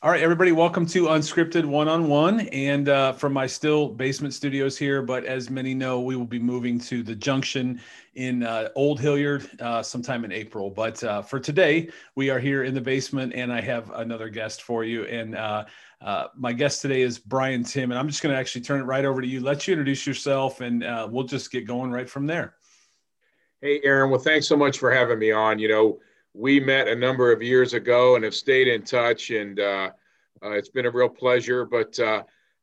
All 0.00 0.12
right, 0.12 0.22
everybody, 0.22 0.52
welcome 0.52 0.86
to 0.86 1.06
Unscripted 1.06 1.64
One 1.64 1.88
on 1.88 2.06
One. 2.06 2.42
And 2.50 2.88
uh, 2.88 3.14
from 3.14 3.32
my 3.32 3.48
still 3.48 3.88
basement 3.88 4.32
studios 4.32 4.78
here, 4.78 5.02
but 5.02 5.24
as 5.24 5.50
many 5.50 5.74
know, 5.74 6.00
we 6.00 6.14
will 6.14 6.24
be 6.24 6.38
moving 6.38 6.78
to 6.82 7.02
the 7.02 7.16
junction 7.16 7.80
in 8.14 8.44
uh, 8.44 8.68
Old 8.76 9.00
Hilliard 9.00 9.50
uh, 9.60 9.82
sometime 9.82 10.24
in 10.24 10.30
April. 10.30 10.70
But 10.70 11.02
uh, 11.02 11.22
for 11.22 11.40
today, 11.40 11.90
we 12.14 12.30
are 12.30 12.38
here 12.38 12.62
in 12.62 12.74
the 12.74 12.80
basement, 12.80 13.32
and 13.34 13.52
I 13.52 13.60
have 13.60 13.90
another 13.90 14.28
guest 14.28 14.62
for 14.62 14.84
you. 14.84 15.02
And 15.06 15.34
uh, 15.34 15.64
uh, 16.00 16.28
my 16.36 16.52
guest 16.52 16.80
today 16.80 17.02
is 17.02 17.18
Brian 17.18 17.64
Timm. 17.64 17.90
And 17.90 17.98
I'm 17.98 18.06
just 18.06 18.22
going 18.22 18.32
to 18.32 18.38
actually 18.38 18.60
turn 18.60 18.80
it 18.80 18.84
right 18.84 19.04
over 19.04 19.20
to 19.20 19.26
you, 19.26 19.40
let 19.40 19.66
you 19.66 19.72
introduce 19.72 20.06
yourself, 20.06 20.60
and 20.60 20.84
we'll 21.12 21.24
just 21.24 21.50
get 21.50 21.66
going 21.66 21.90
right 21.90 22.08
from 22.08 22.24
there. 22.24 22.54
Hey, 23.60 23.80
Aaron. 23.82 24.10
Well, 24.10 24.20
thanks 24.20 24.46
so 24.46 24.56
much 24.56 24.78
for 24.78 24.92
having 24.92 25.18
me 25.18 25.32
on. 25.32 25.58
You 25.58 25.66
know, 25.66 25.98
we 26.34 26.60
met 26.60 26.88
a 26.88 26.94
number 26.94 27.32
of 27.32 27.42
years 27.42 27.74
ago 27.74 28.14
and 28.14 28.24
have 28.24 28.34
stayed 28.34 28.68
in 28.68 28.82
touch, 28.82 29.30
and 29.30 29.58
uh, 29.58 29.90
uh, 30.42 30.50
it's 30.50 30.68
been 30.68 30.86
a 30.86 30.90
real 30.90 31.08
pleasure. 31.08 31.64
But 31.64 31.98
uh, 31.98 32.22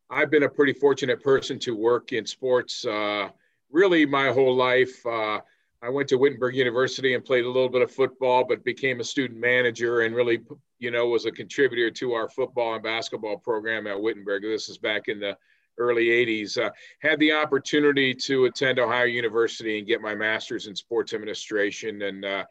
I've 0.09 0.31
been 0.31 0.43
a 0.43 0.49
pretty 0.49 0.73
fortunate 0.73 1.21
person 1.21 1.59
to 1.59 1.75
work 1.75 2.13
in 2.13 2.25
sports 2.25 2.85
uh, 2.85 3.29
really 3.71 4.05
my 4.05 4.31
whole 4.31 4.55
life. 4.55 5.05
Uh, 5.05 5.41
I 5.81 5.89
went 5.89 6.09
to 6.09 6.17
Wittenberg 6.17 6.55
University 6.55 7.13
and 7.13 7.23
played 7.23 7.45
a 7.45 7.49
little 7.49 7.70
bit 7.70 7.81
of 7.81 7.91
football, 7.91 8.43
but 8.43 8.63
became 8.63 8.99
a 9.01 9.03
student 9.03 9.39
manager 9.39 10.01
and 10.01 10.15
really, 10.15 10.41
you 10.79 10.89
know, 10.89 11.07
was 11.07 11.25
a 11.25 11.31
contributor 11.31 11.91
to 11.91 12.13
our 12.13 12.29
football 12.29 12.73
and 12.75 12.84
basketball 12.84 13.37
program 13.37 13.85
at 13.85 13.99
Wittenberg. 13.99 14.43
This 14.43 14.70
is 14.70 14.77
back 14.77 15.09
in 15.09 15.20
the 15.20 15.37
early 15.77 16.05
80s. 16.05 16.57
Uh, 16.57 16.71
had 16.99 17.20
the 17.20 17.34
opportunity 17.34 18.13
to 18.15 18.45
attend 18.45 18.79
Ohio 18.79 19.05
University 19.05 19.77
and 19.77 19.85
get 19.85 20.01
my 20.01 20.15
master's 20.15 20.67
in 20.67 20.75
sports 20.75 21.13
administration. 21.13 22.01
And 22.03 22.23
uh, 22.23 22.45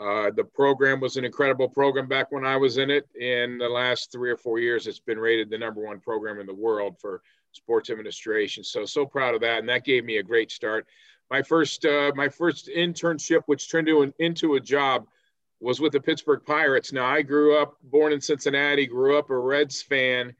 uh, 0.00 0.30
the 0.30 0.44
program 0.44 1.00
was 1.00 1.16
an 1.16 1.24
incredible 1.24 1.68
program 1.68 2.08
back 2.08 2.32
when 2.32 2.44
I 2.44 2.56
was 2.56 2.78
in 2.78 2.90
it. 2.90 3.06
In 3.20 3.58
the 3.58 3.68
last 3.68 4.10
three 4.10 4.30
or 4.30 4.36
four 4.36 4.58
years, 4.58 4.86
it's 4.86 5.00
been 5.00 5.18
rated 5.18 5.50
the 5.50 5.58
number 5.58 5.82
one 5.82 6.00
program 6.00 6.40
in 6.40 6.46
the 6.46 6.54
world 6.54 6.98
for 6.98 7.22
sports 7.52 7.90
administration. 7.90 8.64
So 8.64 8.86
so 8.86 9.04
proud 9.04 9.34
of 9.34 9.42
that, 9.42 9.58
and 9.58 9.68
that 9.68 9.84
gave 9.84 10.04
me 10.04 10.16
a 10.16 10.22
great 10.22 10.50
start. 10.50 10.86
My 11.30 11.42
first 11.42 11.84
uh, 11.84 12.12
my 12.14 12.28
first 12.28 12.68
internship, 12.68 13.42
which 13.46 13.70
turned 13.70 13.88
into, 13.88 14.14
into 14.18 14.54
a 14.54 14.60
job, 14.60 15.06
was 15.60 15.80
with 15.80 15.92
the 15.92 16.00
Pittsburgh 16.00 16.42
Pirates. 16.44 16.92
Now 16.92 17.06
I 17.06 17.22
grew 17.22 17.56
up, 17.56 17.76
born 17.82 18.12
in 18.12 18.20
Cincinnati, 18.20 18.86
grew 18.86 19.18
up 19.18 19.30
a 19.30 19.38
Reds 19.38 19.82
fan, 19.82 20.34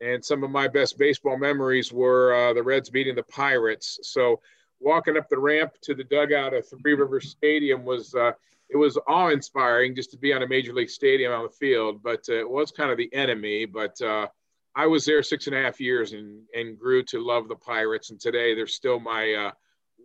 and 0.00 0.24
some 0.24 0.42
of 0.42 0.50
my 0.50 0.66
best 0.66 0.98
baseball 0.98 1.38
memories 1.38 1.92
were 1.92 2.34
uh, 2.34 2.52
the 2.54 2.62
Reds 2.62 2.88
beating 2.88 3.14
the 3.14 3.22
Pirates. 3.22 4.00
So 4.02 4.40
walking 4.80 5.16
up 5.16 5.28
the 5.28 5.38
ramp 5.38 5.74
to 5.82 5.94
the 5.94 6.04
dugout 6.04 6.54
at 6.54 6.68
Three 6.68 6.94
River 6.94 7.20
Stadium 7.20 7.84
was 7.84 8.14
uh, 8.14 8.32
it 8.70 8.76
was 8.76 8.98
awe 9.06 9.28
inspiring 9.28 9.94
just 9.94 10.10
to 10.12 10.18
be 10.18 10.32
on 10.32 10.42
a 10.42 10.48
major 10.48 10.72
league 10.72 10.90
stadium 10.90 11.32
on 11.32 11.44
the 11.44 11.50
field, 11.50 12.02
but 12.02 12.24
uh, 12.28 12.34
it 12.34 12.48
was 12.48 12.70
kind 12.70 12.90
of 12.90 12.96
the 12.96 13.12
enemy. 13.14 13.66
But 13.66 14.00
uh, 14.00 14.26
I 14.74 14.86
was 14.86 15.04
there 15.04 15.22
six 15.22 15.46
and 15.46 15.54
a 15.54 15.62
half 15.62 15.80
years 15.80 16.12
and, 16.12 16.42
and 16.54 16.78
grew 16.78 17.02
to 17.04 17.24
love 17.24 17.48
the 17.48 17.56
Pirates. 17.56 18.10
And 18.10 18.20
today 18.20 18.54
they're 18.54 18.66
still 18.66 18.98
my 18.98 19.52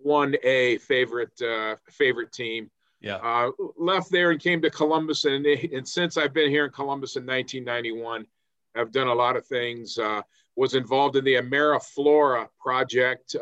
1A 0.06 0.76
uh, 0.76 0.80
favorite 0.80 1.42
uh, 1.42 1.76
favorite 1.90 2.32
team. 2.32 2.70
Yeah. 3.02 3.16
Uh, 3.16 3.52
left 3.78 4.12
there 4.12 4.32
and 4.32 4.40
came 4.40 4.62
to 4.62 4.70
Columbus. 4.70 5.26
And, 5.26 5.46
and 5.46 5.88
since 5.88 6.18
I've 6.18 6.34
been 6.34 6.50
here 6.50 6.66
in 6.66 6.72
Columbus 6.72 7.16
in 7.16 7.26
1991, 7.26 8.26
I've 8.76 8.92
done 8.92 9.08
a 9.08 9.14
lot 9.14 9.36
of 9.36 9.46
things. 9.48 9.98
Uh 9.98 10.22
was 10.60 10.76
involved 10.76 11.16
in 11.16 11.24
the 11.24 11.36
AmeriFlora 11.36 12.46
project 12.60 13.34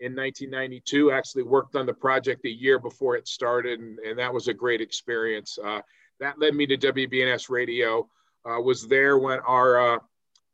in 0.00 0.14
1992. 0.14 1.10
Actually, 1.10 1.42
worked 1.42 1.76
on 1.76 1.86
the 1.86 1.94
project 1.94 2.44
a 2.44 2.50
year 2.50 2.78
before 2.78 3.16
it 3.16 3.28
started, 3.28 3.80
and, 3.80 3.98
and 4.00 4.18
that 4.18 4.32
was 4.32 4.48
a 4.48 4.54
great 4.54 4.80
experience. 4.80 5.58
Uh, 5.62 5.80
that 6.20 6.38
led 6.38 6.54
me 6.54 6.66
to 6.66 6.76
WBNS 6.76 7.48
Radio. 7.48 8.08
Uh, 8.48 8.60
was 8.60 8.86
there 8.86 9.18
when 9.18 9.38
our 9.40 9.94
uh, 9.94 9.98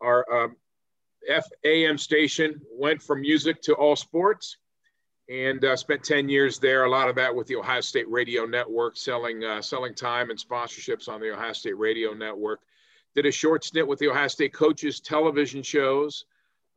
our 0.00 0.45
um, 0.45 0.56
FAM 1.27 1.98
station 1.98 2.61
went 2.72 3.03
from 3.03 3.20
music 3.20 3.62
to 3.62 3.75
all 3.75 3.97
sports, 3.97 4.56
and 5.28 5.65
uh, 5.65 5.77
spent 5.77 6.04
10 6.04 6.28
years 6.28 6.59
there. 6.59 6.84
A 6.84 6.91
lot 6.91 7.09
of 7.09 7.16
that 7.16 7.34
with 7.34 7.47
the 7.47 7.56
Ohio 7.56 7.81
State 7.81 8.09
Radio 8.10 8.44
Network, 8.44 8.97
selling 8.97 9.44
uh, 9.44 9.62
selling 9.62 9.94
time 9.94 10.31
and 10.31 10.38
sponsorships 10.38 11.09
on 11.09 11.21
the 11.21 11.33
Ohio 11.33 11.53
State 11.53 11.78
Radio 11.78 12.12
Network. 12.12 12.60
Did 13.15 13.27
a 13.27 13.33
short 13.33 13.65
stint 13.65 13.87
with 13.87 13.99
the 13.99 14.09
Ohio 14.09 14.28
State 14.28 14.53
coaches 14.53 15.00
television 15.00 15.62
shows. 15.62 16.25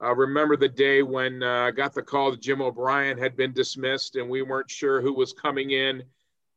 Uh, 0.02 0.14
remember 0.14 0.56
the 0.56 0.70
day 0.70 1.02
when 1.02 1.42
uh, 1.42 1.66
I 1.66 1.72
got 1.72 1.94
the 1.94 2.04
call 2.04 2.32
that 2.32 2.42
Jim 2.42 2.62
O'Brien 2.62 3.18
had 3.18 3.36
been 3.36 3.52
dismissed 3.52 4.16
and 4.16 4.30
we 4.30 4.44
weren't 4.44 4.70
sure 4.70 5.02
who 5.02 5.14
was 5.14 5.34
coming 5.34 5.72
in 5.72 6.04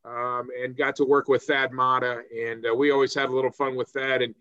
um, 0.05 0.49
and 0.63 0.77
got 0.77 0.97
to 0.97 1.05
work 1.05 1.29
with 1.29 1.45
Thad 1.45 1.73
Matta. 1.73 2.23
And 2.37 2.67
uh, 2.67 2.75
we 2.75 2.91
always 2.91 3.15
had 3.15 3.31
a 3.31 3.33
little 3.33 3.51
fun 3.51 3.77
with 3.77 3.89
Thad. 3.89 4.21
And 4.23 4.35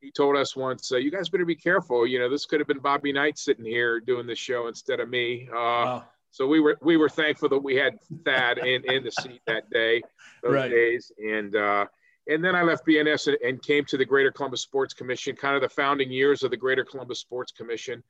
he 0.00 0.12
told 0.12 0.36
us 0.36 0.54
once, 0.54 0.92
uh, 0.92 0.96
you 0.96 1.10
guys 1.10 1.28
better 1.28 1.44
be 1.44 1.56
careful. 1.56 2.06
You 2.06 2.20
know, 2.20 2.28
this 2.28 2.46
could 2.46 2.60
have 2.60 2.68
been 2.68 2.78
Bobby 2.78 3.12
Knight 3.12 3.38
sitting 3.38 3.64
here 3.64 3.98
doing 3.98 4.26
the 4.26 4.36
show 4.36 4.68
instead 4.68 5.00
of 5.00 5.08
me. 5.08 5.48
Uh, 5.50 5.54
wow. 5.54 6.04
So 6.30 6.46
we 6.46 6.60
were 6.60 6.76
we 6.82 6.98
were 6.98 7.08
thankful 7.08 7.48
that 7.48 7.58
we 7.58 7.76
had 7.76 7.98
Thad 8.24 8.58
in, 8.58 8.84
in 8.90 9.02
the 9.02 9.10
seat 9.10 9.40
that 9.46 9.70
day, 9.70 10.02
those 10.42 10.52
right. 10.52 10.70
days. 10.70 11.10
And 11.18 11.56
uh, 11.56 11.86
and 12.28 12.44
then 12.44 12.54
I 12.54 12.62
left 12.62 12.86
BNS 12.86 13.28
and, 13.28 13.36
and 13.42 13.62
came 13.62 13.84
to 13.86 13.96
the 13.96 14.04
Greater 14.04 14.30
Columbus 14.30 14.60
Sports 14.60 14.92
Commission, 14.92 15.34
kind 15.34 15.54
of 15.56 15.62
the 15.62 15.68
founding 15.68 16.10
years 16.10 16.42
of 16.42 16.50
the 16.50 16.56
Greater 16.56 16.84
Columbus 16.84 17.20
Sports 17.20 17.52
Commission. 17.52 18.02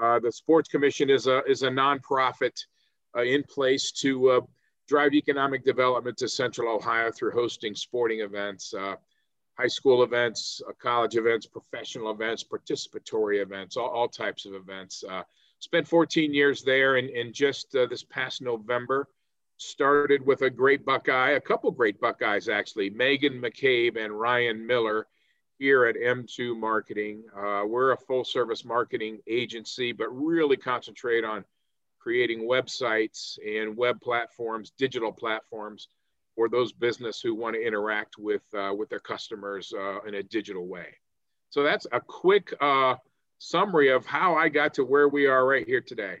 Uh, 0.00 0.18
the 0.18 0.30
Sports 0.30 0.68
Commission 0.68 1.08
is 1.10 1.26
a, 1.26 1.42
is 1.44 1.62
a 1.62 1.68
nonprofit 1.68 2.64
uh, 3.16 3.22
in 3.22 3.42
place 3.42 3.92
to 3.92 4.30
uh, 4.30 4.40
drive 4.86 5.14
economic 5.14 5.64
development 5.64 6.16
to 6.18 6.28
Central 6.28 6.74
Ohio 6.74 7.10
through 7.10 7.32
hosting 7.32 7.74
sporting 7.74 8.20
events, 8.20 8.74
uh, 8.74 8.96
high 9.54 9.66
school 9.66 10.02
events, 10.02 10.60
uh, 10.68 10.72
college 10.78 11.16
events, 11.16 11.46
professional 11.46 12.10
events, 12.10 12.44
participatory 12.44 13.40
events, 13.42 13.76
all, 13.76 13.88
all 13.88 14.08
types 14.08 14.44
of 14.44 14.54
events. 14.54 15.02
spent 15.60 15.88
14 15.88 16.34
years 16.34 16.62
there, 16.62 16.96
and, 16.96 17.08
and 17.10 17.32
just 17.32 17.72
this 17.72 18.04
past 18.04 18.42
November, 18.42 19.08
started 19.58 20.24
with 20.24 20.42
a 20.42 20.50
great 20.50 20.84
Buckeye, 20.84 21.30
a 21.30 21.40
couple 21.40 21.70
great 21.70 21.98
Buckeyes 22.00 22.48
actually, 22.48 22.90
Megan 22.90 23.40
McCabe 23.40 23.96
and 23.96 24.12
Ryan 24.12 24.66
Miller 24.66 25.06
here 25.58 25.86
at 25.86 25.96
M2 25.96 26.58
Marketing. 26.58 27.22
Uh, 27.36 27.62
we're 27.66 27.92
a 27.92 27.96
full 27.96 28.24
service 28.24 28.64
marketing 28.64 29.18
agency, 29.26 29.92
but 29.92 30.08
really 30.08 30.56
concentrate 30.56 31.24
on 31.24 31.44
creating 31.98 32.48
websites 32.48 33.38
and 33.44 33.76
web 33.76 34.00
platforms, 34.00 34.72
digital 34.78 35.12
platforms 35.12 35.88
for 36.34 36.48
those 36.48 36.72
business 36.72 37.20
who 37.20 37.34
want 37.34 37.54
to 37.54 37.66
interact 37.66 38.16
with, 38.18 38.42
uh, 38.54 38.72
with 38.76 38.88
their 38.90 39.00
customers 39.00 39.72
uh, 39.76 40.00
in 40.02 40.14
a 40.14 40.22
digital 40.22 40.66
way. 40.66 40.88
So 41.50 41.62
that's 41.62 41.86
a 41.92 42.00
quick 42.00 42.52
uh, 42.60 42.96
summary 43.38 43.88
of 43.88 44.04
how 44.04 44.34
I 44.34 44.48
got 44.48 44.74
to 44.74 44.84
where 44.84 45.08
we 45.08 45.26
are 45.26 45.46
right 45.46 45.66
here 45.66 45.80
today. 45.80 46.18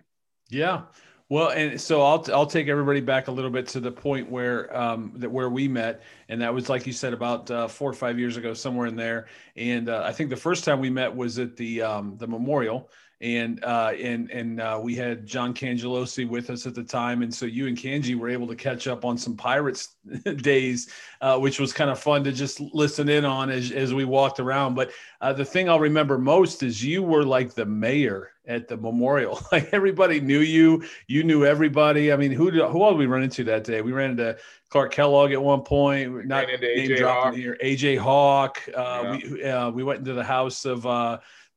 Yeah. 0.48 0.82
Well, 1.28 1.48
and 1.48 1.80
so 1.80 2.02
I'll 2.02 2.24
I'll 2.32 2.46
take 2.46 2.68
everybody 2.68 3.00
back 3.00 3.26
a 3.26 3.32
little 3.32 3.50
bit 3.50 3.66
to 3.68 3.80
the 3.80 3.90
point 3.90 4.30
where 4.30 4.74
um, 4.76 5.12
that 5.16 5.28
where 5.28 5.50
we 5.50 5.66
met, 5.66 6.02
and 6.28 6.40
that 6.40 6.54
was 6.54 6.68
like 6.68 6.86
you 6.86 6.92
said 6.92 7.12
about 7.12 7.50
uh, 7.50 7.66
four 7.66 7.90
or 7.90 7.94
five 7.94 8.16
years 8.16 8.36
ago, 8.36 8.54
somewhere 8.54 8.86
in 8.86 8.94
there. 8.94 9.26
And 9.56 9.88
uh, 9.88 10.02
I 10.04 10.12
think 10.12 10.30
the 10.30 10.36
first 10.36 10.64
time 10.64 10.78
we 10.78 10.88
met 10.90 11.14
was 11.14 11.40
at 11.40 11.56
the 11.56 11.82
um, 11.82 12.16
the 12.16 12.28
memorial, 12.28 12.90
and 13.20 13.64
uh, 13.64 13.92
and 13.98 14.30
and 14.30 14.60
uh, 14.60 14.78
we 14.82 14.94
had 14.94 15.26
John 15.26 15.54
Cangelosi 15.54 16.28
with 16.28 16.50
us 16.50 16.66
at 16.66 16.74
the 16.74 16.84
time, 16.84 17.22
and 17.22 17.34
so 17.34 17.46
you 17.46 17.66
and 17.66 17.76
Kanji 17.76 18.14
were 18.14 18.28
able 18.28 18.46
to 18.46 18.54
catch 18.54 18.86
up 18.86 19.04
on 19.06 19.16
some 19.16 19.36
Pirates 19.36 19.96
days, 20.36 20.90
uh, 21.22 21.38
which 21.38 21.58
was 21.58 21.72
kind 21.72 21.88
of 21.88 21.98
fun 21.98 22.24
to 22.24 22.32
just 22.32 22.60
listen 22.60 23.08
in 23.08 23.24
on 23.24 23.48
as 23.48 23.72
as 23.72 23.94
we 23.94 24.04
walked 24.04 24.38
around. 24.38 24.74
But 24.74 24.90
uh, 25.22 25.32
the 25.32 25.44
thing 25.44 25.68
I'll 25.68 25.80
remember 25.80 26.18
most 26.18 26.62
is 26.62 26.84
you 26.84 27.02
were 27.02 27.24
like 27.24 27.54
the 27.54 27.64
mayor 27.64 28.32
at 28.46 28.68
the 28.68 28.76
memorial. 28.76 29.40
Like 29.52 29.70
everybody 29.72 30.20
knew 30.20 30.40
you, 30.40 30.84
you 31.06 31.24
knew 31.24 31.46
everybody. 31.46 32.12
I 32.12 32.16
mean, 32.16 32.32
who 32.32 32.50
did, 32.50 32.62
who 32.68 32.82
all 32.82 32.90
did 32.90 32.98
we 32.98 33.06
run 33.06 33.22
into 33.22 33.44
that 33.44 33.64
day? 33.64 33.80
We 33.80 33.92
ran 33.92 34.10
into 34.10 34.36
Clark 34.68 34.92
Kellogg 34.92 35.32
at 35.32 35.42
one 35.42 35.62
point. 35.62 36.26
Not 36.26 36.48
name 36.60 36.96
dropping 36.96 37.40
here. 37.40 37.56
AJ 37.62 37.98
Hawk. 37.98 38.60
Uh, 38.68 39.18
yeah. 39.22 39.30
We 39.30 39.42
uh, 39.44 39.70
we 39.70 39.82
went 39.84 40.00
into 40.00 40.12
the 40.12 40.24
house 40.24 40.66
of 40.66 40.84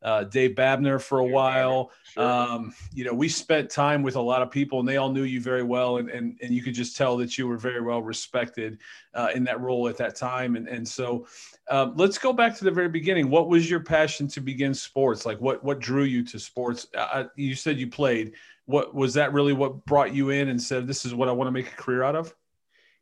uh, 0.01 0.23
Dave 0.23 0.55
Babner 0.55 1.01
for 1.01 1.19
a 1.19 1.25
while. 1.25 1.91
Sure. 2.03 2.23
Um, 2.23 2.73
you 2.93 3.03
know, 3.03 3.13
we 3.13 3.27
spent 3.27 3.69
time 3.69 4.01
with 4.01 4.15
a 4.15 4.21
lot 4.21 4.41
of 4.41 4.49
people 4.49 4.79
and 4.79 4.87
they 4.87 4.97
all 4.97 5.11
knew 5.11 5.23
you 5.23 5.41
very 5.41 5.63
well. 5.63 5.97
And, 5.97 6.09
and, 6.09 6.37
and 6.41 6.53
you 6.53 6.61
could 6.61 6.73
just 6.73 6.95
tell 6.95 7.17
that 7.17 7.37
you 7.37 7.47
were 7.47 7.57
very 7.57 7.81
well 7.81 8.01
respected 8.01 8.79
uh, 9.13 9.29
in 9.35 9.43
that 9.45 9.59
role 9.59 9.87
at 9.87 9.97
that 9.97 10.15
time. 10.15 10.55
And, 10.55 10.67
and 10.67 10.87
so 10.87 11.27
um, 11.69 11.93
let's 11.95 12.17
go 12.17 12.31
back 12.31 12.57
to 12.57 12.63
the 12.63 12.71
very 12.71 12.89
beginning. 12.89 13.29
What 13.29 13.49
was 13.49 13.69
your 13.69 13.81
passion 13.81 14.27
to 14.29 14.41
begin 14.41 14.73
sports? 14.73 15.25
Like 15.25 15.39
what, 15.41 15.63
what 15.63 15.79
drew 15.79 16.03
you 16.03 16.23
to 16.25 16.39
sports? 16.39 16.87
Uh, 16.95 17.25
you 17.35 17.55
said 17.55 17.77
you 17.77 17.89
played. 17.89 18.33
What 18.65 18.93
was 18.93 19.13
that 19.15 19.33
really 19.33 19.53
what 19.53 19.83
brought 19.85 20.13
you 20.13 20.29
in 20.29 20.49
and 20.49 20.61
said, 20.61 20.87
this 20.87 21.03
is 21.03 21.13
what 21.13 21.27
I 21.27 21.31
want 21.31 21.47
to 21.47 21.51
make 21.51 21.67
a 21.67 21.75
career 21.75 22.03
out 22.03 22.15
of? 22.15 22.35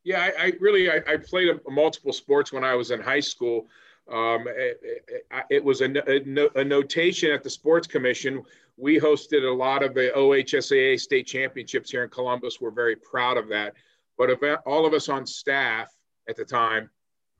Yeah, 0.04 0.22
I, 0.22 0.46
I 0.46 0.52
really, 0.62 0.90
I, 0.90 1.02
I 1.06 1.18
played 1.18 1.50
a, 1.50 1.70
multiple 1.70 2.14
sports 2.14 2.54
when 2.54 2.64
I 2.64 2.76
was 2.76 2.92
in 2.92 3.02
high 3.02 3.20
school. 3.20 3.68
Um, 4.12 4.48
it, 4.48 4.80
it, 4.84 5.26
it, 5.50 5.64
was 5.64 5.82
a, 5.82 5.90
a, 6.10 6.62
a, 6.62 6.64
notation 6.64 7.32
at 7.32 7.44
the 7.44 7.50
Sports 7.50 7.88
Commission. 7.88 8.42
We 8.78 9.00
hosted 9.00 9.46
a 9.46 9.54
lot 9.54 9.84
of 9.84 9.94
the 9.94 10.12
OHSAA 10.16 11.00
state 11.00 11.28
championships 11.28 11.92
here 11.92 12.04
in 12.04 12.10
Columbus. 12.10 12.62
We're 12.62 12.72
very 12.72 12.96
proud 12.96 13.38
of 13.38 13.50
that. 13.50 13.74
But 14.18 14.42
all 14.66 14.86
of 14.86 14.94
us 14.94 15.10
on 15.10 15.26
staff 15.26 15.92
at 16.30 16.38
the 16.38 16.46
time, 16.46 16.90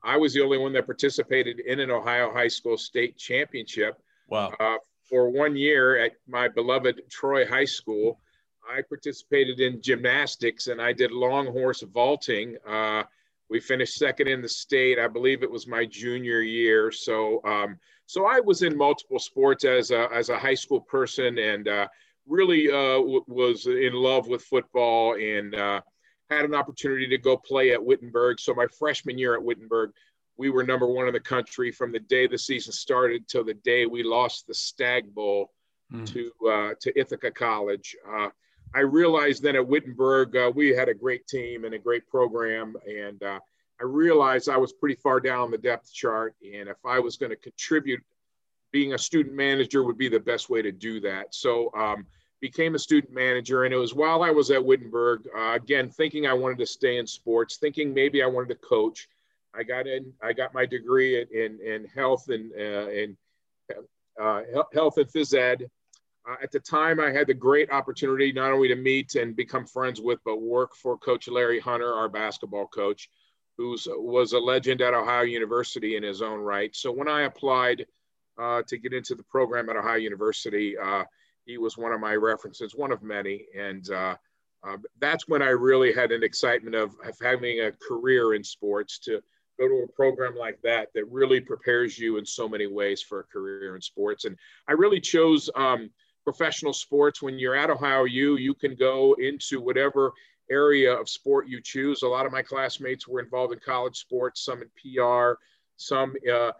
I 0.02 0.16
was 0.16 0.34
the 0.34 0.42
only 0.42 0.58
one 0.58 0.72
that 0.74 0.86
participated 0.86 1.60
in 1.60 1.80
an 1.80 1.90
Ohio 1.90 2.32
high 2.32 2.48
school 2.48 2.76
state 2.76 3.16
championship. 3.16 4.00
Wow. 4.28 4.52
Uh, 4.60 4.76
for 5.08 5.30
one 5.30 5.56
year 5.56 5.98
at 5.98 6.12
my 6.26 6.48
beloved 6.48 7.00
Troy 7.10 7.46
High 7.46 7.64
School, 7.64 8.20
I 8.70 8.82
participated 8.82 9.60
in 9.60 9.80
gymnastics 9.80 10.66
and 10.66 10.80
I 10.80 10.92
did 10.92 11.10
long 11.10 11.46
horse 11.46 11.82
vaulting. 11.82 12.56
Uh, 12.66 13.04
we 13.50 13.60
finished 13.60 13.94
second 13.94 14.28
in 14.28 14.42
the 14.42 14.48
state. 14.48 14.98
I 14.98 15.08
believe 15.08 15.42
it 15.42 15.50
was 15.50 15.66
my 15.66 15.84
junior 15.84 16.40
year. 16.40 16.90
So, 16.90 17.40
um, 17.44 17.78
so 18.06 18.26
I 18.26 18.40
was 18.40 18.62
in 18.62 18.76
multiple 18.76 19.18
sports 19.18 19.64
as 19.64 19.90
a, 19.90 20.08
as 20.12 20.28
a 20.28 20.38
high 20.38 20.54
school 20.54 20.80
person 20.80 21.38
and 21.38 21.68
uh, 21.68 21.88
really 22.26 22.68
uh, 22.68 22.98
w- 22.98 23.24
was 23.26 23.66
in 23.66 23.92
love 23.92 24.28
with 24.28 24.42
football 24.42 25.14
and 25.14 25.54
uh, 25.54 25.80
had 26.30 26.44
an 26.44 26.54
opportunity 26.54 27.08
to 27.08 27.18
go 27.18 27.36
play 27.36 27.72
at 27.72 27.82
Wittenberg. 27.82 28.38
So 28.40 28.54
my 28.54 28.66
freshman 28.78 29.18
year 29.18 29.34
at 29.34 29.42
Wittenberg, 29.42 29.92
we 30.36 30.50
were 30.50 30.62
number 30.62 30.86
one 30.86 31.08
in 31.08 31.14
the 31.14 31.20
country 31.20 31.72
from 31.72 31.90
the 31.90 31.98
day 31.98 32.26
the 32.26 32.38
season 32.38 32.72
started 32.72 33.26
till 33.28 33.44
the 33.44 33.54
day 33.54 33.86
we 33.86 34.02
lost 34.02 34.46
the 34.46 34.54
Stag 34.54 35.12
Bowl 35.14 35.52
mm. 35.92 36.06
to 36.06 36.32
uh, 36.48 36.74
to 36.80 36.98
Ithaca 36.98 37.30
College. 37.30 37.96
Uh, 38.74 38.78
I 38.78 38.80
realized 38.80 39.42
then 39.42 39.56
at 39.56 39.66
Wittenberg 39.66 40.36
uh, 40.36 40.52
we 40.54 40.70
had 40.70 40.88
a 40.88 40.94
great 40.94 41.26
team 41.26 41.64
and 41.64 41.74
a 41.74 41.78
great 41.78 42.08
program, 42.08 42.76
and 42.86 43.22
uh, 43.22 43.40
I 43.80 43.84
realized 43.84 44.48
I 44.48 44.56
was 44.56 44.72
pretty 44.72 44.96
far 44.96 45.20
down 45.20 45.50
the 45.50 45.58
depth 45.58 45.92
chart, 45.92 46.34
and 46.42 46.68
if 46.68 46.78
I 46.84 46.98
was 46.98 47.16
going 47.16 47.30
to 47.30 47.36
contribute, 47.36 48.02
being 48.72 48.94
a 48.94 48.98
student 48.98 49.34
manager 49.34 49.82
would 49.84 49.98
be 49.98 50.08
the 50.08 50.20
best 50.20 50.50
way 50.50 50.62
to 50.62 50.72
do 50.72 51.00
that. 51.00 51.34
So. 51.34 51.70
Um, 51.74 52.06
became 52.40 52.76
a 52.76 52.78
student 52.78 53.12
manager 53.12 53.64
and 53.64 53.74
it 53.74 53.76
was 53.76 53.94
while 53.94 54.22
i 54.22 54.30
was 54.30 54.52
at 54.52 54.64
wittenberg 54.64 55.26
uh, 55.36 55.54
again 55.54 55.90
thinking 55.90 56.24
i 56.24 56.32
wanted 56.32 56.56
to 56.56 56.66
stay 56.66 56.98
in 56.98 57.04
sports 57.04 57.56
thinking 57.56 57.92
maybe 57.92 58.22
i 58.22 58.26
wanted 58.26 58.48
to 58.48 58.54
coach 58.54 59.08
I 59.54 59.62
got 59.62 59.86
in. 59.86 60.12
I 60.22 60.32
got 60.32 60.54
my 60.54 60.66
degree 60.66 61.20
in 61.20 61.28
in, 61.32 61.60
in 61.60 61.84
health 61.86 62.28
and 62.28 62.52
uh, 62.52 62.88
in 62.90 63.16
uh, 64.20 64.42
health 64.72 64.98
and 64.98 65.08
phys 65.08 65.34
ed. 65.34 65.70
Uh, 66.28 66.36
at 66.42 66.50
the 66.52 66.60
time, 66.60 67.00
I 67.00 67.10
had 67.10 67.26
the 67.26 67.34
great 67.34 67.70
opportunity 67.70 68.32
not 68.32 68.52
only 68.52 68.68
to 68.68 68.76
meet 68.76 69.14
and 69.14 69.34
become 69.34 69.64
friends 69.64 70.00
with, 70.00 70.18
but 70.24 70.42
work 70.42 70.74
for 70.74 70.98
Coach 70.98 71.26
Larry 71.28 71.58
Hunter, 71.58 71.94
our 71.94 72.08
basketball 72.08 72.66
coach, 72.66 73.08
who 73.56 73.76
was 73.86 74.32
a 74.32 74.38
legend 74.38 74.82
at 74.82 74.94
Ohio 74.94 75.22
University 75.22 75.96
in 75.96 76.02
his 76.02 76.20
own 76.20 76.40
right. 76.40 76.74
So 76.76 76.92
when 76.92 77.08
I 77.08 77.22
applied 77.22 77.86
uh, 78.38 78.62
to 78.68 78.76
get 78.76 78.92
into 78.92 79.14
the 79.14 79.24
program 79.24 79.70
at 79.70 79.76
Ohio 79.76 79.96
University, 79.96 80.76
uh, 80.76 81.04
he 81.46 81.56
was 81.56 81.78
one 81.78 81.92
of 81.92 82.00
my 82.00 82.14
references, 82.14 82.74
one 82.74 82.92
of 82.92 83.02
many, 83.02 83.46
and 83.58 83.90
uh, 83.90 84.16
uh, 84.66 84.76
that's 85.00 85.28
when 85.28 85.40
I 85.40 85.48
really 85.48 85.92
had 85.92 86.12
an 86.12 86.22
excitement 86.22 86.76
of, 86.76 86.94
of 87.04 87.16
having 87.22 87.60
a 87.60 87.72
career 87.72 88.34
in 88.34 88.44
sports 88.44 88.98
to 89.00 89.22
go 89.58 89.66
to 89.66 89.84
a 89.84 89.92
program 89.92 90.36
like 90.36 90.60
that 90.62 90.88
that 90.94 91.10
really 91.10 91.40
prepares 91.40 91.98
you 91.98 92.18
in 92.18 92.26
so 92.26 92.48
many 92.48 92.66
ways 92.66 93.00
for 93.00 93.20
a 93.20 93.24
career 93.24 93.74
in 93.74 93.80
sports. 93.80 94.24
And 94.24 94.36
I 94.68 94.72
really 94.72 95.00
chose 95.00 95.48
um, 95.56 95.90
professional 96.28 96.74
sports. 96.74 97.22
When 97.22 97.38
you're 97.38 97.54
at 97.54 97.70
Ohio 97.70 98.04
U, 98.04 98.36
you 98.36 98.52
can 98.52 98.74
go 98.74 99.14
into 99.14 99.62
whatever 99.62 100.12
area 100.50 100.92
of 100.92 101.08
sport 101.08 101.48
you 101.48 101.58
choose. 101.62 102.02
A 102.02 102.06
lot 102.06 102.26
of 102.26 102.32
my 102.32 102.42
classmates 102.42 103.08
were 103.08 103.20
involved 103.20 103.54
in 103.54 103.60
college 103.60 103.96
sports, 103.96 104.44
some 104.44 104.60
in 104.60 104.68
PR, 104.76 105.40
some 105.78 106.14
uh, 106.30 106.50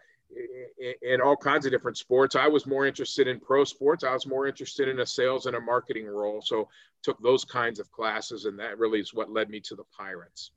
in 1.02 1.20
all 1.20 1.36
kinds 1.36 1.66
of 1.66 1.72
different 1.72 1.98
sports. 1.98 2.34
I 2.34 2.48
was 2.48 2.66
more 2.66 2.86
interested 2.86 3.28
in 3.28 3.40
pro 3.40 3.62
sports. 3.64 4.04
I 4.04 4.14
was 4.14 4.26
more 4.26 4.46
interested 4.46 4.88
in 4.88 5.00
a 5.00 5.06
sales 5.06 5.44
and 5.44 5.54
a 5.54 5.60
marketing 5.60 6.06
role. 6.06 6.40
So 6.40 6.70
took 7.02 7.22
those 7.22 7.44
kinds 7.44 7.78
of 7.78 7.92
classes, 7.92 8.46
and 8.46 8.58
that 8.58 8.78
really 8.78 9.00
is 9.00 9.12
what 9.12 9.30
led 9.30 9.50
me 9.50 9.60
to 9.60 9.74
the 9.74 9.84
Pirates. 9.94 10.52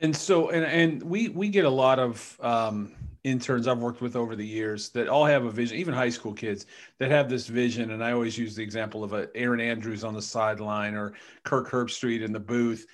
And 0.00 0.16
so, 0.16 0.50
and 0.50 0.64
and 0.64 1.00
we 1.04 1.28
we 1.28 1.48
get 1.48 1.64
a 1.64 1.70
lot 1.70 2.00
of 2.00 2.36
um, 2.40 2.92
interns 3.24 3.68
I've 3.68 3.78
worked 3.78 4.00
with 4.00 4.16
over 4.16 4.34
the 4.34 4.46
years 4.46 4.90
that 4.90 5.08
all 5.08 5.26
have 5.26 5.44
a 5.44 5.50
vision, 5.50 5.76
even 5.76 5.94
high 5.94 6.08
school 6.08 6.32
kids 6.32 6.66
that 6.98 7.10
have 7.10 7.28
this 7.28 7.46
vision. 7.46 7.90
And 7.90 8.02
I 8.02 8.12
always 8.12 8.38
use 8.38 8.54
the 8.54 8.62
example 8.62 9.04
of 9.04 9.12
a 9.12 9.28
Erin 9.34 9.60
Andrews 9.60 10.04
on 10.04 10.14
the 10.14 10.22
sideline 10.22 10.94
or 10.94 11.12
Kirk 11.44 11.70
Herbstreit 11.70 12.22
in 12.22 12.32
the 12.32 12.40
booth. 12.40 12.86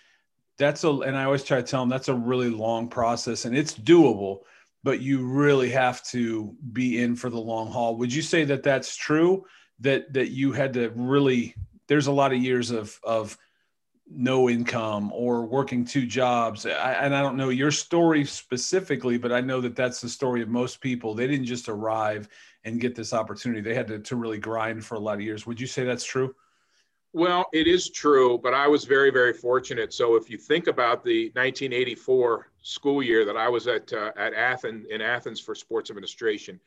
That's 0.59 0.85
a, 0.85 0.91
and 0.91 1.17
I 1.17 1.25
always 1.25 1.45
try 1.45 1.59
to 1.59 1.67
tell 1.67 1.83
them 1.83 1.89
that's 1.89 2.09
a 2.09 2.15
really 2.15 2.51
long 2.51 2.89
process 2.89 3.45
and 3.45 3.57
it's 3.57 3.75
doable, 3.75 4.41
but 4.83 5.01
you 5.01 5.27
really 5.27 5.71
have 5.71 6.03
to 6.09 6.55
be 6.73 7.03
in 7.03 7.15
for 7.15 7.31
the 7.31 7.41
long 7.41 7.71
haul. 7.71 7.97
Would 7.97 8.13
you 8.13 8.23
say 8.23 8.45
that 8.45 8.63
that's 8.63 8.97
true? 8.97 9.45
That 9.81 10.13
that 10.15 10.31
you 10.31 10.53
had 10.53 10.73
to 10.75 10.91
really? 10.95 11.55
There's 11.87 12.07
a 12.07 12.13
lot 12.13 12.33
of 12.33 12.39
years 12.39 12.71
of 12.71 12.99
of 13.05 13.37
no 14.09 14.49
income 14.49 15.11
or 15.13 15.45
working 15.45 15.85
two 15.85 16.07
jobs. 16.07 16.65
I, 16.65 16.93
and 16.93 17.15
I 17.15 17.23
don't 17.23 17.37
know 17.37 17.49
your 17.49 17.71
story 17.71 18.25
specifically, 18.25 19.19
but 19.19 19.33
I 19.33 19.41
know 19.41 19.61
that 19.61 19.77
that's 19.77 20.01
the 20.01 20.09
story 20.09 20.43
of 20.43 20.49
most 20.49 20.81
people. 20.81 21.15
They 21.15 21.27
didn't 21.27 21.47
just 21.47 21.69
arrive 21.69 22.29
and 22.65 22.81
get 22.81 22.95
this 22.95 23.13
opportunity. 23.13 23.61
They 23.61 23.75
had 23.75 23.89
to, 23.89 23.99
to 23.99 24.17
really 24.17 24.39
grind 24.39 24.85
for 24.85 24.95
a 24.95 25.01
lot 25.01 25.15
of 25.15 25.23
years. 25.23 25.47
Would 25.47 25.61
you 25.61 25.67
say 25.67 25.85
that's 25.85 26.05
true? 26.05 26.35
Well, 27.13 27.47
it 27.53 27.67
is 27.67 27.91
true, 27.91 28.39
but 28.39 28.53
I 28.53 28.69
was 28.69 28.85
very, 28.85 29.11
very 29.11 29.33
fortunate. 29.33 29.95
So 29.95 30.17
if 30.17 30.29
you 30.29 30.37
think 30.37 30.67
about 30.67 31.03
the 31.03 31.27
1984 31.35 32.51
school 32.63 33.03
year 33.03 33.25
that 33.25 33.37
I 33.37 33.49
was 33.49 33.67
at 33.69 33.91
uh, 33.93 34.13
at 34.17 34.35
Athens 34.35 34.87
in 34.91 35.01
Athens 35.01 35.41
for 35.41 35.55
sports 35.55 35.89
administration, 35.89 36.61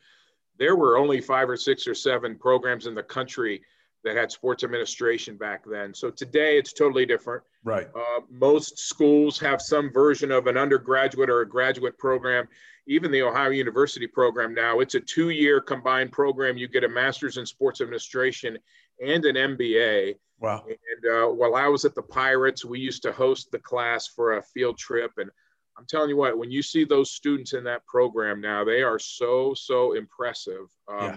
there 0.58 0.74
were 0.74 0.98
only 0.98 1.20
five 1.20 1.48
or 1.48 1.56
six 1.56 1.86
or 1.86 1.94
seven 1.94 2.36
programs 2.36 2.86
in 2.86 2.94
the 2.94 3.02
country 3.02 3.62
that 4.04 4.16
had 4.16 4.32
sports 4.32 4.64
administration 4.64 5.36
back 5.36 5.62
then. 5.66 5.92
So 5.94 6.10
today 6.10 6.58
it's 6.58 6.72
totally 6.72 7.04
different. 7.04 7.42
Right. 7.64 7.88
Uh, 7.94 8.20
most 8.30 8.78
schools 8.78 9.38
have 9.40 9.60
some 9.60 9.92
version 9.92 10.30
of 10.30 10.46
an 10.46 10.56
undergraduate 10.56 11.28
or 11.28 11.42
a 11.42 11.48
graduate 11.48 11.98
program. 11.98 12.48
Even 12.86 13.10
the 13.10 13.22
Ohio 13.22 13.50
University 13.50 14.06
program 14.06 14.54
now, 14.54 14.80
it's 14.80 14.94
a 14.94 15.00
two 15.00 15.30
year 15.30 15.60
combined 15.60 16.12
program. 16.12 16.56
You 16.56 16.66
get 16.66 16.84
a 16.84 16.88
master's 16.88 17.36
in 17.36 17.44
sports 17.44 17.80
administration 17.80 18.58
and 19.04 19.24
an 19.26 19.36
MBA. 19.36 20.16
Wow. 20.38 20.64
And 20.66 21.12
uh, 21.12 21.26
while 21.28 21.54
I 21.54 21.68
was 21.68 21.84
at 21.84 21.94
the 21.94 22.02
Pirates, 22.02 22.64
we 22.64 22.80
used 22.80 23.02
to 23.02 23.12
host 23.12 23.50
the 23.50 23.58
class 23.58 24.06
for 24.06 24.38
a 24.38 24.42
field 24.42 24.78
trip. 24.78 25.12
And 25.18 25.30
I'm 25.76 25.84
telling 25.86 26.08
you 26.08 26.16
what, 26.16 26.38
when 26.38 26.50
you 26.50 26.62
see 26.62 26.84
those 26.84 27.10
students 27.10 27.52
in 27.52 27.64
that 27.64 27.84
program 27.84 28.40
now, 28.40 28.64
they 28.64 28.82
are 28.82 28.98
so, 28.98 29.52
so 29.54 29.92
impressive. 29.92 30.66
Um, 30.88 31.02
yeah 31.02 31.16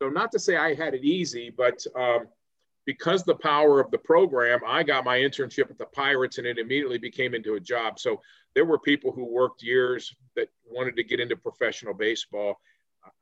so 0.00 0.08
not 0.08 0.32
to 0.32 0.38
say 0.38 0.56
I 0.56 0.74
had 0.74 0.94
it 0.94 1.04
easy, 1.04 1.50
but 1.56 1.84
um, 1.96 2.26
because 2.86 3.24
the 3.24 3.34
power 3.34 3.80
of 3.80 3.90
the 3.90 3.98
program, 3.98 4.60
I 4.66 4.82
got 4.82 5.04
my 5.04 5.18
internship 5.18 5.70
at 5.70 5.78
the 5.78 5.86
Pirates 5.86 6.38
and 6.38 6.46
it 6.46 6.58
immediately 6.58 6.98
became 6.98 7.34
into 7.34 7.54
a 7.54 7.60
job. 7.60 7.98
So 7.98 8.20
there 8.54 8.64
were 8.64 8.78
people 8.78 9.12
who 9.12 9.24
worked 9.24 9.62
years 9.62 10.14
that 10.36 10.48
wanted 10.66 10.96
to 10.96 11.04
get 11.04 11.20
into 11.20 11.36
professional 11.36 11.94
baseball. 11.94 12.60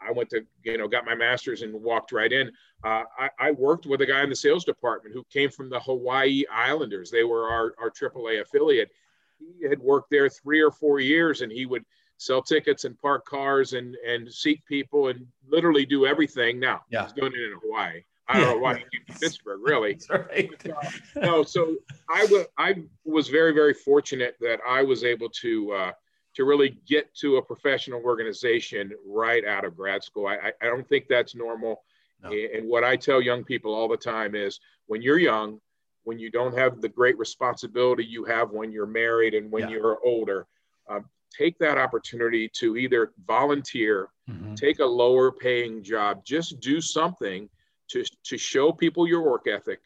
I 0.01 0.13
went 0.13 0.31
to, 0.31 0.43
you 0.65 0.79
know, 0.79 0.89
got 0.89 1.05
my 1.05 1.15
master's 1.15 1.63
and 1.63 1.75
walked 1.75 2.13
right 2.13 2.33
in. 2.33 2.49
Uh, 2.85 3.03
I, 3.19 3.31
I, 3.39 3.51
worked 3.51 3.85
with 3.85 4.01
a 4.01 4.07
guy 4.07 4.23
in 4.23 4.29
the 4.29 4.37
sales 4.37 4.65
department 4.65 5.13
who 5.13 5.25
came 5.25 5.51
from 5.51 5.69
the 5.71 5.81
Hawaii 5.81 6.45
Islanders. 6.53 7.11
They 7.11 7.25
were 7.25 7.49
our, 7.49 7.75
our 7.81 7.91
AAA 7.91 8.41
affiliate. 8.43 8.93
He 9.39 9.69
had 9.69 9.81
worked 9.81 10.11
there 10.11 10.29
three 10.29 10.61
or 10.61 10.71
four 10.71 11.01
years 11.01 11.41
and 11.41 11.51
he 11.51 11.67
would 11.67 11.85
sell 12.19 12.43
tickets 12.43 12.85
and 12.85 12.99
park 12.99 13.25
cars 13.27 13.73
and 13.73 13.97
and 14.07 14.33
seat 14.33 14.63
people 14.67 15.09
and 15.09 15.27
literally 15.49 15.87
do 15.87 16.07
everything. 16.07 16.61
Now, 16.61 16.83
yeah. 16.91 17.05
he's 17.05 17.13
doing 17.13 17.33
it 17.33 17.41
in 17.41 17.59
Hawaii. 17.63 18.03
I 18.29 18.35
don't 18.35 18.43
yeah, 18.43 18.55
know 18.55 18.59
why 18.59 18.75
he 18.75 18.81
came 18.81 19.07
to 19.09 19.13
Pittsburgh, 19.21 19.61
really. 19.63 19.99
Right. 20.09 20.51
Uh, 20.65 21.21
no, 21.21 21.43
so 21.43 21.77
I 22.09 22.25
was 22.27 22.47
I 22.59 22.83
was 23.05 23.29
very 23.29 23.53
very 23.53 23.75
fortunate 23.75 24.37
that 24.41 24.61
I 24.67 24.83
was 24.83 25.05
able 25.05 25.29
to 25.29 25.73
uh, 25.73 25.93
to 26.35 26.45
really 26.45 26.79
get 26.87 27.15
to 27.17 27.37
a 27.37 27.43
professional 27.43 28.03
organization 28.03 28.93
right 29.07 29.45
out 29.45 29.65
of 29.65 29.77
grad 29.77 30.03
school. 30.03 30.27
I 30.27 30.53
I 30.61 30.67
don't 30.67 30.89
think 30.89 31.07
that's 31.09 31.35
normal. 31.35 31.83
No. 32.23 32.31
And 32.31 32.69
what 32.69 32.85
I 32.85 32.95
tell 32.95 33.21
young 33.21 33.43
people 33.43 33.75
all 33.75 33.89
the 33.89 33.97
time 33.97 34.37
is 34.37 34.61
when 34.87 35.03
you're 35.03 35.19
young, 35.19 35.61
when 36.05 36.19
you 36.19 36.31
don't 36.31 36.57
have 36.57 36.81
the 36.81 36.89
great 36.89 37.19
responsibility 37.19 38.05
you 38.05 38.25
have 38.25 38.51
when 38.51 38.71
you're 38.71 38.87
married 38.87 39.35
and 39.35 39.51
when 39.51 39.65
yeah. 39.65 39.71
you're 39.71 39.99
older, 40.05 40.47
um, 40.89 41.05
take 41.37 41.59
that 41.59 41.79
opportunity 41.79 42.49
to 42.55 42.77
either 42.77 43.13
volunteer, 43.27 44.09
mm-hmm. 44.29 44.55
take 44.55 44.79
a 44.81 44.85
lower 44.85 45.33
paying 45.33 45.83
job, 45.83 46.25
just 46.25 46.61
do 46.61 46.81
something 46.81 47.49
to, 47.89 48.05
to 48.25 48.39
show 48.39 48.73
people 48.73 49.07
your 49.07 49.23
work 49.23 49.47
ethic, 49.47 49.81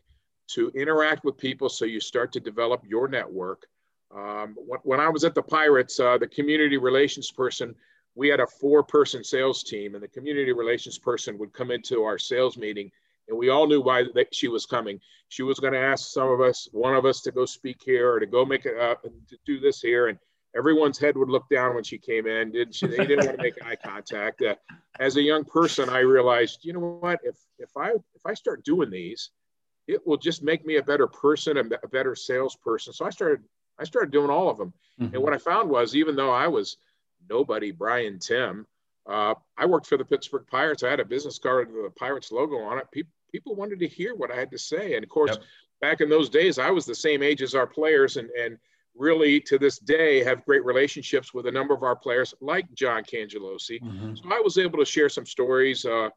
to 0.49 0.71
interact 0.71 1.25
with 1.25 1.37
people 1.37 1.69
so 1.69 1.85
you 1.85 2.01
start 2.01 2.33
to 2.33 2.41
develop 2.41 2.83
your 2.87 3.09
network. 3.09 3.67
Um, 4.15 4.55
when, 4.57 4.81
when, 4.85 5.01
I 5.01 5.09
was 5.09 5.25
at 5.25 5.35
the 5.35 5.43
Pirates, 5.43 5.99
uh, 5.99 6.19
the 6.19 6.29
community 6.29 6.77
relations 6.77 7.31
person, 7.31 7.75
we 8.15 8.29
had 8.29 8.41
a 8.41 8.47
four 8.47 8.83
person 8.83 9.25
sales 9.25 9.63
team, 9.63 9.95
and 9.95 10.03
the 10.03 10.09
community 10.09 10.53
relations 10.53 10.99
person 10.99 11.37
would 11.39 11.53
come 11.53 11.71
into 11.71 12.03
our 12.05 12.19
sales 12.19 12.57
meeting. 12.57 12.91
And 13.29 13.37
we 13.37 13.49
all 13.49 13.67
knew 13.67 13.81
why 13.81 14.05
she 14.33 14.47
was 14.47 14.67
coming. 14.67 15.01
She 15.29 15.43
was 15.43 15.59
going 15.59 15.73
to 15.73 15.81
ask 15.81 16.13
some 16.13 16.31
of 16.31 16.41
us, 16.41 16.69
one 16.73 16.95
of 16.95 17.05
us, 17.05 17.21
to 17.23 17.33
go 17.33 17.45
speak 17.45 17.83
here 17.85 18.13
or 18.13 18.21
to 18.21 18.27
go 18.27 18.45
make 18.45 18.65
it 18.65 18.79
up 18.79 19.05
and 19.05 19.13
to 19.29 19.37
do 19.45 19.59
this 19.59 19.81
here. 19.81 20.07
And 20.07 20.19
everyone's 20.57 20.99
head 20.99 21.17
would 21.17 21.29
look 21.29 21.49
down 21.49 21.75
when 21.75 21.85
she 21.85 21.99
came 21.99 22.27
in. 22.27 22.53
Didn't 22.53 22.75
she, 22.75 22.87
they 22.87 23.07
didn't 23.07 23.27
want 23.27 23.39
to 23.39 23.43
make 23.43 23.63
eye 23.65 23.77
contact. 23.77 24.43
Uh, 24.43 24.55
as 24.99 25.17
a 25.17 25.23
young 25.23 25.45
person, 25.45 25.89
I 25.89 26.01
realized, 26.01 26.65
you 26.65 26.73
know 26.73 26.99
what? 27.01 27.21
If 27.23 27.37
if 27.59 27.77
I 27.77 27.91
if 27.91 28.25
I 28.25 28.35
start 28.35 28.65
doing 28.65 28.91
these, 28.91 29.31
it 29.87 30.07
will 30.07 30.17
just 30.17 30.43
make 30.43 30.65
me 30.65 30.77
a 30.77 30.83
better 30.83 31.07
person 31.07 31.59
and 31.59 31.77
a 31.83 31.89
better 31.89 32.15
salesperson. 32.15 32.93
So 32.93 33.05
I 33.05 33.11
started 33.11 33.43
I 33.79 33.85
started 33.85 34.11
doing 34.11 34.31
all 34.31 34.49
of 34.49 34.59
them. 34.59 34.73
Mm-hmm. 35.01 35.15
And 35.15 35.23
what 35.23 35.35
I 35.35 35.39
found 35.39 35.69
was, 35.69 35.95
even 35.95 36.17
though 36.17 36.33
I 36.33 36.49
was 36.49 36.79
nobody, 37.29 37.73
Brian 37.73 38.19
Timm, 38.19 38.67
Uh, 39.07 39.35
I 39.57 39.67
worked 39.67 39.87
for 39.87 39.99
the 39.99 40.05
Pittsburgh 40.05 40.47
Pirates. 40.51 40.83
I 40.83 40.91
had 40.91 41.01
a 41.01 41.05
business 41.05 41.39
card 41.39 41.73
with 41.73 41.85
the 41.85 41.91
Pirates 41.91 42.33
logo 42.33 42.59
on 42.59 42.79
it. 42.79 42.91
People, 42.91 43.13
people 43.31 43.55
wanted 43.55 43.79
to 43.81 43.89
hear 43.89 44.15
what 44.15 44.31
I 44.31 44.37
had 44.37 44.51
to 44.51 44.59
say. 44.59 44.95
And 44.95 45.05
of 45.05 45.11
course, 45.11 45.33
yep. 45.33 45.43
back 45.81 46.01
in 46.01 46.09
those 46.09 46.29
days, 46.29 46.59
I 46.59 46.71
was 46.71 46.87
the 46.87 46.95
same 46.95 47.23
age 47.23 47.43
as 47.43 47.55
our 47.55 47.67
players 47.67 48.17
and, 48.17 48.31
and 48.31 48.59
really 48.99 49.41
to 49.41 49.59
this 49.59 49.79
day 49.79 50.25
have 50.25 50.45
great 50.45 50.65
relationships 50.65 51.35
with 51.35 51.47
a 51.47 51.51
number 51.51 51.75
of 51.75 51.83
our 51.83 51.97
players 51.97 52.35
like 52.41 52.73
John 52.75 53.03
Cangelosi. 53.05 53.83
Mm-hmm. 53.83 54.15
So 54.17 54.23
I 54.33 54.41
was 54.41 54.59
able 54.59 54.79
to 54.79 54.85
share 54.85 55.09
some 55.09 55.27
stories 55.27 55.85
uh, 55.85 56.09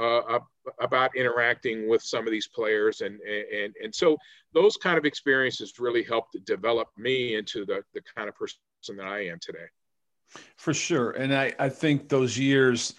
uh, 0.00 0.38
about 0.80 1.14
interacting 1.16 1.88
with 1.88 2.02
some 2.02 2.26
of 2.26 2.30
these 2.30 2.48
players. 2.48 3.02
And, 3.02 3.20
and, 3.20 3.74
and 3.82 3.94
so 3.94 4.16
those 4.54 4.76
kind 4.76 4.96
of 4.96 5.04
experiences 5.04 5.74
really 5.78 6.02
helped 6.02 6.36
develop 6.46 6.88
me 6.96 7.34
into 7.36 7.66
the, 7.66 7.82
the 7.92 8.00
kind 8.16 8.28
of 8.28 8.34
person 8.34 8.96
that 8.96 9.06
I 9.06 9.26
am 9.26 9.38
today. 9.40 9.66
For 10.56 10.72
sure. 10.72 11.10
And 11.10 11.34
I, 11.34 11.52
I 11.58 11.68
think 11.68 12.08
those 12.08 12.38
years, 12.38 12.94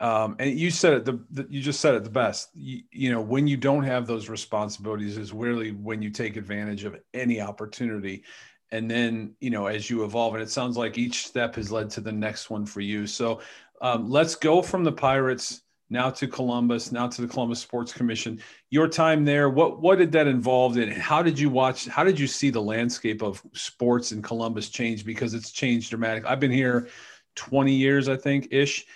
um, 0.00 0.34
and 0.40 0.58
you 0.58 0.72
said 0.72 0.94
it, 0.94 1.04
the, 1.04 1.20
the, 1.30 1.46
you 1.48 1.60
just 1.60 1.78
said 1.78 1.94
it 1.94 2.02
the 2.02 2.10
best, 2.10 2.48
you, 2.54 2.82
you 2.90 3.12
know, 3.12 3.20
when 3.20 3.46
you 3.46 3.56
don't 3.56 3.84
have 3.84 4.08
those 4.08 4.28
responsibilities 4.28 5.16
is 5.16 5.32
really 5.32 5.70
when 5.70 6.02
you 6.02 6.10
take 6.10 6.36
advantage 6.36 6.82
of 6.82 6.96
any 7.14 7.40
opportunity. 7.40 8.24
And 8.72 8.90
then, 8.90 9.34
you 9.38 9.50
know, 9.50 9.66
as 9.66 9.88
you 9.88 10.02
evolve, 10.02 10.34
and 10.34 10.42
it 10.42 10.50
sounds 10.50 10.76
like 10.76 10.98
each 10.98 11.26
step 11.26 11.54
has 11.56 11.70
led 11.70 11.90
to 11.90 12.00
the 12.00 12.10
next 12.10 12.50
one 12.50 12.66
for 12.66 12.80
you. 12.80 13.06
So 13.06 13.40
um, 13.80 14.10
let's 14.10 14.34
go 14.34 14.62
from 14.62 14.82
the 14.82 14.92
Pirates 14.92 15.62
now 15.90 16.08
to 16.08 16.26
Columbus, 16.26 16.90
now 16.90 17.06
to 17.06 17.20
the 17.20 17.28
Columbus 17.28 17.60
Sports 17.60 17.92
Commission. 17.92 18.40
Your 18.70 18.88
time 18.88 19.24
there, 19.26 19.50
what 19.50 19.80
what 19.82 19.98
did 19.98 20.10
that 20.12 20.26
involve 20.26 20.78
in? 20.78 20.90
How 20.90 21.22
did 21.22 21.38
you 21.38 21.50
watch? 21.50 21.86
How 21.86 22.02
did 22.02 22.18
you 22.18 22.26
see 22.26 22.48
the 22.48 22.62
landscape 22.62 23.22
of 23.22 23.42
sports 23.52 24.10
in 24.10 24.22
Columbus 24.22 24.70
change? 24.70 25.04
Because 25.04 25.34
it's 25.34 25.52
changed 25.52 25.90
dramatically. 25.90 26.30
I've 26.30 26.40
been 26.40 26.50
here 26.50 26.88
20 27.34 27.74
years, 27.74 28.08
I 28.08 28.16
think, 28.16 28.48
ish. 28.50 28.86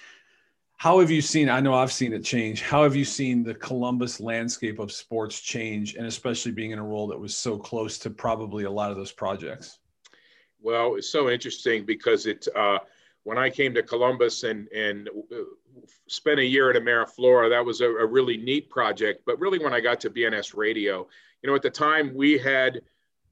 How 0.79 1.01
have 1.01 1.11
you 1.11 1.23
seen? 1.23 1.49
I 1.49 1.61
know 1.61 1.73
I've 1.73 1.93
seen 1.93 2.13
it 2.13 2.23
change. 2.23 2.61
How 2.61 2.83
have 2.83 2.95
you 2.95 3.05
seen 3.05 3.43
the 3.43 3.55
Columbus 3.55 4.21
landscape 4.21 4.79
of 4.79 4.93
sports 4.93 5.41
change, 5.41 5.95
and 5.95 6.07
especially 6.07 6.53
being 6.53 6.73
in 6.73 6.79
a 6.79 6.85
role 6.85 7.07
that 7.07 7.19
was 7.19 7.35
so 7.35 7.57
close 7.57 7.99
to 8.01 8.11
probably 8.11 8.65
a 8.65 8.71
lot 8.71 8.91
of 8.91 8.97
those 8.99 9.13
projects? 9.13 9.79
Well, 10.61 10.97
it's 10.97 11.11
so 11.11 11.31
interesting 11.31 11.85
because 11.85 12.27
it. 12.27 12.47
Uh, 12.55 12.79
when 13.23 13.39
I 13.39 13.51
came 13.51 13.75
to 13.75 13.83
Columbus 13.83 14.45
and 14.45 14.69
and 14.69 15.09
uh, 15.09 15.37
spent 16.07 16.41
a 16.41 16.45
year 16.45 16.71
at 16.71 16.77
Ameriflora, 16.77 17.49
that 17.51 17.65
was 17.65 17.81
a, 17.81 17.89
a, 17.89 18.07
really 18.07 18.37
neat 18.37 18.71
project. 18.71 19.23
But 19.27 19.41
really, 19.41 19.59
when 19.59 19.73
I 19.73 19.81
got 19.81 19.99
to 20.01 20.11
BNS 20.11 20.57
Radio, 20.57 21.09
you 21.43 21.49
know, 21.49 21.57
at 21.57 21.63
the 21.63 21.71
time 21.71 22.15
we 22.15 22.39
had 22.39 22.83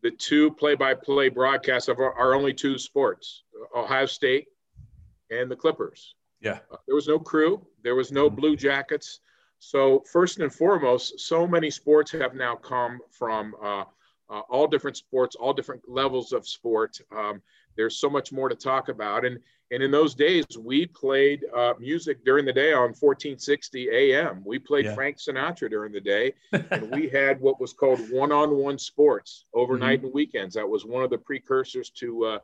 the 0.02 0.10
two 0.10 0.50
play-by-play 0.50 1.28
broadcasts 1.28 1.88
of 1.88 1.98
our, 2.00 2.12
our 2.14 2.34
only 2.34 2.54
two 2.54 2.78
sports: 2.78 3.44
Ohio 3.76 4.06
State 4.06 4.48
and 5.30 5.50
the 5.50 5.56
Clippers. 5.56 6.14
Yeah, 6.44 6.58
uh, 6.70 6.76
there 6.86 6.94
was 6.94 7.08
no 7.08 7.18
crew, 7.18 7.66
there 7.82 7.94
was 7.94 8.12
no 8.12 8.26
mm-hmm. 8.26 8.36
Blue 8.36 8.56
Jackets. 8.56 9.20
So 9.60 10.04
first 10.12 10.40
and 10.40 10.52
foremost, 10.52 11.20
so 11.20 11.46
many 11.46 11.70
sports 11.70 12.12
have 12.12 12.34
now 12.34 12.54
come 12.54 13.00
from 13.10 13.54
uh, 13.62 13.84
uh, 14.28 14.40
all 14.50 14.66
different 14.66 14.96
sports, 14.96 15.36
all 15.36 15.54
different 15.54 15.82
levels 15.88 16.32
of 16.32 16.46
sport. 16.46 16.98
Um, 17.16 17.40
there's 17.76 17.96
so 17.96 18.10
much 18.10 18.30
more 18.30 18.48
to 18.48 18.54
talk 18.54 18.88
about, 18.88 19.24
and 19.24 19.38
and 19.70 19.82
in 19.82 19.90
those 19.90 20.14
days, 20.14 20.44
we 20.58 20.86
played 20.86 21.44
uh, 21.56 21.72
music 21.80 22.24
during 22.24 22.44
the 22.44 22.52
day 22.52 22.72
on 22.72 22.92
1460 22.92 23.88
AM. 23.90 24.42
We 24.44 24.58
played 24.58 24.84
yeah. 24.84 24.94
Frank 24.94 25.16
Sinatra 25.16 25.70
during 25.70 25.92
the 25.92 26.00
day, 26.00 26.34
and 26.52 26.90
we 26.90 27.08
had 27.08 27.40
what 27.40 27.58
was 27.58 27.72
called 27.72 27.98
one-on-one 28.10 28.78
sports 28.78 29.46
overnight 29.54 29.98
mm-hmm. 29.98 30.06
and 30.06 30.14
weekends. 30.14 30.54
That 30.54 30.68
was 30.68 30.84
one 30.84 31.02
of 31.02 31.10
the 31.10 31.18
precursors 31.18 31.90
to 31.90 32.24
uh, 32.24 32.38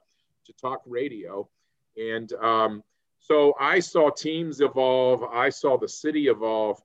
to 0.47 0.53
talk 0.55 0.83
radio, 0.87 1.49
and 1.97 2.33
um, 2.33 2.83
so 3.21 3.55
I 3.61 3.79
saw 3.81 4.11
teams 4.11 4.61
evolve. 4.61 5.23
I 5.23 5.51
saw 5.51 5.79
the 5.79 5.89
city 5.89 6.29
evolve 6.29 6.83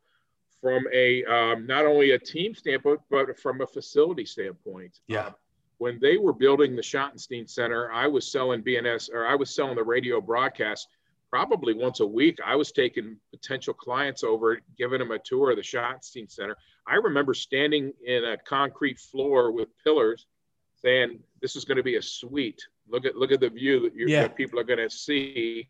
from 0.62 0.86
a 0.94 1.24
um, 1.26 1.66
not 1.66 1.86
only 1.86 2.12
a 2.12 2.20
team 2.20 2.54
standpoint, 2.54 3.00
but 3.10 3.40
from 3.40 3.62
a 3.62 3.68
facility 3.68 4.26
standpoint. 4.26 5.00
Yeah. 5.08 5.20
Uh, 5.20 5.32
when 5.78 6.00
they 6.00 6.18
were 6.18 6.34
building 6.34 6.76
the 6.76 6.82
Schottenstein 6.82 7.50
Center, 7.50 7.92
I 7.92 8.08
was 8.08 8.32
selling 8.32 8.64
BNS 8.64 9.10
or 9.12 9.26
I 9.26 9.36
was 9.36 9.54
selling 9.54 9.76
the 9.76 9.84
radio 9.84 10.22
broadcast 10.22 10.88
probably 11.30 11.74
once 11.74 12.00
a 12.00 12.06
week. 12.06 12.38
I 12.46 12.56
was 12.56 12.72
taking 12.72 13.18
potential 13.32 13.74
clients 13.74 14.24
over, 14.24 14.62
giving 14.78 15.00
them 15.00 15.12
a 15.12 15.20
tour 15.20 15.52
of 15.52 15.58
the 15.58 15.64
Schottenstein 15.64 16.32
Center. 16.32 16.56
I 16.88 16.96
remember 16.96 17.34
standing 17.34 17.92
in 18.06 18.24
a 18.24 18.38
concrete 18.38 19.00
floor 19.00 19.52
with 19.52 19.68
pillars 19.84 20.28
saying, 20.76 21.20
This 21.42 21.56
is 21.56 21.66
going 21.66 21.78
to 21.78 21.84
be 21.84 21.98
a 21.98 22.02
suite. 22.02 22.62
Look 22.88 23.06
at 23.06 23.16
look 23.16 23.32
at 23.32 23.40
the 23.40 23.50
view 23.50 23.82
that, 23.82 23.92
yeah. 23.96 24.22
that 24.22 24.36
people 24.36 24.60
are 24.60 24.64
going 24.64 24.80
to 24.80 24.90
see. 24.90 25.68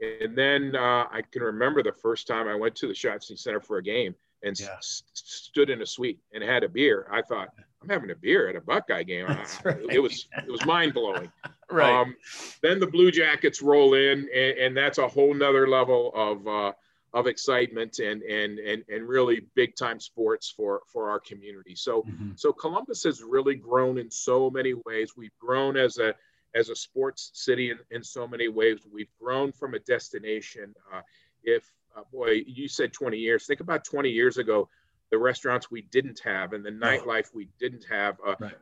And 0.00 0.36
then 0.36 0.74
uh, 0.74 1.06
I 1.10 1.22
can 1.30 1.42
remember 1.42 1.82
the 1.82 1.92
first 1.92 2.26
time 2.26 2.48
I 2.48 2.54
went 2.54 2.74
to 2.76 2.86
the 2.86 2.94
Schottenstein 2.94 3.38
Center 3.38 3.60
for 3.60 3.78
a 3.78 3.82
game 3.82 4.14
and 4.42 4.58
yeah. 4.58 4.76
s- 4.78 5.02
stood 5.12 5.70
in 5.70 5.82
a 5.82 5.86
suite 5.86 6.20
and 6.32 6.42
had 6.42 6.64
a 6.64 6.68
beer. 6.68 7.06
I 7.12 7.22
thought, 7.22 7.48
I'm 7.82 7.88
having 7.88 8.10
a 8.10 8.14
beer 8.14 8.48
at 8.48 8.56
a 8.56 8.60
Buckeye 8.60 9.02
game. 9.02 9.26
Right. 9.26 9.78
It 9.90 10.00
was 10.00 10.26
it 10.36 10.50
was 10.50 10.64
mind 10.66 10.94
blowing. 10.94 11.32
right. 11.70 12.00
Um, 12.00 12.14
then 12.62 12.78
the 12.78 12.86
Blue 12.86 13.10
Jackets 13.10 13.62
roll 13.62 13.94
in, 13.94 14.28
and, 14.34 14.58
and 14.58 14.76
that's 14.76 14.98
a 14.98 15.08
whole 15.08 15.32
nother 15.32 15.66
level 15.66 16.12
of 16.14 16.46
uh, 16.46 16.72
of 17.14 17.26
excitement 17.26 17.98
and 17.98 18.22
and 18.22 18.58
and 18.58 18.84
and 18.88 19.08
really 19.08 19.46
big 19.54 19.76
time 19.76 19.98
sports 19.98 20.52
for 20.54 20.82
for 20.92 21.10
our 21.10 21.20
community. 21.20 21.74
So 21.74 22.02
mm-hmm. 22.02 22.32
so 22.36 22.52
Columbus 22.52 23.04
has 23.04 23.22
really 23.22 23.54
grown 23.54 23.98
in 23.98 24.10
so 24.10 24.50
many 24.50 24.74
ways. 24.74 25.12
We've 25.16 25.36
grown 25.38 25.76
as 25.76 25.98
a 25.98 26.14
as 26.54 26.68
a 26.68 26.76
sports 26.76 27.30
city 27.34 27.70
in, 27.70 27.78
in 27.90 28.02
so 28.02 28.26
many 28.26 28.48
ways. 28.48 28.78
We've 28.92 29.12
grown 29.20 29.52
from 29.52 29.74
a 29.74 29.78
destination. 29.78 30.74
Uh, 30.92 31.02
if 31.42 31.70
uh, 31.96 32.02
boy, 32.12 32.42
you 32.46 32.68
said 32.68 32.92
20 32.92 33.16
years. 33.16 33.46
Think 33.46 33.60
about 33.60 33.84
20 33.84 34.10
years 34.10 34.38
ago 34.38 34.68
the 35.10 35.18
restaurants 35.18 35.70
we 35.70 35.82
didn't 35.82 36.20
have 36.20 36.52
and 36.52 36.64
the 36.64 36.70
nightlife 36.70 37.34
we 37.34 37.48
didn't 37.58 37.84
have. 37.90 38.16
Uh, 38.24 38.34
right. 38.38 38.52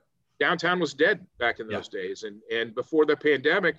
Downtown 0.40 0.80
was 0.80 0.94
dead 0.94 1.26
back 1.38 1.60
in 1.60 1.68
those 1.68 1.90
yeah. 1.92 2.00
days, 2.00 2.22
and 2.22 2.40
and 2.52 2.74
before 2.74 3.04
the 3.06 3.16
pandemic, 3.16 3.78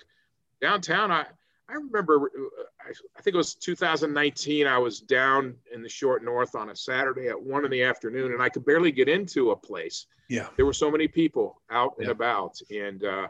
downtown 0.60 1.10
I. 1.10 1.26
I 1.68 1.74
remember, 1.74 2.16
uh, 2.16 2.92
I 3.16 3.22
think 3.22 3.34
it 3.34 3.36
was 3.36 3.54
2019. 3.54 4.66
I 4.66 4.76
was 4.76 4.98
down 4.98 5.54
in 5.72 5.84
the 5.84 5.88
short 5.88 6.24
north 6.24 6.56
on 6.56 6.70
a 6.70 6.74
Saturday 6.74 7.28
at 7.28 7.40
one 7.40 7.64
in 7.64 7.70
the 7.70 7.84
afternoon, 7.84 8.32
and 8.32 8.42
I 8.42 8.48
could 8.48 8.64
barely 8.64 8.90
get 8.90 9.08
into 9.08 9.52
a 9.52 9.56
place. 9.56 10.06
Yeah, 10.28 10.48
there 10.56 10.66
were 10.66 10.72
so 10.72 10.90
many 10.90 11.06
people 11.06 11.62
out 11.70 11.94
and 12.00 12.08
about, 12.08 12.60
and 12.72 13.04
uh, 13.04 13.28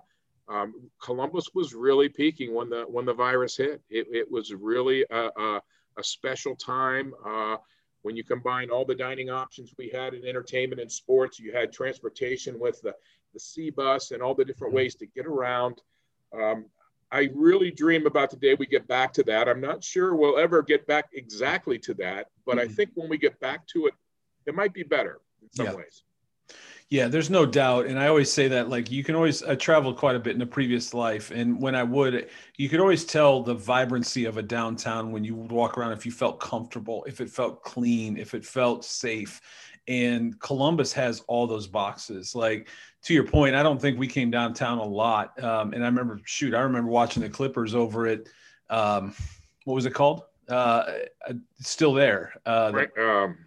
um, 0.50 0.74
Columbus 1.00 1.50
was 1.54 1.74
really 1.74 2.08
peaking 2.08 2.54
when 2.54 2.68
the 2.68 2.82
when 2.82 3.04
the 3.04 3.14
virus 3.14 3.56
hit. 3.56 3.80
It, 3.88 4.06
it 4.10 4.30
was 4.30 4.52
really 4.52 5.04
a, 5.10 5.28
a, 5.36 5.62
a 5.96 6.04
special 6.04 6.56
time. 6.56 7.14
Uh, 7.24 7.56
when 8.02 8.16
you 8.16 8.24
combine 8.24 8.70
all 8.70 8.84
the 8.84 8.94
dining 8.94 9.30
options 9.30 9.74
we 9.78 9.90
had 9.90 10.14
in 10.14 10.26
entertainment 10.26 10.80
and 10.80 10.90
sports, 10.90 11.38
you 11.38 11.52
had 11.52 11.72
transportation 11.72 12.58
with 12.58 12.80
the, 12.82 12.94
the 13.34 13.40
C 13.40 13.70
bus 13.70 14.10
and 14.10 14.22
all 14.22 14.34
the 14.34 14.44
different 14.44 14.72
ways 14.72 14.94
to 14.96 15.06
get 15.06 15.26
around. 15.26 15.82
Um, 16.32 16.64
I 17.12 17.28
really 17.34 17.70
dream 17.70 18.06
about 18.06 18.30
the 18.30 18.36
day 18.36 18.54
we 18.54 18.66
get 18.66 18.86
back 18.88 19.12
to 19.14 19.22
that. 19.24 19.48
I'm 19.48 19.60
not 19.60 19.84
sure 19.84 20.14
we'll 20.14 20.38
ever 20.38 20.62
get 20.62 20.86
back 20.86 21.10
exactly 21.12 21.78
to 21.80 21.94
that, 21.94 22.28
but 22.46 22.56
mm-hmm. 22.56 22.70
I 22.70 22.74
think 22.74 22.90
when 22.94 23.08
we 23.08 23.18
get 23.18 23.38
back 23.40 23.66
to 23.68 23.86
it, 23.86 23.94
it 24.46 24.54
might 24.54 24.72
be 24.72 24.82
better 24.82 25.20
in 25.42 25.52
some 25.52 25.66
yeah. 25.66 25.74
ways. 25.74 26.04
Yeah, 26.88 27.06
there's 27.06 27.30
no 27.30 27.46
doubt. 27.46 27.86
And 27.86 28.00
I 28.00 28.08
always 28.08 28.32
say 28.32 28.48
that, 28.48 28.68
like, 28.68 28.90
you 28.90 29.04
can 29.04 29.14
always, 29.14 29.44
I 29.44 29.54
traveled 29.54 29.96
quite 29.96 30.16
a 30.16 30.18
bit 30.18 30.34
in 30.34 30.42
a 30.42 30.46
previous 30.46 30.92
life. 30.92 31.30
And 31.30 31.60
when 31.62 31.76
I 31.76 31.84
would, 31.84 32.28
you 32.56 32.68
could 32.68 32.80
always 32.80 33.04
tell 33.04 33.44
the 33.44 33.54
vibrancy 33.54 34.24
of 34.24 34.38
a 34.38 34.42
downtown 34.42 35.12
when 35.12 35.22
you 35.22 35.36
would 35.36 35.52
walk 35.52 35.78
around, 35.78 35.92
if 35.92 36.04
you 36.04 36.10
felt 36.10 36.40
comfortable, 36.40 37.04
if 37.06 37.20
it 37.20 37.30
felt 37.30 37.62
clean, 37.62 38.16
if 38.16 38.34
it 38.34 38.44
felt 38.44 38.84
safe. 38.84 39.40
And 39.86 40.36
Columbus 40.40 40.92
has 40.94 41.20
all 41.28 41.46
those 41.46 41.68
boxes. 41.68 42.34
Like, 42.34 42.68
to 43.04 43.14
your 43.14 43.24
point, 43.24 43.54
I 43.54 43.62
don't 43.62 43.80
think 43.80 43.96
we 43.96 44.08
came 44.08 44.32
downtown 44.32 44.78
a 44.78 44.84
lot. 44.84 45.40
Um, 45.42 45.72
and 45.72 45.84
I 45.84 45.86
remember, 45.86 46.20
shoot, 46.24 46.54
I 46.54 46.60
remember 46.62 46.90
watching 46.90 47.22
the 47.22 47.28
Clippers 47.28 47.72
over 47.72 48.08
at, 48.08 48.22
um, 48.68 49.14
what 49.64 49.74
was 49.74 49.86
it 49.86 49.94
called? 49.94 50.22
Uh, 50.48 50.86
still 51.60 51.94
there. 51.94 52.32
Uh, 52.44 52.72
right. 52.74 52.98
Um 52.98 53.38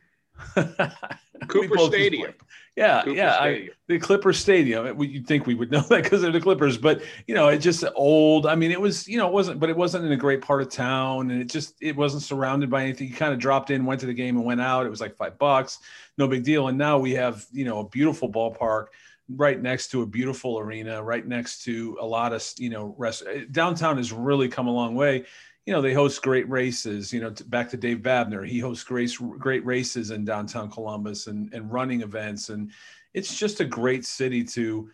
Cooper 1.48 1.78
Stadium. 1.78 2.34
Yeah, 2.76 3.04
Cooper 3.04 3.16
yeah. 3.16 3.36
Stadium. 3.38 3.70
I, 3.72 3.76
the 3.88 4.00
Clippers 4.00 4.40
Stadium. 4.40 5.02
You'd 5.02 5.28
think 5.28 5.46
we 5.46 5.56
would 5.56 5.72
know 5.72 5.82
that 5.90 6.04
because 6.04 6.22
they're 6.22 6.32
the 6.32 6.42
Clippers, 6.42 6.78
but 6.78 7.02
you 7.28 7.36
know, 7.36 7.50
it's 7.50 7.64
just 7.64 7.84
old. 7.96 8.46
I 8.46 8.56
mean, 8.56 8.72
it 8.72 8.82
was 8.82 9.08
you 9.08 9.18
know, 9.18 9.28
it 9.28 9.34
wasn't, 9.34 9.60
but 9.60 9.70
it 9.70 9.78
wasn't 9.78 10.06
in 10.06 10.12
a 10.12 10.18
great 10.18 10.42
part 10.42 10.62
of 10.62 10.70
town, 10.70 11.32
and 11.32 11.42
it 11.42 11.50
just 11.50 11.76
it 11.82 11.96
wasn't 11.96 12.24
surrounded 12.24 12.70
by 12.70 12.84
anything. 12.84 13.08
You 13.10 13.16
kind 13.16 13.34
of 13.34 13.40
dropped 13.40 13.70
in, 13.70 13.86
went 13.86 14.00
to 14.02 14.08
the 14.08 14.14
game, 14.14 14.38
and 14.38 14.46
went 14.46 14.62
out. 14.62 14.86
It 14.86 14.90
was 14.90 15.02
like 15.02 15.16
five 15.16 15.38
bucks, 15.38 15.80
no 16.18 16.28
big 16.28 16.44
deal. 16.44 16.68
And 16.68 16.78
now 16.78 16.98
we 16.98 17.12
have 17.14 17.46
you 17.52 17.66
know 17.66 17.80
a 17.80 17.90
beautiful 17.90 18.32
ballpark 18.32 18.88
right 19.30 19.62
next 19.62 19.90
to 19.90 20.02
a 20.02 20.06
beautiful 20.06 20.60
arena, 20.60 21.02
right 21.02 21.26
next 21.26 21.64
to 21.64 21.98
a 22.00 22.06
lot 22.06 22.34
of 22.34 22.44
you 22.58 22.70
know 22.70 22.96
rest. 22.98 23.24
Eh, 23.30 23.46
downtown 23.52 23.98
has 23.98 24.12
really 24.12 24.50
come 24.50 24.68
a 24.68 24.74
long 24.74 24.96
way 24.96 25.26
you 25.66 25.74
know, 25.74 25.82
they 25.82 25.94
host 25.94 26.22
great 26.22 26.50
races. 26.50 27.14
You 27.14 27.22
know, 27.22 27.34
back 27.48 27.70
to 27.70 27.78
Dave 27.78 28.00
Babner, 28.00 28.48
he 28.48 28.60
hosts 28.60 28.84
great 28.84 29.16
great 29.40 29.66
races 29.66 30.12
in 30.12 30.26
downtown 30.26 30.70
Columbus 30.70 31.28
and 31.28 31.54
and 31.54 31.72
running 31.72 32.02
events, 32.02 32.50
and 32.50 32.72
it's 33.14 33.36
just 33.38 33.60
a 33.60 33.66
great 33.66 34.06
city 34.06 34.44
to 34.44 34.90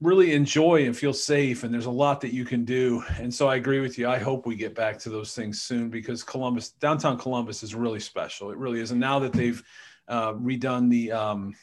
really 0.00 0.34
enjoy 0.34 0.84
and 0.84 0.96
feel 0.96 1.12
safe. 1.12 1.64
And 1.64 1.72
there's 1.72 1.86
a 1.86 1.90
lot 1.90 2.20
that 2.20 2.32
you 2.32 2.44
can 2.44 2.64
do. 2.64 3.02
And 3.18 3.32
so 3.32 3.48
i 3.48 3.56
agree 3.56 3.80
with 3.80 3.98
you. 3.98 4.08
I 4.08 4.18
hope 4.18 4.46
we 4.46 4.54
get 4.54 4.74
back 4.74 4.98
to 5.00 5.10
those 5.10 5.34
things 5.34 5.62
soon 5.62 5.88
because 5.88 6.22
columbus 6.22 6.70
downtown 6.70 7.18
columbus 7.18 7.62
is 7.62 7.74
really 7.74 8.00
special. 8.00 8.50
It 8.50 8.58
really 8.58 8.80
is. 8.80 8.90
And 8.90 9.00
now 9.00 9.18
that 9.20 9.32
they've 9.32 9.62
uh, 10.08 10.34
redone 10.34 10.90
the 10.90 11.12
um, 11.12 11.54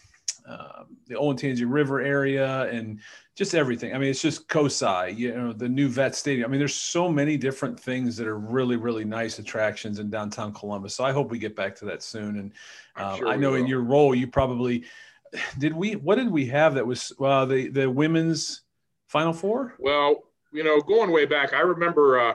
uh, 0.48 0.84
the 1.08 1.16
Olentangy 1.16 1.66
River 1.66 2.02
area 2.02 2.64
and 2.64 3.00
just 3.36 3.56
everything. 3.56 3.96
I 3.96 3.98
mean, 3.98 4.10
it's 4.10 4.22
just 4.22 4.48
COSI, 4.48 5.14
you 5.16 5.34
know, 5.36 5.54
the 5.54 5.68
new 5.68 5.88
vet 5.88 6.16
stadium. 6.16 6.48
I 6.48 6.52
mean, 6.52 6.60
there's 6.60 6.76
so 6.76 7.10
many 7.10 7.36
different 7.36 7.80
things 7.80 8.16
that 8.18 8.28
are 8.28 8.38
really, 8.38 8.76
really 8.76 9.06
nice 9.06 9.40
attractions 9.40 10.00
in 10.00 10.10
downtown 10.10 10.54
Columbus. 10.54 10.96
So 10.96 11.04
I 11.04 11.12
hope 11.12 11.32
we 11.32 11.40
get 11.40 11.56
back 11.56 11.76
to 11.78 11.86
that 11.86 12.04
soon. 12.04 12.38
And 12.38 12.52
uh, 12.96 13.18
sure 13.18 13.28
I 13.28 13.36
know 13.36 13.56
in 13.56 13.66
your 13.66 13.82
role, 13.82 14.14
you 14.14 14.28
probably 14.28 14.86
did 15.58 15.74
we, 15.74 15.96
what 15.96 16.16
did 16.16 16.30
we 16.30 16.46
have 16.48 16.76
that 16.76 16.86
was 16.86 17.12
uh, 17.20 17.46
the, 17.46 17.70
the 17.70 17.90
women's 17.90 18.62
final 19.08 19.34
four? 19.34 19.76
Well, 19.80 20.24
you 20.52 20.64
know, 20.64 20.80
going 20.80 21.12
way 21.12 21.26
back, 21.26 21.54
I 21.54 21.62
remember 21.62 22.20
uh, 22.20 22.34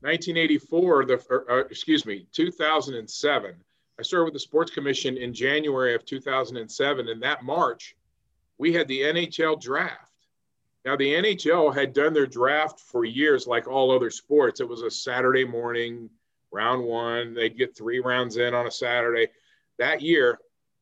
1984, 0.00 1.04
the, 1.04 1.22
or, 1.28 1.44
or, 1.50 1.60
excuse 1.60 2.06
me, 2.06 2.26
2007 2.32 3.54
I 3.98 4.02
started 4.02 4.24
with 4.24 4.32
the 4.32 4.40
Sports 4.40 4.72
Commission 4.72 5.16
in 5.16 5.34
January 5.34 5.94
of 5.94 6.04
2007. 6.04 7.08
And 7.08 7.22
that 7.22 7.44
March, 7.44 7.94
we 8.58 8.72
had 8.72 8.88
the 8.88 9.00
NHL 9.00 9.60
draft. 9.60 10.11
Now, 10.84 10.96
the 10.96 11.14
NHL 11.14 11.74
had 11.74 11.92
done 11.92 12.12
their 12.12 12.26
draft 12.26 12.80
for 12.80 13.04
years, 13.04 13.46
like 13.46 13.68
all 13.68 13.94
other 13.94 14.10
sports. 14.10 14.60
It 14.60 14.68
was 14.68 14.82
a 14.82 14.90
Saturday 14.90 15.44
morning, 15.44 16.10
round 16.50 16.84
one. 16.84 17.34
They'd 17.34 17.56
get 17.56 17.76
three 17.76 18.00
rounds 18.00 18.36
in 18.36 18.52
on 18.52 18.66
a 18.66 18.70
Saturday. 18.70 19.28
That 19.78 20.02
year, 20.02 20.38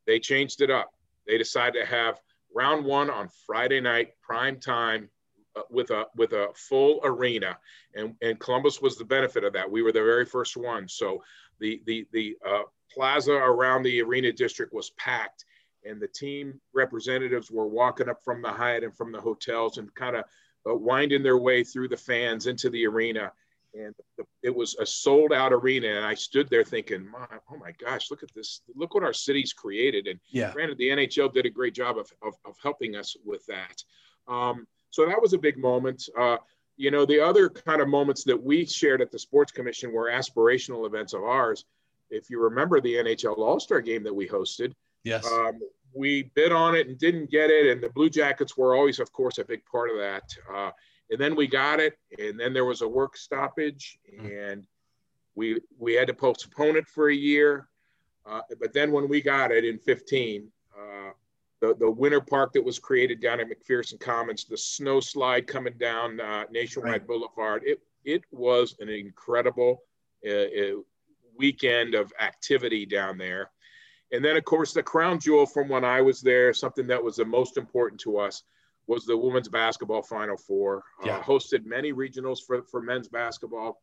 they 0.07 0.19
changed 0.19 0.63
it 0.63 0.71
up. 0.71 0.93
They 1.27 1.37
decided 1.37 1.81
to 1.81 1.87
have 1.87 2.21
round 2.55 2.85
one 2.85 3.11
on 3.11 3.29
Friday 3.47 3.81
night, 3.81 4.15
prime 4.23 4.59
time, 4.59 5.11
uh, 5.57 5.63
with 5.69 5.91
a 5.91 6.07
with 6.17 6.33
a 6.33 6.49
full 6.55 7.01
arena, 7.03 7.59
and 7.95 8.15
and 8.23 8.39
Columbus 8.39 8.81
was 8.81 8.97
the 8.97 9.05
benefit 9.05 9.43
of 9.43 9.53
that. 9.53 9.71
We 9.71 9.83
were 9.83 9.93
the 9.93 10.03
very 10.03 10.25
first 10.25 10.57
one. 10.57 10.89
So 10.89 11.23
the 11.59 11.83
the 11.87 12.07
the 12.13 12.37
uh, 12.49 12.63
plaza 12.91 13.33
around 13.33 13.83
the 13.83 14.01
arena 14.01 14.33
district 14.33 14.73
was 14.73 14.91
packed 14.91 15.45
and 15.85 16.01
the 16.01 16.09
team 16.09 16.61
representatives 16.75 17.51
were 17.51 17.67
walking 17.67 18.09
up 18.09 18.23
from 18.23 18.43
the 18.43 18.51
Hyatt 18.51 18.85
and 18.85 18.97
from 18.97 19.13
the 19.13 19.21
hotels 19.21 19.79
and 19.79 19.95
kind 19.95 20.17
of 20.17 20.25
uh, 20.69 20.75
winding 20.75 21.23
their 21.23 21.39
way 21.39 21.65
through 21.65 21.89
the 21.89 21.97
fans 21.97 22.47
into 22.47 22.71
the 22.71 22.87
arena. 22.87 23.33
And 23.73 23.95
the, 24.19 24.25
it 24.43 24.55
was 24.55 24.77
a 24.81 24.87
sold 24.87 25.33
out 25.33 25.53
arena. 25.53 25.89
And 25.89 26.05
I 26.05 26.15
stood 26.15 26.51
there 26.51 26.65
thinking, 26.65 27.09
oh 27.17 27.57
my 27.57 27.73
gosh, 27.73 28.11
look 28.11 28.23
at 28.23 28.35
this. 28.35 28.63
Look 28.75 28.95
what 28.95 29.05
our 29.05 29.13
city's 29.13 29.53
created. 29.53 30.07
And 30.07 30.19
yeah. 30.31 30.53
granted, 30.53 30.79
the 30.79 30.89
NHL 30.89 31.33
did 31.33 31.47
a 31.47 31.51
great 31.51 31.75
job 31.75 31.97
of, 31.97 32.13
of, 32.23 32.35
of 32.45 32.57
helping 32.63 32.97
us 32.97 33.17
with 33.25 33.47
that. 33.47 33.83
Um, 34.27 34.67
so 34.91 35.07
that 35.07 35.23
was 35.23 35.33
a 35.33 35.39
big 35.39 35.57
moment. 35.57 36.09
Uh, 36.19 36.39
you 36.77 36.91
know, 36.91 37.07
the 37.07 37.21
other 37.21 37.49
kind 37.49 37.81
of 37.81 37.89
moments 37.89 38.25
that 38.25 38.43
we 38.43 38.67
shared 38.67 39.01
at 39.01 39.13
the 39.13 39.19
Sports 39.19 39.53
Commission 39.53 39.93
were 39.93 40.11
aspirational 40.11 40.87
events 40.87 41.13
of 41.13 41.23
ours 41.23 41.65
if 42.11 42.29
you 42.29 42.41
remember 42.41 42.81
the 42.81 42.95
NHL 42.95 43.39
All 43.39 43.61
Star 43.61 43.81
game 43.81 44.03
that 44.05 44.15
we 44.15 44.29
hosted, 44.29 44.73
yes, 45.05 45.27
um, 45.27 45.61
we 45.93 46.31
bid 46.35 46.53
on 46.53 46.75
it 46.75 46.89
and 46.89 46.99
didn't 46.99 47.31
get 47.31 47.51
it, 47.51 47.71
and 47.71 47.83
the 47.83 47.91
Blue 47.91 48.11
Jackets 48.11 48.57
were 48.57 48.75
always, 48.75 49.01
of 49.01 49.13
course, 49.13 49.39
a 49.39 49.45
big 49.45 49.65
part 49.67 49.91
of 49.91 49.97
that. 49.99 50.23
Uh, 50.53 50.71
and 51.11 51.21
then 51.21 51.35
we 51.35 51.47
got 51.47 51.81
it, 51.81 51.99
and 52.19 52.39
then 52.39 52.53
there 52.53 52.65
was 52.65 52.83
a 52.83 52.89
work 52.89 53.17
stoppage, 53.17 53.99
mm. 54.13 54.53
and 54.53 54.67
we 55.35 55.61
we 55.79 55.95
had 55.95 56.07
to 56.07 56.15
postpone 56.15 56.77
it 56.77 56.87
for 56.87 57.09
a 57.09 57.15
year. 57.15 57.69
Uh, 58.27 58.43
but 58.61 58.73
then 58.73 58.93
when 58.93 59.09
we 59.09 59.21
got 59.21 59.51
it 59.51 59.65
in 59.65 59.79
15, 59.79 60.47
uh, 60.79 61.11
the, 61.61 61.75
the 61.79 61.91
winter 61.91 62.21
park 62.21 62.53
that 62.53 62.65
was 62.65 62.79
created 62.79 63.21
down 63.21 63.41
at 63.41 63.47
McPherson 63.49 63.99
Commons, 63.99 64.45
the 64.45 64.57
snow 64.57 65.01
slide 65.01 65.47
coming 65.47 65.75
down 65.79 66.21
uh, 66.21 66.45
Nationwide 66.51 66.93
right. 66.93 67.07
Boulevard, 67.07 67.63
it, 67.65 67.81
it 68.05 68.23
was 68.31 68.77
an 68.79 68.89
incredible 68.89 69.83
uh, 70.29 70.45
weekend 71.37 71.95
of 71.95 72.13
activity 72.21 72.87
down 72.87 73.19
there. 73.19 73.51
And 74.13 74.25
then, 74.25 74.37
of 74.37 74.45
course, 74.45 74.73
the 74.73 74.83
crown 74.83 75.21
jewel 75.21 75.47
from 75.47 75.69
when 75.69 75.85
I 75.85 76.01
was 76.01 76.21
there, 76.21 76.53
something 76.53 76.87
that 76.89 77.03
was 77.03 77.17
the 77.17 77.25
most 77.25 77.57
important 77.57 78.01
to 78.03 78.19
us, 78.19 78.43
was 78.87 79.05
the 79.05 79.17
women's 79.17 79.49
basketball 79.49 80.03
Final 80.03 80.37
Four. 80.37 80.83
Uh, 81.03 81.07
yeah. 81.07 81.17
Uh, 81.19 81.23
hosted 81.23 81.65
many 81.65 81.93
regionals 81.93 82.41
for, 82.45 82.63
for 82.65 82.83
men's 82.83 83.09
basketball. 83.09 83.81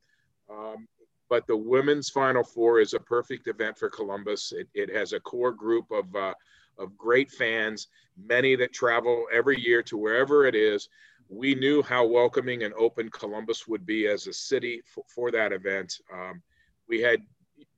Um, 0.50 0.88
but 1.30 1.48
the 1.48 1.56
women's 1.56 2.10
Final 2.10 2.44
Four 2.44 2.80
is 2.80 2.94
a 2.94 3.00
perfect 3.00 3.48
event 3.48 3.78
for 3.78 3.90
Columbus. 3.90 4.52
It, 4.52 4.68
it 4.74 4.94
has 4.94 5.14
a 5.14 5.20
core 5.20 5.54
group 5.54 5.92
of, 5.92 6.14
uh, 6.16 6.34
of 6.78 6.98
great 6.98 7.32
fans, 7.32 7.88
many 8.18 8.56
that 8.58 8.74
travel 8.74 9.26
every 9.34 9.60
year 9.60 9.82
to 9.84 9.98
wherever 9.98 10.46
it 10.46 10.56
is. 10.56 10.90
We 11.30 11.56
knew 11.56 11.82
how 11.82 12.06
welcoming 12.06 12.64
and 12.64 12.74
open 12.74 13.10
Columbus 13.10 13.68
would 13.68 13.86
be 13.86 14.08
as 14.08 14.28
a 14.28 14.34
city 14.34 14.82
for, 14.86 15.04
for 15.08 15.32
that 15.32 15.52
event. 15.52 16.00
Um, 16.14 16.42
we 16.88 17.02
had 17.02 17.22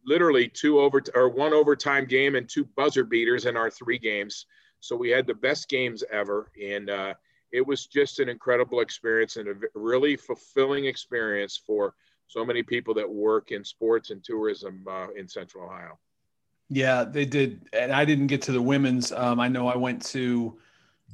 literally 0.10 0.50
two 0.50 0.80
over 0.80 1.02
or 1.14 1.30
one 1.30 1.54
overtime 1.54 2.06
game 2.06 2.36
and 2.36 2.50
two 2.50 2.66
buzzer 2.76 3.04
beaters 3.04 3.46
in 3.46 3.56
our 3.56 3.70
three 3.70 4.00
games. 4.00 4.48
So 4.80 4.96
we 4.96 5.10
had 5.10 5.28
the 5.28 5.36
best 5.36 5.70
games 5.70 6.04
ever, 6.12 6.52
and 6.62 6.90
uh, 6.90 7.14
it 7.52 7.66
was 7.66 7.86
just 7.86 8.20
an 8.20 8.28
incredible 8.28 8.80
experience 8.80 9.38
and 9.38 9.48
a 9.48 9.54
really 9.76 10.16
fulfilling 10.16 10.86
experience 10.86 11.62
for 11.66 11.94
so 12.28 12.44
many 12.44 12.64
people 12.64 12.94
that 12.96 13.10
work 13.10 13.52
in 13.52 13.64
sports 13.64 14.10
and 14.10 14.24
tourism 14.24 14.84
uh, 14.90 15.08
in 15.16 15.28
Central 15.28 15.66
Ohio. 15.66 15.98
Yeah, 16.70 17.04
they 17.04 17.26
did, 17.26 17.68
and 17.74 17.92
I 17.92 18.06
didn't 18.06 18.28
get 18.28 18.42
to 18.44 18.52
the 18.52 18.62
women's. 18.62 19.12
Um, 19.12 19.40
I 19.40 19.48
know 19.48 19.68
I 19.68 19.78
went 19.78 20.04
to 20.08 20.58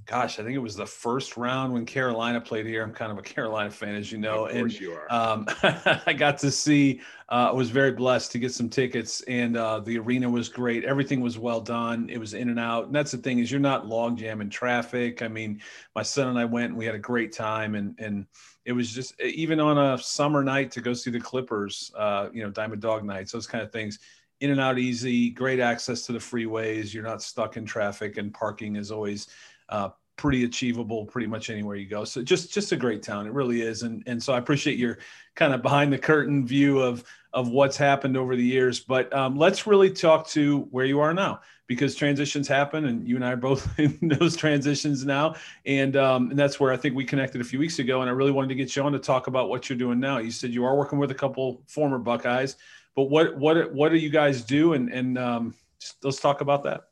gosh, 0.05 0.39
I 0.39 0.43
think 0.43 0.55
it 0.55 0.60
was 0.60 0.75
the 0.75 0.86
first 0.86 1.36
round 1.36 1.73
when 1.73 1.86
Carolina 1.86 2.39
played 2.39 2.65
here. 2.65 2.84
I'm 2.84 2.93
kind 2.93 3.12
of 3.12 3.17
a 3.17 3.21
Carolina 3.34 3.71
fan, 3.71 3.95
as 3.95 4.12
you 4.12 4.17
know. 4.17 4.45
Of 4.45 4.51
course 4.51 4.73
and, 4.73 4.81
you 4.81 4.93
are. 4.93 5.12
Um, 5.12 5.45
I 6.05 6.13
got 6.13 6.38
to 6.39 6.51
see, 6.51 7.01
uh, 7.29 7.49
I 7.49 7.51
was 7.51 7.69
very 7.69 7.91
blessed 7.91 8.31
to 8.34 8.39
get 8.39 8.53
some 8.53 8.69
tickets, 8.69 9.21
and 9.21 9.58
uh, 9.58 9.79
the 9.79 9.97
arena 9.97 10.29
was 10.29 10.49
great. 10.49 10.86
Everything 10.86 11.21
was 11.21 11.38
well 11.39 11.62
done. 11.62 12.10
It 12.10 12.19
was 12.19 12.34
in 12.34 12.49
and 12.49 12.60
out. 12.60 12.86
And 12.86 12.95
that's 12.95 13.12
the 13.12 13.17
thing 13.17 13.39
is 13.39 13.51
you're 13.51 13.60
not 13.60 13.88
log 13.88 14.17
jam 14.17 14.41
in 14.41 14.49
traffic. 14.49 15.21
I 15.21 15.27
mean, 15.27 15.62
my 15.95 16.03
son 16.03 16.27
and 16.27 16.38
I 16.38 16.45
went 16.45 16.69
and 16.69 16.77
we 16.77 16.86
had 16.86 16.95
a 16.95 16.99
great 16.99 17.31
time. 17.31 17.75
And, 17.75 17.95
and 17.97 18.27
it 18.65 18.73
was 18.73 18.93
just, 18.93 19.19
even 19.21 19.60
on 19.60 19.77
a 19.77 19.97
summer 19.97 20.43
night 20.43 20.71
to 20.71 20.81
go 20.81 20.93
see 20.93 21.10
the 21.10 21.19
Clippers, 21.19 21.91
uh, 21.97 22.29
you 22.31 22.43
know, 22.43 22.51
Diamond 22.51 22.81
Dog 22.81 23.03
Nights, 23.03 23.31
those 23.31 23.47
kind 23.47 23.63
of 23.63 23.71
things 23.71 23.99
in 24.41 24.51
and 24.51 24.60
out 24.60 24.77
easy, 24.77 25.29
great 25.29 25.60
access 25.60 26.05
to 26.05 26.12
the 26.12 26.19
freeways. 26.19 26.93
You're 26.93 27.03
not 27.03 27.21
stuck 27.21 27.58
in 27.58 27.65
traffic, 27.65 28.17
and 28.17 28.34
parking 28.34 28.75
is 28.75 28.91
always 28.91 29.27
uh, 29.69 29.89
pretty 30.17 30.45
achievable 30.45 31.06
pretty 31.06 31.28
much 31.28 31.49
anywhere 31.49 31.75
you 31.75 31.88
go. 31.88 32.04
So 32.04 32.21
just 32.21 32.54
just 32.54 32.71
a 32.71 32.78
great 32.78 33.04
town. 33.04 33.28
It 33.28 33.34
really 33.34 33.62
is. 33.62 33.84
And 33.84 34.04
and 34.08 34.21
so 34.21 34.34
I 34.34 34.38
appreciate 34.38 34.78
your 34.78 34.99
kind 35.36 35.54
of 35.54 35.62
behind 35.62 35.91
the 35.91 35.97
curtain 35.97 36.47
view 36.47 36.80
of 36.80 37.04
of 37.34 37.49
what's 37.49 37.75
happened 37.75 38.15
over 38.15 38.36
the 38.36 38.43
years. 38.43 38.80
But 38.80 39.13
um, 39.13 39.36
let's 39.36 39.67
really 39.67 39.91
talk 39.91 40.28
to 40.30 40.62
where 40.71 40.86
you 40.86 41.01
are 41.01 41.13
now 41.13 41.41
because 41.67 41.95
transitions 41.95 42.47
happen 42.47 42.86
and 42.86 43.08
you 43.08 43.15
and 43.15 43.25
I 43.25 43.34
are 43.34 43.38
both 43.38 43.78
in 43.80 43.97
those 44.01 44.36
transitions 44.38 45.06
now. 45.06 45.36
And 45.65 45.97
um, 45.97 46.30
and 46.30 46.39
that's 46.39 46.60
where 46.60 46.71
I 46.71 46.78
think 46.78 46.95
we 46.95 47.04
connected 47.04 47.41
a 47.41 47.43
few 47.43 47.60
weeks 47.60 47.80
ago. 47.80 48.01
And 48.01 48.10
I 48.10 48.13
really 48.13 48.32
wanted 48.32 48.49
to 48.49 48.56
get 48.56 48.75
you 48.75 48.84
on 48.84 48.93
to 48.93 48.99
talk 48.99 49.28
about 49.28 49.49
what 49.49 49.69
you're 49.69 49.78
doing 49.78 49.99
now. 49.99 50.19
You 50.19 50.32
said 50.32 50.51
you 50.51 50.63
are 50.65 50.75
working 50.75 50.99
with 50.99 51.12
a 51.12 51.15
couple 51.15 51.62
former 51.67 51.99
Buckeyes, 51.99 52.56
but 52.95 53.04
what 53.06 53.36
what 53.38 53.73
what 53.73 53.89
do 53.89 53.97
you 53.97 54.10
guys 54.10 54.43
do? 54.43 54.73
And 54.73 54.89
and 54.91 55.17
um, 55.17 55.56
just, 55.80 56.04
let's 56.04 56.21
talk 56.21 56.41
about 56.41 56.63
that. 56.63 56.86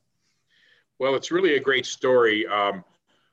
Well, 1.03 1.15
it's 1.15 1.31
really 1.31 1.55
a 1.55 1.59
great 1.59 1.85
story. 1.85 2.47
Um, 2.47 2.81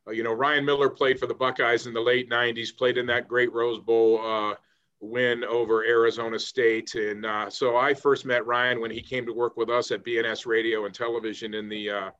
uh, 0.05 0.11
you 0.11 0.25
know, 0.25 0.33
Ryan 0.33 0.65
Miller 0.65 0.91
played 0.91 1.21
for 1.21 1.29
the 1.29 1.35
Buckeyes 1.35 1.87
in 1.87 1.95
the 1.95 2.01
late 2.01 2.29
90s, 2.29 2.77
played 2.77 2.99
in 2.99 3.07
that 3.07 3.29
great 3.29 3.53
Rose 3.53 3.79
Bowl 3.79 4.21
uh, 4.27 4.57
win 4.99 5.45
over 5.45 5.85
Arizona 5.85 6.37
State. 6.37 6.97
And 6.97 7.25
uh, 7.25 7.49
so 7.49 7.77
I 7.77 7.95
first 7.95 8.27
met 8.27 8.45
Ryan 8.45 8.81
when 8.81 8.91
he 8.91 9.01
came 9.01 9.25
to 9.25 9.33
work 9.33 9.57
with 9.57 9.71
us 9.71 9.93
at 9.93 10.05
BNS 10.05 10.47
Radio 10.47 10.85
and 10.85 10.93
Television 10.93 11.55
in 11.55 11.69
the, 11.69 11.91
uh, 11.91 12.11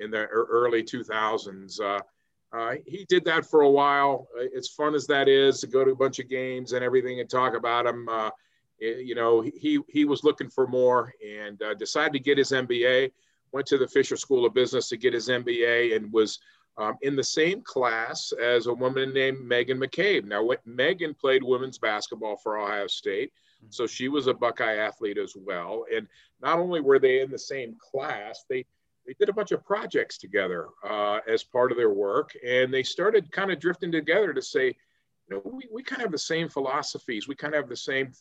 in 0.00 0.10
the 0.10 0.24
early 0.26 0.82
2000s. 0.82 1.80
Uh, 1.80 2.00
uh, 2.52 2.74
he 2.84 3.06
did 3.08 3.24
that 3.26 3.46
for 3.46 3.60
a 3.60 3.70
while. 3.70 4.26
As 4.58 4.66
fun 4.70 4.96
as 4.96 5.06
that 5.06 5.28
is 5.28 5.60
to 5.60 5.68
go 5.68 5.84
to 5.84 5.92
a 5.92 5.96
bunch 5.96 6.18
of 6.18 6.28
games 6.28 6.72
and 6.72 6.84
everything 6.84 7.20
and 7.20 7.30
talk 7.30 7.54
about 7.54 7.84
them, 7.84 8.08
you 8.80 9.14
know, 9.14 9.40
he, 9.40 9.78
he 9.86 10.04
was 10.04 10.24
looking 10.24 10.50
for 10.50 10.66
more 10.66 11.14
and 11.24 11.62
decided 11.78 12.12
to 12.14 12.18
get 12.18 12.38
his 12.38 12.50
MBA, 12.50 13.12
went 13.52 13.66
to 13.68 13.78
the 13.78 13.88
Fisher 13.88 14.16
School 14.16 14.44
of 14.46 14.54
Business 14.54 14.88
to 14.88 14.96
get 14.96 15.14
his 15.14 15.28
MBA 15.28 15.96
and 15.96 16.12
was– 16.12 16.38
um, 16.80 16.96
in 17.02 17.16
the 17.16 17.24
same 17.24 17.60
class 17.62 18.32
as 18.42 18.66
a 18.66 18.72
woman 18.72 19.12
named 19.12 19.40
Megan 19.40 19.78
McCabe. 19.78 20.24
Now, 20.24 20.42
what, 20.42 20.66
Megan 20.66 21.14
played 21.14 21.42
women's 21.42 21.78
basketball 21.78 22.36
for 22.36 22.58
Ohio 22.58 22.86
State, 22.86 23.32
mm-hmm. 23.58 23.70
so 23.70 23.86
she 23.86 24.08
was 24.08 24.26
a 24.26 24.34
Buckeye 24.34 24.76
athlete 24.76 25.18
as 25.18 25.34
well. 25.36 25.84
And 25.94 26.06
not 26.40 26.58
only 26.58 26.80
were 26.80 26.98
they 26.98 27.20
in 27.20 27.30
the 27.30 27.38
same 27.38 27.76
class, 27.78 28.44
they 28.48 28.64
they 29.06 29.14
did 29.18 29.30
a 29.30 29.32
bunch 29.32 29.50
of 29.50 29.64
projects 29.64 30.18
together 30.18 30.68
uh, 30.88 31.20
as 31.26 31.42
part 31.42 31.72
of 31.72 31.78
their 31.78 31.90
work, 31.90 32.32
and 32.46 32.72
they 32.72 32.82
started 32.82 33.32
kind 33.32 33.50
of 33.50 33.58
drifting 33.58 33.90
together 33.90 34.32
to 34.32 34.42
say, 34.42 34.66
you 34.66 34.74
know, 35.30 35.42
we, 35.44 35.66
we 35.72 35.82
kind 35.82 36.00
of 36.00 36.06
have 36.06 36.12
the 36.12 36.18
same 36.18 36.48
philosophies, 36.48 37.26
we 37.26 37.34
kind 37.34 37.54
of 37.54 37.62
have 37.62 37.68
the 37.68 37.76
same 37.76 38.12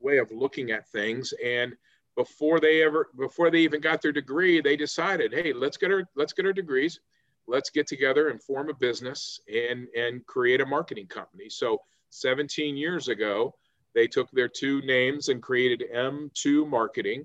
way 0.00 0.18
of 0.18 0.30
looking 0.30 0.70
at 0.70 0.88
things, 0.88 1.34
and 1.44 1.76
before 2.18 2.58
they 2.58 2.82
ever 2.82 3.08
before 3.16 3.50
they 3.50 3.60
even 3.60 3.80
got 3.80 4.02
their 4.02 4.12
degree, 4.12 4.60
they 4.60 4.76
decided, 4.76 5.32
hey, 5.32 5.52
let's 5.52 5.76
get 5.76 5.92
our 5.92 6.04
let's 6.16 6.32
get 6.32 6.44
our 6.46 6.52
degrees 6.52 7.00
let's 7.48 7.70
get 7.70 7.86
together 7.86 8.28
and 8.28 8.42
form 8.42 8.68
a 8.68 8.74
business 8.74 9.40
and 9.52 9.88
and 9.96 10.24
create 10.26 10.60
a 10.60 10.66
marketing 10.66 11.06
company. 11.06 11.48
So 11.48 11.80
17 12.10 12.76
years 12.76 13.08
ago, 13.08 13.54
they 13.94 14.06
took 14.06 14.30
their 14.30 14.48
two 14.48 14.80
names 14.82 15.28
and 15.30 15.42
created 15.42 15.84
M2 15.92 16.68
Marketing 16.68 17.24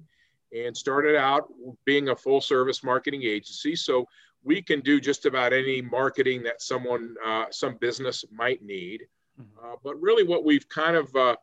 and 0.55 0.75
started 0.75 1.15
out 1.15 1.47
being 1.85 2.09
a 2.09 2.15
full 2.15 2.41
service 2.41 2.83
marketing 2.83 3.23
agency. 3.23 3.75
So 3.75 4.07
we 4.43 4.61
can 4.61 4.79
do 4.79 4.99
just 4.99 5.25
about 5.25 5.53
any 5.53 5.81
marketing 5.81 6.43
that 6.43 6.61
someone, 6.61 7.15
uh, 7.25 7.45
some 7.49 7.77
business 7.77 8.25
might 8.31 8.61
need. 8.63 9.03
Mm-hmm. 9.39 9.65
Uh, 9.65 9.75
but 9.83 9.99
really, 10.01 10.23
what 10.23 10.43
we've 10.43 10.67
kind 10.69 10.95
of 10.95 11.15
uh, 11.15 11.35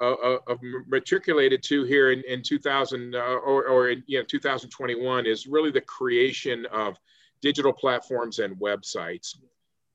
uh, 0.00 0.36
uh 0.46 0.56
matriculated 0.86 1.62
to 1.62 1.84
here 1.84 2.12
in, 2.12 2.22
in 2.28 2.42
2000 2.42 3.14
uh, 3.14 3.18
or, 3.18 3.66
or 3.66 3.90
in 3.90 4.02
you 4.06 4.18
know, 4.18 4.24
2021 4.24 5.26
is 5.26 5.46
really 5.46 5.70
the 5.70 5.80
creation 5.80 6.66
of 6.66 6.98
digital 7.40 7.72
platforms 7.72 8.38
and 8.38 8.56
websites. 8.56 9.36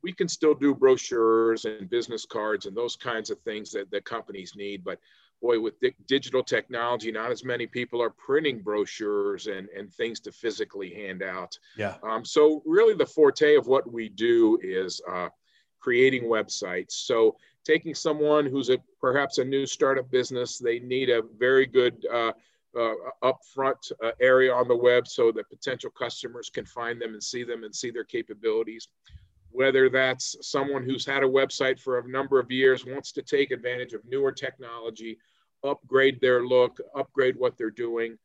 We 0.03 0.13
can 0.13 0.27
still 0.27 0.55
do 0.55 0.73
brochures 0.73 1.65
and 1.65 1.89
business 1.89 2.25
cards 2.25 2.65
and 2.65 2.75
those 2.75 2.95
kinds 2.95 3.29
of 3.29 3.39
things 3.41 3.71
that 3.71 3.91
the 3.91 4.01
companies 4.01 4.53
need, 4.55 4.83
but 4.83 4.99
boy, 5.41 5.59
with 5.59 5.79
di- 5.79 5.95
digital 6.07 6.43
technology, 6.43 7.11
not 7.11 7.31
as 7.31 7.43
many 7.43 7.67
people 7.67 8.01
are 8.01 8.11
printing 8.11 8.61
brochures 8.61 9.47
and, 9.47 9.67
and 9.69 9.91
things 9.93 10.19
to 10.21 10.31
physically 10.31 10.93
hand 10.93 11.23
out. 11.23 11.57
Yeah. 11.75 11.95
Um, 12.03 12.23
so 12.23 12.61
really 12.65 12.93
the 12.93 13.05
forte 13.05 13.55
of 13.55 13.67
what 13.67 13.91
we 13.91 14.09
do 14.09 14.59
is 14.61 15.01
uh, 15.11 15.29
creating 15.79 16.23
websites. 16.23 16.91
So 16.91 17.35
taking 17.65 17.93
someone 17.93 18.45
who's 18.45 18.69
a 18.69 18.77
perhaps 18.99 19.37
a 19.37 19.43
new 19.43 19.65
startup 19.65 20.09
business, 20.11 20.57
they 20.57 20.79
need 20.79 21.09
a 21.09 21.21
very 21.37 21.65
good 21.65 22.05
uh, 22.11 22.31
uh, 22.77 22.93
upfront 23.23 23.91
uh, 24.03 24.11
area 24.19 24.53
on 24.53 24.67
the 24.67 24.75
web 24.75 25.07
so 25.07 25.31
that 25.31 25.49
potential 25.49 25.89
customers 25.89 26.49
can 26.49 26.65
find 26.65 27.01
them 27.01 27.13
and 27.13 27.23
see 27.23 27.43
them 27.43 27.63
and 27.63 27.75
see 27.75 27.91
their 27.91 28.03
capabilities. 28.03 28.87
Whether 29.51 29.89
that's 29.89 30.35
someone 30.41 30.83
who's 30.83 31.05
had 31.05 31.23
a 31.23 31.27
website 31.27 31.79
for 31.79 31.99
a 31.99 32.07
number 32.07 32.39
of 32.39 32.49
years, 32.49 32.85
wants 32.85 33.11
to 33.13 33.21
take 33.21 33.51
advantage 33.51 33.93
of 33.93 34.01
newer 34.05 34.31
technology, 34.31 35.17
upgrade 35.63 36.21
their 36.21 36.45
look, 36.45 36.79
upgrade 36.95 37.35
what 37.37 37.57
they're 37.57 37.69
doing. 37.69 38.17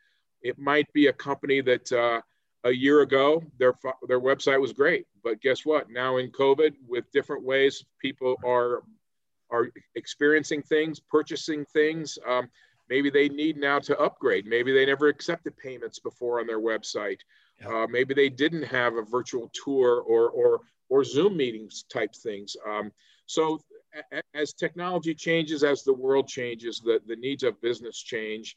It 0.43 0.59
might 0.59 0.91
be 0.93 1.09
a 1.09 1.13
company 1.13 1.61
that 1.63 1.91
uh, 1.93 2.21
a 2.65 2.71
year 2.71 3.01
ago 3.01 3.43
their 3.59 3.75
their 4.07 4.21
website 4.21 4.61
was 4.61 4.73
great, 4.73 5.07
but 5.25 5.41
guess 5.41 5.67
what? 5.67 5.91
Now 5.91 6.19
in 6.19 6.31
COVID, 6.31 6.75
with 6.87 7.11
different 7.13 7.45
ways 7.45 7.85
people 8.01 8.37
are 8.45 8.83
are 9.51 9.69
experiencing 9.95 10.63
things, 10.63 11.01
purchasing 11.01 11.65
things. 11.67 12.19
Um, 12.27 12.49
maybe 12.89 13.11
they 13.11 13.29
need 13.29 13.57
now 13.57 13.79
to 13.81 13.99
upgrade. 13.99 14.47
Maybe 14.47 14.73
they 14.73 14.87
never 14.87 15.09
accepted 15.09 15.57
payments 15.57 15.99
before 15.99 16.41
on 16.41 16.47
their 16.47 16.61
website. 16.61 17.19
Yeah. 17.61 17.69
Uh, 17.69 17.87
maybe 17.87 18.15
they 18.15 18.29
didn't 18.29 18.65
have 18.65 18.95
a 18.95 19.03
virtual 19.03 19.51
tour 19.65 20.01
or 20.01 20.31
or 20.31 20.61
or 20.89 21.05
Zoom 21.05 21.37
meetings 21.37 21.85
type 21.91 22.15
things. 22.15 22.57
Um, 22.69 22.93
so 23.27 23.61
as 24.35 24.53
technology 24.53 25.15
changes, 25.15 25.65
as 25.65 25.83
the 25.83 25.93
world 25.93 26.29
changes, 26.29 26.81
the, 26.81 27.01
the 27.07 27.17
needs 27.17 27.43
of 27.43 27.61
business 27.61 27.99
change. 27.99 28.57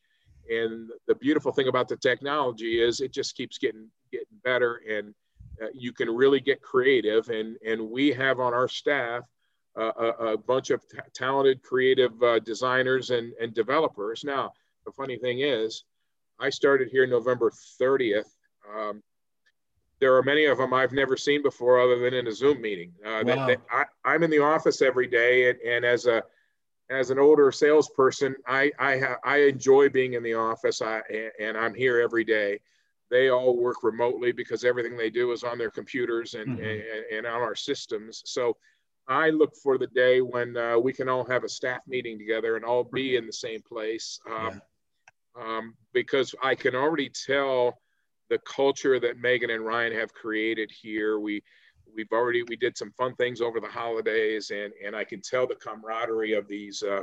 And 0.49 0.89
the 1.07 1.15
beautiful 1.15 1.51
thing 1.51 1.67
about 1.67 1.87
the 1.87 1.97
technology 1.97 2.81
is 2.81 3.01
it 3.01 3.13
just 3.13 3.35
keeps 3.35 3.57
getting 3.57 3.87
getting 4.11 4.25
better, 4.43 4.81
and 4.89 5.13
uh, 5.61 5.67
you 5.73 5.93
can 5.93 6.09
really 6.09 6.39
get 6.39 6.61
creative. 6.61 7.29
And 7.29 7.57
and 7.65 7.89
we 7.89 8.11
have 8.13 8.39
on 8.39 8.53
our 8.53 8.67
staff 8.67 9.23
a, 9.79 10.09
a, 10.33 10.37
bunch 10.37 10.69
of 10.69 10.87
t- 10.87 10.97
talented, 11.13 11.61
creative 11.61 12.21
uh, 12.21 12.39
designers 12.39 13.09
and 13.09 13.33
and 13.39 13.53
developers. 13.53 14.23
Now, 14.23 14.53
the 14.85 14.91
funny 14.91 15.17
thing 15.17 15.39
is, 15.39 15.83
I 16.39 16.49
started 16.49 16.89
here 16.89 17.05
November 17.05 17.51
30th. 17.81 18.35
Um, 18.75 19.03
there 19.99 20.15
are 20.15 20.23
many 20.23 20.45
of 20.45 20.57
them 20.57 20.73
I've 20.73 20.93
never 20.93 21.17
seen 21.17 21.43
before 21.43 21.79
other 21.79 21.99
than 21.99 22.13
in 22.13 22.27
a 22.27 22.31
Zoom 22.31 22.61
meeting. 22.61 22.93
Uh, 23.05 23.23
wow. 23.25 23.45
they, 23.47 23.55
they, 23.55 23.61
I, 24.05 24.15
am 24.15 24.23
in 24.23 24.31
the 24.31 24.41
office 24.41 24.81
every 24.81 25.07
day, 25.07 25.49
and, 25.49 25.59
and, 25.59 25.85
as 25.85 26.05
a 26.05 26.23
as 26.89 27.11
an 27.11 27.19
older 27.19 27.51
salesperson, 27.51 28.35
I 28.47 28.71
I, 28.79 29.15
I 29.23 29.37
enjoy 29.43 29.89
being 29.89 30.13
in 30.13 30.23
the 30.23 30.35
office. 30.35 30.81
I 30.81 31.01
and 31.39 31.57
I'm 31.57 31.73
here 31.73 31.99
every 31.99 32.23
day. 32.23 32.59
They 33.09 33.29
all 33.29 33.57
work 33.57 33.83
remotely 33.83 34.31
because 34.31 34.63
everything 34.63 34.95
they 34.95 35.09
do 35.09 35.31
is 35.31 35.43
on 35.43 35.57
their 35.57 35.71
computers 35.71 36.35
and 36.35 36.57
mm-hmm. 36.57 36.63
and, 36.63 37.17
and, 37.17 37.27
on 37.27 37.41
our 37.41 37.55
systems. 37.55 38.21
So 38.25 38.55
I 39.09 39.31
look 39.31 39.55
for 39.55 39.79
the 39.79 39.87
day 39.87 40.21
when 40.21 40.55
uh, 40.55 40.77
we 40.77 40.93
can 40.93 41.09
all 41.09 41.25
have 41.25 41.43
a 41.43 41.49
staff 41.49 41.81
meeting 41.87 42.19
together 42.19 42.55
and 42.55 42.63
all 42.63 42.83
be 42.83 43.15
in 43.15 43.25
the 43.25 43.33
same 43.33 43.61
place. 43.61 44.19
Um, 44.29 44.61
yeah. 45.35 45.57
um, 45.57 45.75
because 45.93 46.35
I 46.43 46.53
can 46.53 46.75
already 46.75 47.09
tell 47.09 47.79
the 48.29 48.39
culture 48.39 48.99
that 48.99 49.17
Megan 49.17 49.49
and 49.49 49.65
Ryan 49.65 49.93
have 49.93 50.13
created 50.13 50.71
here. 50.71 51.19
We 51.19 51.41
we've 51.95 52.11
already 52.11 52.43
we 52.43 52.55
did 52.55 52.77
some 52.77 52.91
fun 52.91 53.15
things 53.15 53.41
over 53.41 53.59
the 53.59 53.67
holidays, 53.67 54.51
and 54.51 54.71
and 54.85 54.95
I 54.95 55.03
can 55.03 55.21
tell 55.21 55.47
the 55.47 55.55
camaraderie 55.55 56.33
of 56.33 56.47
these 56.47 56.83
uh, 56.83 57.01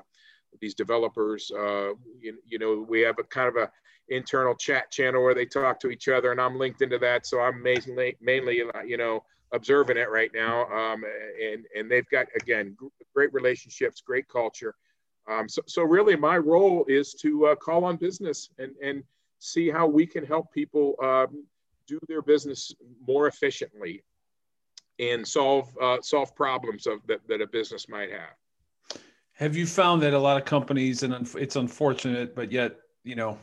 these 0.61 0.75
developers. 0.75 1.51
Uh, 1.51 1.90
you, 2.21 2.38
you 2.47 2.59
know, 2.59 2.87
we 2.88 3.01
have 3.01 3.19
a 3.19 3.25
kind 3.25 3.49
of 3.49 3.57
a 3.57 3.71
internal 4.09 4.55
chat 4.55 4.90
channel 4.92 5.25
where 5.25 5.35
they 5.35 5.47
talk 5.47 5.81
to 5.81 5.90
each 5.90 6.09
other, 6.09 6.31
and 6.31 6.40
I'm 6.40 6.57
linked 6.57 6.83
into 6.83 6.99
that, 6.99 7.27
so 7.27 7.40
I'm 7.40 7.62
mainly 7.62 8.16
mainly 8.21 8.62
you 8.87 8.97
know 8.97 9.25
observing 9.52 9.96
it 9.96 10.11
right 10.11 10.30
now. 10.35 10.64
Um, 10.66 11.04
and 11.42 11.64
and 11.76 11.90
they've 11.90 12.09
got 12.11 12.26
again 12.40 12.76
great 13.14 13.32
relationships, 13.32 14.00
great 14.00 14.28
culture. 14.28 14.74
Um, 15.28 15.48
so, 15.48 15.62
so 15.66 15.82
really, 15.82 16.16
my 16.16 16.38
role 16.38 16.85
is 16.88 17.14
to 17.14 17.46
uh, 17.46 17.54
call 17.56 17.85
on 17.85 17.96
business 17.96 18.48
and 18.59 18.72
and 18.82 19.02
see 19.38 19.70
how 19.70 19.87
we 19.87 20.06
can 20.06 20.24
help 20.24 20.52
people 20.52 20.94
um, 21.02 21.44
do 21.87 21.98
their 22.09 22.22
business 22.22 22.74
more 23.06 23.26
efficiently 23.26 24.02
and 24.98 25.26
solve 25.26 25.68
uh, 25.80 25.98
solve 26.02 26.35
problems 26.35 26.87
of 26.87 26.98
that, 27.06 27.20
that 27.28 27.40
a 27.40 27.46
business 27.46 27.88
might 27.88 28.11
have. 28.11 29.00
Have 29.32 29.54
you 29.54 29.66
found 29.66 30.00
that 30.02 30.14
a 30.14 30.18
lot 30.18 30.38
of 30.38 30.46
companies, 30.46 31.02
and 31.02 31.28
it's 31.37 31.56
unfortunate, 31.56 32.35
but 32.35 32.50
yet 32.50 32.76
you 33.06 33.14
know, 33.14 33.38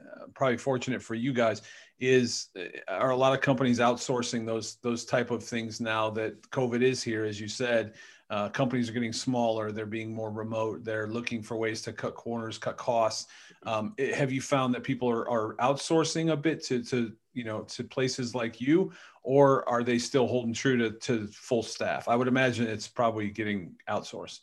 uh, 0.00 0.26
probably 0.34 0.56
fortunate 0.56 1.02
for 1.02 1.14
you 1.14 1.32
guys, 1.32 1.62
is 2.02 2.48
are 2.88 3.10
a 3.10 3.16
lot 3.16 3.32
of 3.32 3.40
companies 3.40 3.78
outsourcing 3.78 4.44
those 4.44 4.74
those 4.82 5.04
type 5.04 5.30
of 5.30 5.42
things 5.42 5.80
now 5.80 6.10
that 6.10 6.42
COVID 6.50 6.82
is 6.82 7.00
here, 7.00 7.24
as 7.24 7.40
you 7.40 7.46
said. 7.46 7.94
Uh, 8.28 8.48
companies 8.48 8.88
are 8.88 8.92
getting 8.92 9.12
smaller. 9.12 9.70
They're 9.70 9.86
being 9.86 10.12
more 10.12 10.30
remote. 10.30 10.84
They're 10.84 11.06
looking 11.06 11.42
for 11.42 11.56
ways 11.56 11.80
to 11.82 11.92
cut 11.92 12.14
corners 12.14 12.58
cut 12.58 12.76
costs. 12.76 13.30
Um, 13.64 13.94
it, 13.98 14.14
have 14.14 14.32
you 14.32 14.40
found 14.40 14.74
that 14.74 14.82
people 14.82 15.08
are, 15.08 15.30
are 15.30 15.54
outsourcing 15.56 16.32
a 16.32 16.36
bit 16.36 16.64
to, 16.64 16.82
to 16.84 17.12
you 17.34 17.44
know 17.44 17.60
to 17.62 17.84
places 17.84 18.34
like 18.34 18.60
you 18.60 18.92
or 19.22 19.68
are 19.68 19.84
they 19.84 19.98
still 19.98 20.26
holding 20.26 20.52
true 20.52 20.76
to, 20.76 20.90
to 20.90 21.28
full 21.28 21.62
staff? 21.62 22.08
I 22.08 22.16
would 22.16 22.26
imagine 22.26 22.66
it's 22.66 22.88
probably 22.88 23.30
getting 23.30 23.76
outsourced. 23.88 24.40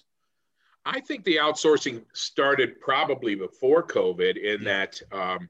I 0.85 1.01
think 1.01 1.25
the 1.25 1.35
outsourcing 1.37 2.05
started 2.13 2.79
probably 2.79 3.35
before 3.35 3.85
covid 3.85 4.37
in 4.37 4.61
yeah. 4.61 4.85
that 4.85 5.01
um, 5.11 5.49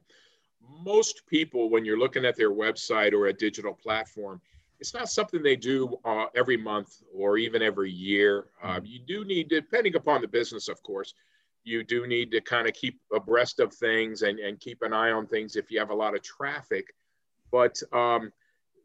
most 0.84 1.26
people 1.26 1.70
when 1.70 1.84
you're 1.84 1.98
looking 1.98 2.24
at 2.24 2.36
their 2.36 2.50
website 2.50 3.12
or 3.12 3.26
a 3.26 3.32
digital 3.32 3.74
platform 3.74 4.40
it's 4.80 4.94
not 4.94 5.10
something 5.10 5.42
they 5.42 5.56
do 5.56 5.98
uh, 6.04 6.26
every 6.34 6.56
month 6.56 7.02
or 7.14 7.36
even 7.36 7.60
every 7.60 7.90
year. 7.90 8.46
Uh, 8.62 8.80
you 8.82 8.98
do 8.98 9.24
need, 9.26 9.48
depending 9.48 9.94
upon 9.94 10.22
the 10.22 10.28
business, 10.28 10.68
of 10.68 10.82
course, 10.82 11.14
you 11.64 11.84
do 11.84 12.06
need 12.06 12.30
to 12.30 12.40
kind 12.40 12.66
of 12.66 12.72
keep 12.72 12.98
abreast 13.14 13.60
of 13.60 13.74
things 13.74 14.22
and, 14.22 14.38
and 14.38 14.58
keep 14.58 14.80
an 14.80 14.94
eye 14.94 15.10
on 15.10 15.26
things 15.26 15.54
if 15.54 15.70
you 15.70 15.78
have 15.78 15.90
a 15.90 15.94
lot 15.94 16.14
of 16.14 16.22
traffic. 16.22 16.94
But 17.52 17.80
um, 17.92 18.32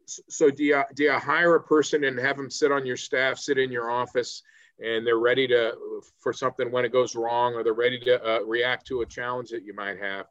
so 0.04 0.50
do 0.50 0.62
you, 0.62 0.82
do 0.94 1.04
you 1.04 1.12
hire 1.12 1.54
a 1.54 1.62
person 1.62 2.04
and 2.04 2.18
have 2.18 2.36
them 2.36 2.50
sit 2.50 2.70
on 2.70 2.84
your 2.84 2.98
staff, 2.98 3.38
sit 3.38 3.56
in 3.56 3.72
your 3.72 3.90
office, 3.90 4.42
and 4.84 5.06
they're 5.06 5.18
ready 5.18 5.48
to 5.48 5.74
for 6.18 6.34
something 6.34 6.70
when 6.70 6.84
it 6.84 6.92
goes 6.92 7.16
wrong, 7.16 7.54
or 7.54 7.64
they're 7.64 7.72
ready 7.72 7.98
to 8.00 8.22
uh, 8.22 8.40
react 8.40 8.86
to 8.88 9.00
a 9.00 9.06
challenge 9.06 9.48
that 9.48 9.64
you 9.64 9.72
might 9.74 9.98
have, 9.98 10.26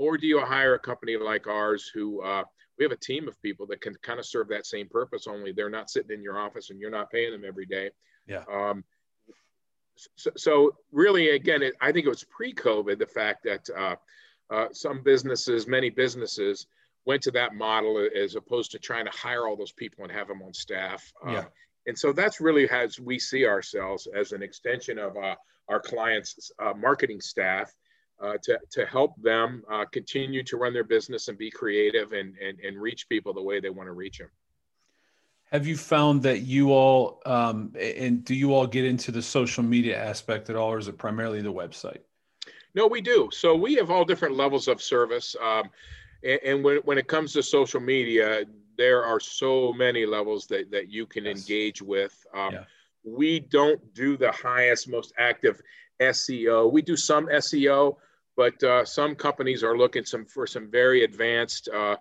or 0.00 0.16
do 0.16 0.26
you 0.26 0.40
hire 0.40 0.74
a 0.74 0.78
company 0.78 1.18
like 1.18 1.46
ours 1.46 1.90
who 1.92 2.22
uh, 2.22 2.42
we 2.78 2.84
have 2.86 2.90
a 2.90 2.96
team 2.96 3.28
of 3.28 3.40
people 3.42 3.66
that 3.66 3.82
can 3.82 3.94
kind 3.96 4.18
of 4.18 4.24
serve 4.24 4.48
that 4.48 4.64
same 4.64 4.88
purpose 4.88 5.26
only 5.26 5.52
they're 5.52 5.68
not 5.68 5.90
sitting 5.90 6.10
in 6.10 6.22
your 6.22 6.38
office 6.38 6.70
and 6.70 6.80
you're 6.80 6.90
not 6.90 7.10
paying 7.10 7.32
them 7.32 7.44
every 7.46 7.66
day? 7.66 7.90
Yeah. 8.26 8.44
Um, 8.50 8.82
so, 10.16 10.30
so, 10.38 10.76
really 10.90 11.30
again 11.30 11.62
it, 11.62 11.74
i 11.82 11.92
think 11.92 12.06
it 12.06 12.08
was 12.08 12.24
pre-covid 12.24 12.98
the 12.98 13.06
fact 13.06 13.44
that 13.44 13.68
uh, 13.76 13.96
uh, 14.48 14.68
some 14.72 15.02
businesses 15.02 15.66
many 15.66 15.90
businesses 15.90 16.66
went 17.04 17.22
to 17.24 17.30
that 17.32 17.54
model 17.54 18.08
as 18.16 18.36
opposed 18.36 18.70
to 18.70 18.78
trying 18.78 19.04
to 19.04 19.10
hire 19.10 19.46
all 19.46 19.56
those 19.56 19.72
people 19.72 20.04
and 20.04 20.12
have 20.12 20.28
them 20.28 20.42
on 20.42 20.52
staff. 20.54 21.12
Uh, 21.26 21.32
yeah. 21.32 21.44
and 21.86 21.98
so 21.98 22.12
that's 22.12 22.40
really 22.40 22.68
as 22.70 22.98
we 22.98 23.18
see 23.18 23.46
ourselves 23.46 24.08
as 24.16 24.32
an 24.32 24.42
extension 24.42 24.98
of 24.98 25.14
uh, 25.18 25.34
our 25.68 25.80
clients 25.80 26.50
uh, 26.58 26.72
marketing 26.74 27.20
staff 27.20 27.70
uh, 28.22 28.34
to, 28.42 28.58
to 28.70 28.86
help 28.86 29.20
them 29.22 29.62
uh, 29.70 29.84
continue 29.86 30.42
to 30.44 30.56
run 30.56 30.72
their 30.72 30.84
business 30.84 31.28
and 31.28 31.38
be 31.38 31.50
creative 31.50 32.12
and, 32.12 32.34
and, 32.38 32.58
and 32.60 32.80
reach 32.80 33.08
people 33.08 33.32
the 33.32 33.42
way 33.42 33.60
they 33.60 33.70
want 33.70 33.86
to 33.86 33.92
reach 33.92 34.18
them. 34.18 34.28
Have 35.52 35.66
you 35.66 35.76
found 35.76 36.22
that 36.22 36.42
you 36.42 36.72
all, 36.72 37.20
um, 37.26 37.74
and 37.80 38.24
do 38.24 38.34
you 38.34 38.54
all 38.54 38.66
get 38.66 38.84
into 38.84 39.10
the 39.10 39.22
social 39.22 39.64
media 39.64 40.00
aspect 40.00 40.48
at 40.48 40.54
all, 40.54 40.72
or 40.72 40.78
is 40.78 40.86
it 40.86 40.96
primarily 40.96 41.42
the 41.42 41.52
website? 41.52 41.98
No, 42.74 42.86
we 42.86 43.00
do. 43.00 43.28
So 43.32 43.56
we 43.56 43.74
have 43.74 43.90
all 43.90 44.04
different 44.04 44.36
levels 44.36 44.68
of 44.68 44.80
service. 44.80 45.34
Um, 45.42 45.70
and, 46.22 46.40
and 46.44 46.64
when, 46.64 46.76
when 46.78 46.98
it 46.98 47.08
comes 47.08 47.32
to 47.32 47.42
social 47.42 47.80
media, 47.80 48.44
there 48.76 49.04
are 49.04 49.18
so 49.18 49.72
many 49.72 50.06
levels 50.06 50.46
that, 50.46 50.70
that 50.70 50.88
you 50.88 51.04
can 51.04 51.24
yes. 51.24 51.38
engage 51.38 51.82
with. 51.82 52.24
Um, 52.32 52.52
yeah. 52.52 52.64
We 53.02 53.40
don't 53.40 53.92
do 53.92 54.16
the 54.16 54.30
highest, 54.30 54.88
most 54.88 55.12
active 55.18 55.60
SEO. 56.00 56.70
We 56.70 56.80
do 56.82 56.96
some 56.96 57.26
SEO, 57.26 57.96
but 58.40 58.62
uh, 58.62 58.86
some 58.86 59.14
companies 59.14 59.62
are 59.62 59.76
looking 59.76 60.02
some 60.02 60.24
for 60.24 60.46
some 60.46 60.70
very 60.70 61.04
advanced, 61.04 61.68
uh, 61.68 61.96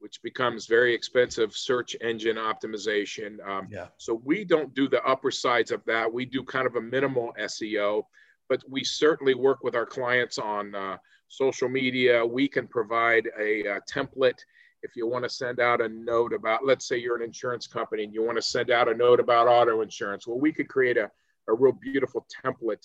which 0.00 0.20
becomes 0.22 0.66
very 0.66 0.92
expensive 0.92 1.54
search 1.54 1.94
engine 2.00 2.34
optimization. 2.34 3.38
Um, 3.48 3.68
yeah. 3.70 3.86
So 3.96 4.20
we 4.24 4.44
don't 4.44 4.74
do 4.74 4.88
the 4.88 5.00
upper 5.04 5.30
sides 5.30 5.70
of 5.70 5.84
that. 5.84 6.12
We 6.12 6.24
do 6.24 6.42
kind 6.42 6.66
of 6.66 6.74
a 6.74 6.80
minimal 6.80 7.32
SEO, 7.38 8.02
but 8.48 8.60
we 8.68 8.82
certainly 8.82 9.34
work 9.34 9.62
with 9.62 9.76
our 9.76 9.86
clients 9.86 10.36
on 10.36 10.74
uh, 10.74 10.96
social 11.28 11.68
media. 11.68 12.26
We 12.26 12.48
can 12.48 12.66
provide 12.66 13.28
a, 13.38 13.60
a 13.60 13.80
template 13.82 14.40
if 14.82 14.96
you 14.96 15.06
want 15.06 15.22
to 15.22 15.30
send 15.30 15.60
out 15.60 15.80
a 15.80 15.88
note 15.88 16.32
about, 16.32 16.66
let's 16.66 16.88
say 16.88 16.98
you're 16.98 17.14
an 17.14 17.22
insurance 17.22 17.68
company 17.68 18.02
and 18.02 18.12
you 18.12 18.24
want 18.24 18.36
to 18.36 18.42
send 18.42 18.72
out 18.72 18.88
a 18.88 18.94
note 18.94 19.20
about 19.20 19.46
auto 19.46 19.80
insurance. 19.80 20.26
Well, 20.26 20.40
we 20.40 20.52
could 20.52 20.68
create 20.68 20.96
a, 20.96 21.08
a 21.48 21.54
real 21.54 21.78
beautiful 21.80 22.26
template 22.44 22.82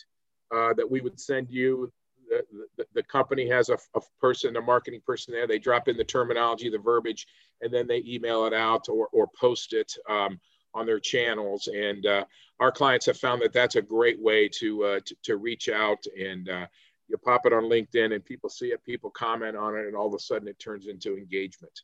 uh, 0.55 0.75
that 0.75 0.89
we 0.89 1.01
would 1.01 1.19
send 1.19 1.49
you. 1.49 1.91
The, 2.29 2.85
the, 2.93 3.03
company 3.03 3.49
has 3.49 3.69
a, 3.69 3.77
a, 3.95 4.01
person, 4.21 4.55
a 4.55 4.61
marketing 4.61 5.01
person 5.05 5.33
there. 5.33 5.47
They 5.47 5.59
drop 5.59 5.87
in 5.87 5.97
the 5.97 6.03
terminology, 6.03 6.69
the 6.69 6.77
verbiage, 6.77 7.25
and 7.61 7.73
then 7.73 7.87
they 7.87 8.03
email 8.05 8.45
it 8.45 8.53
out 8.53 8.87
or, 8.87 9.07
or 9.11 9.27
post 9.39 9.73
it 9.73 9.91
um, 10.07 10.39
on 10.73 10.85
their 10.85 10.99
channels. 10.99 11.67
And 11.67 12.05
uh, 12.05 12.25
our 12.59 12.71
clients 12.71 13.07
have 13.07 13.17
found 13.17 13.41
that 13.41 13.53
that's 13.53 13.75
a 13.75 13.81
great 13.81 14.21
way 14.21 14.47
to, 14.59 14.83
uh, 14.83 14.99
to, 15.05 15.15
to, 15.23 15.37
reach 15.37 15.69
out 15.69 16.03
and 16.19 16.49
uh, 16.49 16.67
you 17.07 17.17
pop 17.17 17.45
it 17.45 17.53
on 17.53 17.63
LinkedIn 17.63 18.13
and 18.13 18.23
people 18.23 18.49
see 18.49 18.67
it, 18.67 18.83
people 18.85 19.09
comment 19.09 19.57
on 19.57 19.75
it, 19.75 19.87
and 19.87 19.95
all 19.95 20.07
of 20.07 20.13
a 20.13 20.19
sudden 20.19 20.47
it 20.47 20.59
turns 20.59 20.87
into 20.87 21.17
engagement. 21.17 21.81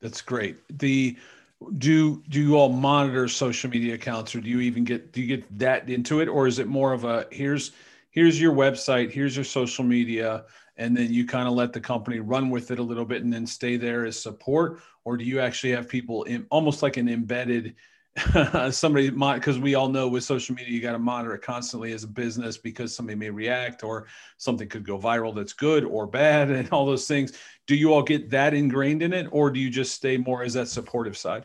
That's 0.00 0.20
great. 0.20 0.58
The 0.78 1.16
do 1.78 2.22
do 2.28 2.40
you 2.40 2.56
all 2.56 2.68
monitor 2.68 3.26
social 3.28 3.70
media 3.70 3.94
accounts 3.94 4.34
or 4.34 4.40
do 4.40 4.50
you 4.50 4.60
even 4.60 4.84
get 4.84 5.12
do 5.12 5.22
you 5.22 5.36
get 5.36 5.58
that 5.58 5.88
into 5.88 6.20
it 6.20 6.28
or 6.28 6.46
is 6.46 6.58
it 6.58 6.66
more 6.66 6.92
of 6.92 7.04
a 7.04 7.26
here's 7.30 7.72
here's 8.14 8.40
your 8.40 8.54
website 8.54 9.10
here's 9.10 9.36
your 9.36 9.44
social 9.44 9.84
media 9.84 10.44
and 10.76 10.96
then 10.96 11.12
you 11.12 11.26
kind 11.26 11.46
of 11.46 11.54
let 11.54 11.72
the 11.72 11.80
company 11.80 12.20
run 12.20 12.50
with 12.50 12.70
it 12.70 12.78
a 12.78 12.82
little 12.82 13.04
bit 13.04 13.22
and 13.22 13.32
then 13.32 13.46
stay 13.46 13.76
there 13.76 14.04
as 14.04 14.20
support? 14.20 14.80
Or 15.04 15.16
do 15.16 15.24
you 15.24 15.40
actually 15.40 15.72
have 15.72 15.88
people 15.88 16.24
in 16.24 16.46
almost 16.50 16.82
like 16.82 16.96
an 16.96 17.08
embedded 17.08 17.76
somebody 18.70 19.10
because 19.10 19.58
we 19.58 19.74
all 19.74 19.88
know 19.88 20.06
with 20.06 20.22
social 20.22 20.54
media 20.54 20.72
you 20.72 20.80
got 20.80 20.92
to 20.92 21.00
monitor 21.00 21.34
it 21.34 21.42
constantly 21.42 21.92
as 21.92 22.04
a 22.04 22.08
business 22.08 22.56
because 22.56 22.94
somebody 22.94 23.16
may 23.16 23.28
react 23.28 23.82
or 23.82 24.06
something 24.36 24.68
could 24.68 24.86
go 24.86 24.96
viral 24.96 25.34
that's 25.34 25.52
good 25.52 25.84
or 25.84 26.06
bad 26.06 26.48
and 26.50 26.70
all 26.70 26.86
those 26.86 27.08
things. 27.08 27.32
Do 27.66 27.74
you 27.74 27.92
all 27.92 28.02
get 28.02 28.30
that 28.30 28.54
ingrained 28.54 29.02
in 29.02 29.12
it 29.12 29.26
or 29.30 29.50
do 29.50 29.58
you 29.60 29.70
just 29.70 29.94
stay 29.94 30.16
more 30.16 30.42
as 30.42 30.54
that 30.54 30.68
supportive 30.68 31.16
side? 31.16 31.44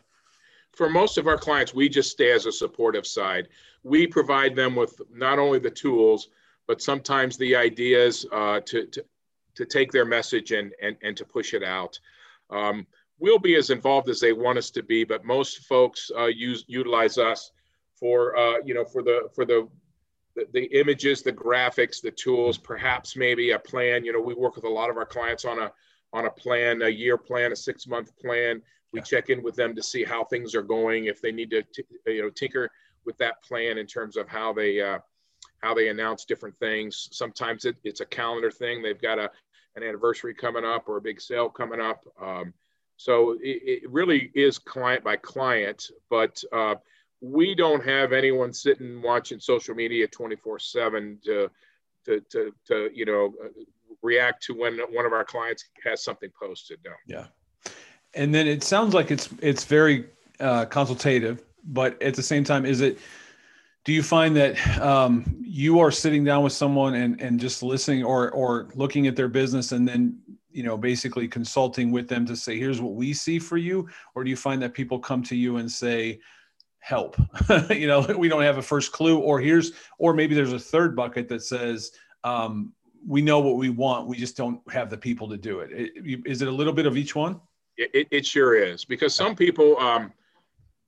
For 0.72 0.88
most 0.88 1.18
of 1.18 1.26
our 1.26 1.38
clients 1.38 1.74
we 1.74 1.88
just 1.88 2.10
stay 2.10 2.32
as 2.32 2.46
a 2.46 2.52
supportive 2.52 3.06
side. 3.06 3.48
We 3.82 4.06
provide 4.06 4.54
them 4.54 4.76
with 4.76 5.00
not 5.12 5.38
only 5.38 5.58
the 5.58 5.70
tools 5.70 6.28
but 6.70 6.80
sometimes 6.80 7.36
the 7.36 7.56
ideas 7.56 8.24
uh, 8.32 8.60
to, 8.60 8.86
to, 8.86 9.04
to 9.56 9.64
take 9.64 9.90
their 9.90 10.04
message 10.04 10.52
and, 10.52 10.72
and, 10.80 10.96
and 11.02 11.16
to 11.16 11.24
push 11.24 11.52
it 11.52 11.64
out 11.64 11.98
um, 12.50 12.86
we'll 13.20 13.38
be 13.38 13.54
as 13.54 13.70
involved 13.70 14.08
as 14.08 14.18
they 14.18 14.32
want 14.32 14.58
us 14.58 14.70
to 14.70 14.82
be, 14.82 15.04
but 15.04 15.24
most 15.24 15.66
folks 15.66 16.10
uh, 16.18 16.26
use 16.26 16.64
utilize 16.66 17.18
us 17.18 17.52
for 17.94 18.36
uh, 18.36 18.56
you 18.64 18.74
know 18.74 18.84
for 18.84 19.02
the 19.02 19.28
for 19.34 19.44
the, 19.44 19.68
the, 20.34 20.46
the 20.52 20.64
images, 20.78 21.22
the 21.22 21.32
graphics, 21.32 22.00
the 22.00 22.10
tools, 22.10 22.58
perhaps 22.58 23.16
maybe 23.16 23.52
a 23.52 23.58
plan. 23.58 24.04
You 24.04 24.12
know, 24.12 24.20
we 24.20 24.34
work 24.34 24.56
with 24.56 24.64
a 24.64 24.68
lot 24.68 24.90
of 24.90 24.96
our 24.96 25.06
clients 25.06 25.44
on 25.44 25.60
a 25.60 25.70
on 26.12 26.26
a 26.26 26.30
plan, 26.30 26.82
a 26.82 26.88
year 26.88 27.16
plan, 27.16 27.52
a 27.52 27.56
six 27.56 27.86
month 27.86 28.16
plan. 28.18 28.62
We 28.92 29.00
yeah. 29.00 29.04
check 29.04 29.28
in 29.28 29.42
with 29.42 29.54
them 29.54 29.76
to 29.76 29.82
see 29.82 30.02
how 30.02 30.24
things 30.24 30.54
are 30.56 30.62
going, 30.62 31.04
if 31.04 31.20
they 31.20 31.30
need 31.30 31.50
to 31.50 31.62
t- 31.62 31.84
you 32.06 32.22
know 32.22 32.30
tinker 32.30 32.70
with 33.04 33.16
that 33.18 33.42
plan 33.42 33.78
in 33.78 33.86
terms 33.86 34.16
of 34.16 34.28
how 34.28 34.52
they 34.52 34.80
uh, 34.80 34.98
how 35.60 35.74
they 35.74 35.88
announce 35.88 36.24
different 36.24 36.58
things. 36.58 37.08
Sometimes 37.12 37.64
it, 37.64 37.76
it's 37.84 38.00
a 38.00 38.06
calendar 38.06 38.50
thing. 38.50 38.82
They've 38.82 39.00
got 39.00 39.18
a 39.18 39.30
an 39.76 39.82
anniversary 39.82 40.34
coming 40.34 40.64
up 40.64 40.88
or 40.88 40.96
a 40.96 41.00
big 41.00 41.20
sale 41.20 41.48
coming 41.48 41.80
up. 41.80 42.04
Um, 42.20 42.52
so 42.96 43.32
it, 43.40 43.82
it 43.82 43.90
really 43.90 44.30
is 44.34 44.58
client 44.58 45.04
by 45.04 45.16
client, 45.16 45.90
but 46.08 46.42
uh, 46.52 46.74
we 47.20 47.54
don't 47.54 47.84
have 47.84 48.12
anyone 48.12 48.52
sitting 48.52 49.00
watching 49.00 49.40
social 49.40 49.74
media 49.74 50.06
24 50.06 50.58
seven 50.58 51.18
to, 51.24 51.50
to, 52.04 52.20
to, 52.30 52.52
to, 52.66 52.90
you 52.92 53.04
know, 53.04 53.32
uh, 53.42 53.48
react 54.02 54.42
to 54.44 54.54
when 54.54 54.78
one 54.90 55.06
of 55.06 55.12
our 55.12 55.24
clients 55.24 55.64
has 55.84 56.02
something 56.02 56.30
posted. 56.38 56.78
No. 56.84 56.92
Yeah. 57.06 57.26
And 58.14 58.34
then 58.34 58.46
it 58.46 58.64
sounds 58.64 58.92
like 58.92 59.10
it's, 59.10 59.28
it's 59.40 59.64
very 59.64 60.06
uh, 60.40 60.64
consultative, 60.64 61.44
but 61.64 62.00
at 62.02 62.14
the 62.14 62.22
same 62.22 62.44
time, 62.44 62.66
is 62.66 62.80
it, 62.80 62.98
do 63.84 63.92
you 63.92 64.02
find 64.02 64.36
that 64.36 64.78
um, 64.78 65.24
you 65.40 65.78
are 65.80 65.90
sitting 65.90 66.24
down 66.24 66.44
with 66.44 66.52
someone 66.52 66.94
and, 66.94 67.20
and 67.20 67.40
just 67.40 67.62
listening 67.62 68.04
or, 68.04 68.30
or 68.32 68.68
looking 68.74 69.06
at 69.06 69.16
their 69.16 69.28
business 69.28 69.72
and 69.72 69.86
then 69.88 70.18
you 70.52 70.62
know 70.62 70.76
basically 70.76 71.28
consulting 71.28 71.90
with 71.90 72.08
them 72.08 72.26
to 72.26 72.36
say 72.36 72.58
here's 72.58 72.80
what 72.80 72.94
we 72.94 73.12
see 73.12 73.38
for 73.38 73.56
you 73.56 73.88
or 74.14 74.24
do 74.24 74.30
you 74.30 74.36
find 74.36 74.60
that 74.60 74.74
people 74.74 74.98
come 74.98 75.22
to 75.22 75.36
you 75.36 75.58
and 75.58 75.70
say 75.70 76.18
help 76.80 77.16
you 77.70 77.86
know 77.86 78.00
we 78.18 78.28
don't 78.28 78.42
have 78.42 78.58
a 78.58 78.62
first 78.62 78.90
clue 78.90 79.18
or 79.18 79.40
here's 79.40 79.72
or 79.98 80.12
maybe 80.12 80.34
there's 80.34 80.52
a 80.52 80.58
third 80.58 80.96
bucket 80.96 81.28
that 81.28 81.42
says 81.42 81.92
um, 82.24 82.72
we 83.06 83.22
know 83.22 83.38
what 83.38 83.56
we 83.56 83.70
want 83.70 84.08
we 84.08 84.16
just 84.16 84.36
don't 84.36 84.60
have 84.70 84.90
the 84.90 84.98
people 84.98 85.28
to 85.28 85.36
do 85.36 85.60
it. 85.60 85.70
it 85.72 86.20
is 86.26 86.42
it 86.42 86.48
a 86.48 86.52
little 86.52 86.72
bit 86.72 86.86
of 86.86 86.96
each 86.96 87.14
one 87.14 87.40
it, 87.76 88.08
it 88.10 88.26
sure 88.26 88.56
is 88.56 88.84
because 88.84 89.14
some 89.14 89.36
people 89.36 89.78
um, 89.78 90.12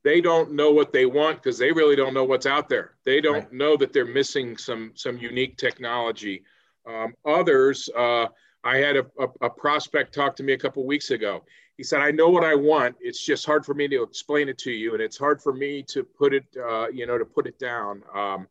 they 0.04 0.20
don't 0.20 0.52
know 0.52 0.70
what 0.70 0.92
they 0.92 1.06
want 1.06 1.42
because 1.42 1.58
they 1.58 1.72
really 1.72 1.96
don't 1.96 2.14
know 2.14 2.24
what's 2.24 2.46
out 2.46 2.68
there 2.68 2.94
they 3.04 3.20
don't 3.20 3.34
right. 3.34 3.52
know 3.52 3.76
that 3.76 3.92
they're 3.92 4.04
missing 4.04 4.56
some 4.56 4.92
some 4.94 5.18
unique 5.18 5.56
technology 5.56 6.42
um, 6.86 7.14
others 7.24 7.88
uh, 7.96 8.26
I 8.64 8.76
had 8.76 8.96
a, 8.96 9.06
a, 9.18 9.46
a 9.46 9.50
prospect 9.50 10.14
talk 10.14 10.36
to 10.36 10.42
me 10.42 10.52
a 10.52 10.58
couple 10.58 10.84
weeks 10.86 11.10
ago. 11.10 11.44
He 11.76 11.82
said, 11.82 12.00
"I 12.00 12.10
know 12.10 12.28
what 12.28 12.44
I 12.44 12.54
want. 12.54 12.96
It's 13.00 13.24
just 13.24 13.44
hard 13.44 13.64
for 13.64 13.74
me 13.74 13.88
to 13.88 14.02
explain 14.02 14.48
it 14.48 14.58
to 14.58 14.70
you, 14.70 14.92
and 14.92 15.02
it's 15.02 15.18
hard 15.18 15.42
for 15.42 15.52
me 15.52 15.82
to 15.88 16.04
put 16.04 16.32
it, 16.32 16.44
uh, 16.56 16.88
you 16.88 17.06
know, 17.06 17.18
to 17.18 17.24
put 17.24 17.46
it 17.46 17.58
down." 17.58 18.02
Um, 18.14 18.46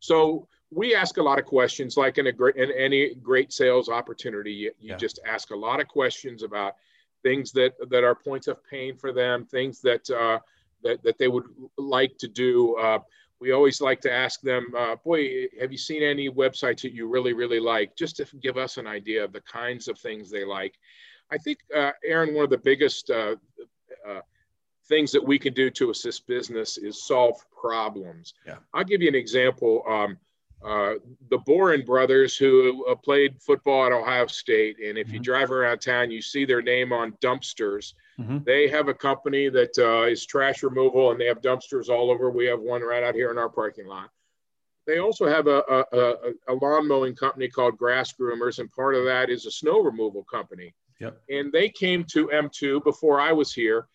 so 0.00 0.48
we 0.70 0.94
ask 0.94 1.18
a 1.18 1.22
lot 1.22 1.38
of 1.38 1.44
questions, 1.44 1.96
like 1.96 2.18
in 2.18 2.26
a 2.26 2.32
great 2.32 2.56
in 2.56 2.70
any 2.72 3.14
great 3.14 3.52
sales 3.52 3.88
opportunity. 3.88 4.52
You, 4.52 4.72
you 4.80 4.90
yeah. 4.90 4.96
just 4.96 5.20
ask 5.26 5.50
a 5.50 5.56
lot 5.56 5.80
of 5.80 5.86
questions 5.86 6.42
about 6.42 6.74
things 7.22 7.52
that 7.52 7.74
that 7.90 8.02
are 8.02 8.14
points 8.14 8.48
of 8.48 8.58
pain 8.68 8.96
for 8.96 9.12
them, 9.12 9.44
things 9.44 9.80
that 9.82 10.08
uh, 10.10 10.40
that 10.84 11.02
that 11.02 11.18
they 11.18 11.28
would 11.28 11.46
like 11.76 12.16
to 12.18 12.28
do. 12.28 12.76
Uh, 12.76 13.00
we 13.40 13.52
always 13.52 13.80
like 13.80 14.00
to 14.02 14.12
ask 14.12 14.40
them, 14.40 14.66
uh, 14.78 14.96
boy, 15.04 15.46
have 15.60 15.72
you 15.72 15.76
seen 15.76 16.02
any 16.02 16.30
websites 16.30 16.82
that 16.82 16.94
you 16.94 17.08
really, 17.08 17.32
really 17.32 17.60
like? 17.60 17.96
Just 17.96 18.16
to 18.16 18.26
give 18.40 18.56
us 18.56 18.78
an 18.78 18.86
idea 18.86 19.24
of 19.24 19.32
the 19.32 19.40
kinds 19.40 19.88
of 19.88 19.98
things 19.98 20.30
they 20.30 20.44
like. 20.44 20.78
I 21.30 21.38
think, 21.38 21.58
uh, 21.74 21.90
Aaron, 22.04 22.34
one 22.34 22.44
of 22.44 22.50
the 22.50 22.58
biggest 22.58 23.10
uh, 23.10 23.36
uh 24.08 24.20
things 24.86 25.10
that 25.12 25.26
we 25.26 25.38
can 25.38 25.54
do 25.54 25.70
to 25.70 25.90
assist 25.90 26.26
business 26.26 26.76
is 26.76 27.02
solve 27.02 27.36
problems. 27.60 28.34
Yeah. 28.46 28.56
I'll 28.72 28.84
give 28.84 29.00
you 29.00 29.08
an 29.08 29.14
example. 29.14 29.82
Um, 29.88 30.18
uh, 30.64 30.94
the 31.30 31.38
Boren 31.38 31.84
brothers, 31.84 32.36
who 32.36 32.86
uh, 32.86 32.94
played 32.94 33.40
football 33.42 33.84
at 33.86 33.92
Ohio 33.92 34.26
State, 34.26 34.78
and 34.78 34.96
if 34.96 35.06
mm-hmm. 35.06 35.16
you 35.16 35.20
drive 35.20 35.50
around 35.50 35.80
town, 35.80 36.10
you 36.10 36.22
see 36.22 36.44
their 36.44 36.62
name 36.62 36.92
on 36.92 37.12
dumpsters. 37.22 37.92
Mm-hmm. 38.18 38.38
They 38.44 38.68
have 38.68 38.88
a 38.88 38.94
company 38.94 39.48
that 39.50 39.76
uh, 39.78 40.04
is 40.04 40.24
trash 40.24 40.62
removal, 40.62 41.10
and 41.10 41.20
they 41.20 41.26
have 41.26 41.42
dumpsters 41.42 41.88
all 41.88 42.10
over. 42.10 42.30
We 42.30 42.46
have 42.46 42.60
one 42.60 42.82
right 42.82 43.02
out 43.02 43.14
here 43.14 43.30
in 43.30 43.38
our 43.38 43.50
parking 43.50 43.86
lot. 43.86 44.08
They 44.86 44.98
also 44.98 45.26
have 45.26 45.46
a, 45.46 45.62
a, 45.68 46.14
a, 46.48 46.54
lawn 46.54 46.86
mowing 46.86 47.14
company 47.14 47.48
called 47.48 47.78
Grass 47.78 48.12
Groomers, 48.12 48.58
and 48.58 48.70
part 48.70 48.94
of 48.94 49.04
that 49.04 49.30
is 49.30 49.46
a 49.46 49.50
snow 49.50 49.80
removal 49.80 50.24
company. 50.24 50.74
Yep. 51.00 51.20
And 51.30 51.52
they 51.52 51.68
came 51.70 52.04
to 52.12 52.28
M2 52.28 52.84
before 52.84 53.20
I 53.20 53.32
was 53.32 53.52
here 53.52 53.86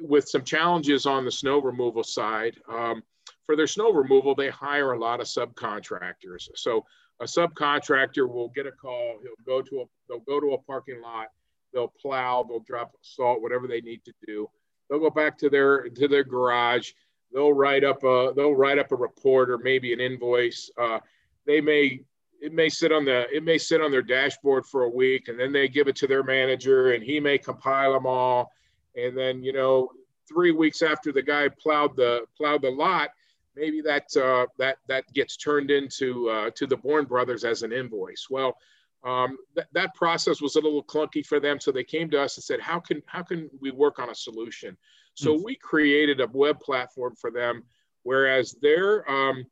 with 0.00 0.28
some 0.28 0.44
challenges 0.44 1.06
on 1.06 1.24
the 1.24 1.32
snow 1.32 1.60
removal 1.60 2.04
side. 2.04 2.56
Um, 2.68 3.02
for 3.48 3.56
their 3.56 3.66
snow 3.66 3.90
removal, 3.90 4.34
they 4.34 4.50
hire 4.50 4.92
a 4.92 4.98
lot 4.98 5.20
of 5.22 5.26
subcontractors. 5.26 6.50
So 6.54 6.84
a 7.18 7.24
subcontractor 7.24 8.28
will 8.28 8.50
get 8.50 8.66
a 8.66 8.72
call. 8.72 9.16
He'll 9.22 9.46
go 9.46 9.62
to 9.62 9.80
a 9.80 9.84
they'll 10.06 10.20
go 10.20 10.38
to 10.38 10.52
a 10.52 10.58
parking 10.58 11.00
lot. 11.00 11.28
They'll 11.72 11.94
plow. 11.98 12.44
They'll 12.46 12.60
drop 12.60 12.92
salt, 13.00 13.40
whatever 13.40 13.66
they 13.66 13.80
need 13.80 14.04
to 14.04 14.12
do. 14.26 14.50
They'll 14.90 15.00
go 15.00 15.08
back 15.08 15.38
to 15.38 15.48
their 15.48 15.88
to 15.88 16.08
their 16.08 16.24
garage. 16.24 16.92
They'll 17.32 17.54
write 17.54 17.84
up 17.84 18.04
a 18.04 18.34
they'll 18.36 18.54
write 18.54 18.78
up 18.78 18.92
a 18.92 18.96
report 18.96 19.48
or 19.48 19.56
maybe 19.56 19.94
an 19.94 20.00
invoice. 20.00 20.70
Uh, 20.78 20.98
they 21.46 21.62
may 21.62 22.02
it 22.42 22.52
may 22.52 22.68
sit 22.68 22.92
on 22.92 23.06
the 23.06 23.34
it 23.34 23.44
may 23.44 23.56
sit 23.56 23.80
on 23.80 23.90
their 23.90 24.02
dashboard 24.02 24.66
for 24.66 24.82
a 24.82 24.90
week 24.90 25.28
and 25.28 25.40
then 25.40 25.54
they 25.54 25.68
give 25.68 25.88
it 25.88 25.96
to 25.96 26.06
their 26.06 26.22
manager 26.22 26.92
and 26.92 27.02
he 27.02 27.18
may 27.18 27.38
compile 27.38 27.94
them 27.94 28.04
all 28.04 28.52
and 28.94 29.16
then 29.16 29.42
you 29.42 29.54
know 29.54 29.88
three 30.28 30.52
weeks 30.52 30.82
after 30.82 31.10
the 31.10 31.22
guy 31.22 31.48
plowed 31.48 31.96
the 31.96 32.20
plowed 32.36 32.62
the 32.62 32.70
lot 32.70 33.10
maybe 33.58 33.80
that 33.82 34.16
uh, 34.16 34.46
that 34.58 34.76
that 34.86 35.04
gets 35.12 35.36
turned 35.36 35.70
into 35.70 36.28
uh, 36.30 36.50
to 36.54 36.66
the 36.66 36.76
Boren 36.76 37.06
brothers 37.06 37.44
as 37.44 37.62
an 37.62 37.72
invoice. 37.72 38.26
Well, 38.30 38.56
Um, 39.04 39.38
th- 39.54 39.72
that 39.72 39.94
process 39.94 40.42
was 40.42 40.56
a 40.56 40.60
little 40.60 40.82
clunky 40.82 41.24
for 41.24 41.38
them, 41.40 41.60
so 41.60 41.70
they 41.70 41.84
came 41.84 42.10
to 42.10 42.20
us 42.20 42.36
and 42.36 42.44
said, 42.44 42.60
"How 42.60 42.80
can 42.80 43.02
how 43.06 43.22
can 43.22 43.48
we 43.60 43.70
work 43.70 43.98
on 43.98 44.10
a 44.10 44.14
solution?" 44.14 44.76
So 45.14 45.34
mm-hmm. 45.34 45.44
we 45.44 45.54
created 45.56 46.20
a 46.20 46.28
web 46.32 46.58
platform 46.58 47.14
for 47.14 47.30
them, 47.30 47.62
whereas 48.02 48.56
their 48.60 49.08
um, 49.10 49.46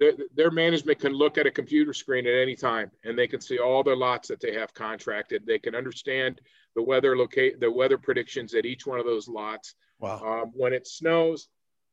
their, 0.00 0.12
their 0.34 0.50
management 0.50 0.98
can 1.00 1.12
look 1.12 1.38
at 1.38 1.46
a 1.46 1.50
computer 1.50 1.92
screen 1.92 2.26
at 2.26 2.34
any 2.34 2.54
time 2.54 2.90
and 3.04 3.18
they 3.18 3.26
can 3.26 3.40
see 3.40 3.58
all 3.58 3.82
the 3.82 3.94
lots 3.94 4.28
that 4.28 4.40
they 4.40 4.54
have 4.54 4.72
contracted. 4.72 5.44
They 5.44 5.58
can 5.58 5.74
understand 5.74 6.40
the 6.76 6.82
weather 6.82 7.16
locate 7.16 7.58
the 7.60 7.70
weather 7.70 7.98
predictions 7.98 8.54
at 8.54 8.64
each 8.64 8.86
one 8.86 9.00
of 9.00 9.06
those 9.06 9.28
lots. 9.28 9.74
Wow. 9.98 10.22
Um, 10.24 10.52
when 10.54 10.72
it 10.72 10.86
snows, 10.86 11.48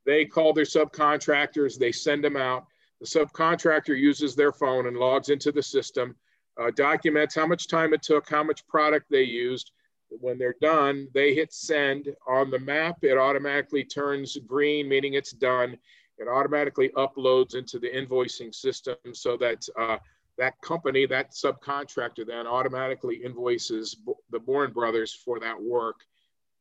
they 0.06 0.24
call 0.24 0.52
their 0.52 0.64
subcontractors. 0.64 1.78
They 1.78 1.92
send 1.92 2.24
them 2.24 2.36
out. 2.36 2.66
The 3.00 3.06
subcontractor 3.06 3.98
uses 3.98 4.34
their 4.34 4.52
phone 4.52 4.86
and 4.86 4.96
logs 4.96 5.28
into 5.28 5.52
the 5.52 5.62
system, 5.62 6.16
uh, 6.58 6.70
documents 6.74 7.34
how 7.34 7.46
much 7.46 7.68
time 7.68 7.92
it 7.92 8.02
took, 8.02 8.30
how 8.30 8.42
much 8.42 8.66
product 8.66 9.06
they 9.10 9.24
used. 9.24 9.72
When 10.08 10.38
they're 10.38 10.54
done, 10.62 11.08
they 11.12 11.34
hit 11.34 11.52
send 11.52 12.14
on 12.26 12.50
the 12.50 12.60
map. 12.60 12.98
It 13.02 13.18
automatically 13.18 13.84
turns 13.84 14.38
green, 14.46 14.88
meaning 14.88 15.14
it's 15.14 15.32
done 15.32 15.76
it 16.18 16.28
automatically 16.28 16.90
uploads 16.90 17.54
into 17.54 17.78
the 17.78 17.88
invoicing 17.88 18.54
system 18.54 18.96
so 19.12 19.36
that 19.36 19.66
uh, 19.78 19.98
that 20.38 20.60
company, 20.60 21.06
that 21.06 21.32
subcontractor 21.32 22.26
then 22.26 22.46
automatically 22.46 23.16
invoices 23.16 23.96
the 24.30 24.38
Bourne 24.38 24.72
brothers 24.72 25.12
for 25.12 25.40
that 25.40 25.60
work. 25.60 25.96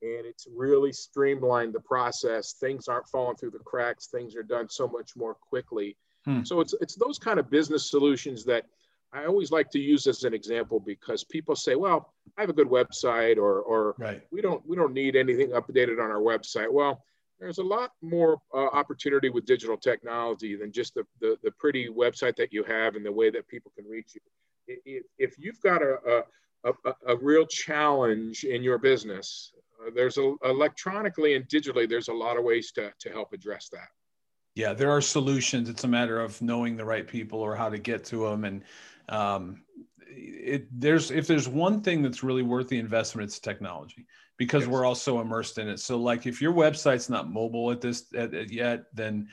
And 0.02 0.26
it's 0.26 0.48
really 0.54 0.92
streamlined 0.92 1.74
the 1.74 1.80
process. 1.80 2.54
Things 2.54 2.88
aren't 2.88 3.08
falling 3.08 3.38
through 3.38 3.52
the 3.52 3.60
cracks. 3.60 4.08
Things 4.08 4.36
are 4.36 4.44
done 4.44 4.70
so 4.70 4.88
much 4.88 5.16
more 5.16 5.36
quickly. 5.36 5.98
Hmm. 6.26 6.44
So 6.44 6.60
it's, 6.60 6.74
it's 6.82 6.96
those 6.96 7.18
kind 7.18 7.40
of 7.40 7.50
business 7.50 7.90
solutions 7.90 8.46
that 8.46 8.66
I 9.14 9.26
always 9.26 9.52
like 9.52 9.70
to 9.72 9.80
use 9.80 10.08
as 10.08 10.24
an 10.24 10.34
example 10.34 10.80
because 10.80 11.24
people 11.24 11.56
say, 11.56 11.76
well, 11.76 12.14
I 12.38 12.42
have 12.42 12.50
a 12.50 12.54
good 12.54 12.68
website 12.68 13.38
or, 13.38 13.62
or 13.62 13.96
right. 13.98 14.22
we 14.32 14.42
don't, 14.42 14.66
we 14.68 14.76
don't 14.76 14.94
need 14.94 15.16
anything 15.16 15.52
updated 15.52 16.04
on 16.04 16.12
our 16.12 16.20
website. 16.20 16.72
Well, 16.72 17.02
there's 17.40 17.58
a 17.58 17.64
lot 17.64 17.92
more 18.02 18.42
uh, 18.54 18.68
opportunity 18.68 19.30
with 19.30 19.46
digital 19.46 19.78
technology 19.78 20.56
than 20.56 20.72
just 20.72 20.96
the, 20.96 21.06
the, 21.20 21.38
the, 21.44 21.52
pretty 21.52 21.90
website 21.90 22.36
that 22.38 22.54
you 22.54 22.64
have 22.64 22.96
and 22.96 23.06
the 23.06 23.12
way 23.12 23.30
that 23.30 23.48
people 23.48 23.72
can 23.76 23.86
reach 23.86 24.16
you. 24.16 24.22
If, 24.68 25.04
if 25.18 25.36
you've 25.38 25.62
got 25.62 25.82
a, 25.82 26.24
a, 26.64 26.70
a, 26.70 26.96
a, 27.08 27.18
real 27.18 27.46
challenge 27.46 28.46
in 28.46 28.64
your 28.64 28.78
business, 28.78 29.52
uh, 29.86 29.92
there's 29.96 30.18
a, 30.18 30.36
electronically 30.44 31.36
and 31.36 31.48
digitally, 31.48 31.88
there's 31.88 32.08
a 32.08 32.14
lot 32.14 32.38
of 32.38 32.44
ways 32.44 32.72
to, 32.74 32.92
to 33.00 33.10
help 33.10 33.34
address 33.34 33.70
that. 33.72 33.88
Yeah, 34.56 34.74
there 34.74 34.90
are 34.90 35.02
solutions. 35.02 35.70
It's 35.70 35.84
a 35.84 35.88
matter 35.88 36.20
of 36.20 36.42
knowing 36.42 36.78
the 36.78 36.86
right 36.86 37.06
people 37.06 37.42
or 37.42 37.56
how 37.56 37.70
to 37.70 37.78
get 37.78 38.06
to 38.06 38.30
them. 38.30 38.46
And 38.46 38.64
um, 39.10 39.64
it, 40.08 40.68
there's 40.72 41.12
if 41.12 41.28
there's 41.28 41.48
one 41.48 41.82
thing 41.82 42.02
that's 42.02 42.24
really 42.24 42.42
worth 42.42 42.70
the 42.70 42.80
investment, 42.80 43.28
it's 43.28 43.40
technology 43.40 44.08
because 44.38 44.64
yes. 44.64 44.70
we're 44.72 44.86
all 44.86 44.96
so 44.96 45.20
immersed 45.20 45.58
in 45.58 45.68
it. 45.68 45.80
So 45.80 45.98
like 45.98 46.26
if 46.26 46.42
your 46.42 46.54
website's 46.54 47.10
not 47.10 47.30
mobile 47.30 47.70
at 47.72 47.82
this 47.82 48.06
at, 48.16 48.34
at 48.34 48.52
yet, 48.52 48.86
then 48.94 49.28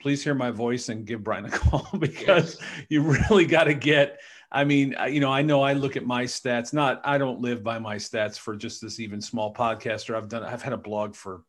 please 0.00 0.22
hear 0.22 0.34
my 0.34 0.50
voice 0.50 0.88
and 0.88 1.06
give 1.06 1.24
Brian 1.24 1.44
a 1.46 1.50
call 1.50 1.88
because 1.98 2.58
yes. 2.60 2.84
you 2.88 3.02
really 3.02 3.46
got 3.46 3.64
to 3.64 3.74
get 3.74 4.20
I 4.52 4.64
mean, 4.64 4.94
you 5.08 5.20
know, 5.20 5.32
I 5.32 5.40
know 5.40 5.62
I 5.62 5.72
look 5.72 5.96
at 5.96 6.04
my 6.04 6.24
stats, 6.24 6.74
not 6.74 7.00
I 7.04 7.16
don't 7.16 7.40
live 7.40 7.64
by 7.64 7.78
my 7.78 7.96
stats 7.96 8.38
for 8.38 8.54
just 8.54 8.82
this 8.82 9.00
even 9.00 9.20
small 9.20 9.52
podcaster. 9.52 10.14
I've 10.14 10.28
done 10.28 10.44
I've 10.44 10.62
had 10.62 10.74
a 10.74 10.78
blog 10.78 11.14
for 11.14 11.42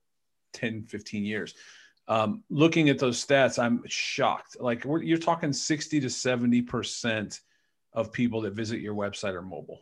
10, 0.54 0.84
15 0.84 1.26
years. 1.26 1.54
Um, 2.08 2.44
looking 2.50 2.90
at 2.90 3.00
those 3.00 3.24
stats, 3.24 3.62
I'm 3.62 3.84
shocked. 3.88 4.58
Like 4.60 4.86
you're 4.86 5.18
talking 5.18 5.52
60 5.52 6.00
to 6.00 6.08
70% 6.08 7.40
of 7.92 8.12
people 8.12 8.42
that 8.42 8.54
visit 8.54 8.80
your 8.80 8.96
website 8.96 9.34
are 9.34 9.42
mobile. 9.42 9.82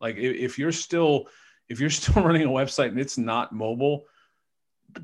Like 0.00 0.16
if, 0.16 0.36
if 0.36 0.58
you're 0.58 0.72
still 0.72 1.28
if 1.68 1.78
you're 1.78 1.90
still 2.00 2.22
running 2.22 2.44
a 2.44 2.48
website 2.48 2.88
and 2.88 3.00
it's 3.00 3.18
not 3.18 3.52
mobile, 3.52 4.04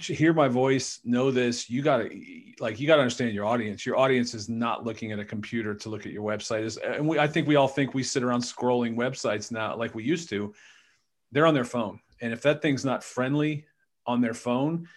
hear 0.00 0.32
my 0.32 0.48
voice, 0.48 1.00
know 1.04 1.30
this, 1.30 1.68
you 1.70 1.82
gotta 1.82 2.10
like 2.60 2.80
you 2.80 2.86
gotta 2.86 3.02
understand 3.02 3.32
your 3.32 3.46
audience. 3.46 3.84
Your 3.86 3.96
audience 3.96 4.34
is 4.34 4.48
not 4.48 4.84
looking 4.84 5.12
at 5.12 5.18
a 5.18 5.24
computer 5.24 5.74
to 5.74 5.88
look 5.88 6.06
at 6.06 6.12
your 6.12 6.22
website. 6.22 6.62
Is 6.62 6.76
and 6.78 7.08
we, 7.08 7.18
I 7.18 7.26
think 7.26 7.48
we 7.48 7.56
all 7.56 7.68
think 7.68 7.94
we 7.94 8.02
sit 8.02 8.22
around 8.22 8.40
scrolling 8.40 8.96
websites 8.96 9.50
now 9.50 9.76
like 9.76 9.94
we 9.94 10.04
used 10.04 10.28
to. 10.30 10.54
They're 11.32 11.46
on 11.46 11.54
their 11.54 11.64
phone, 11.64 12.00
and 12.20 12.32
if 12.32 12.42
that 12.42 12.62
thing's 12.62 12.84
not 12.84 13.04
friendly 13.04 13.66
on 14.06 14.20
their 14.20 14.34
phone, 14.34 14.88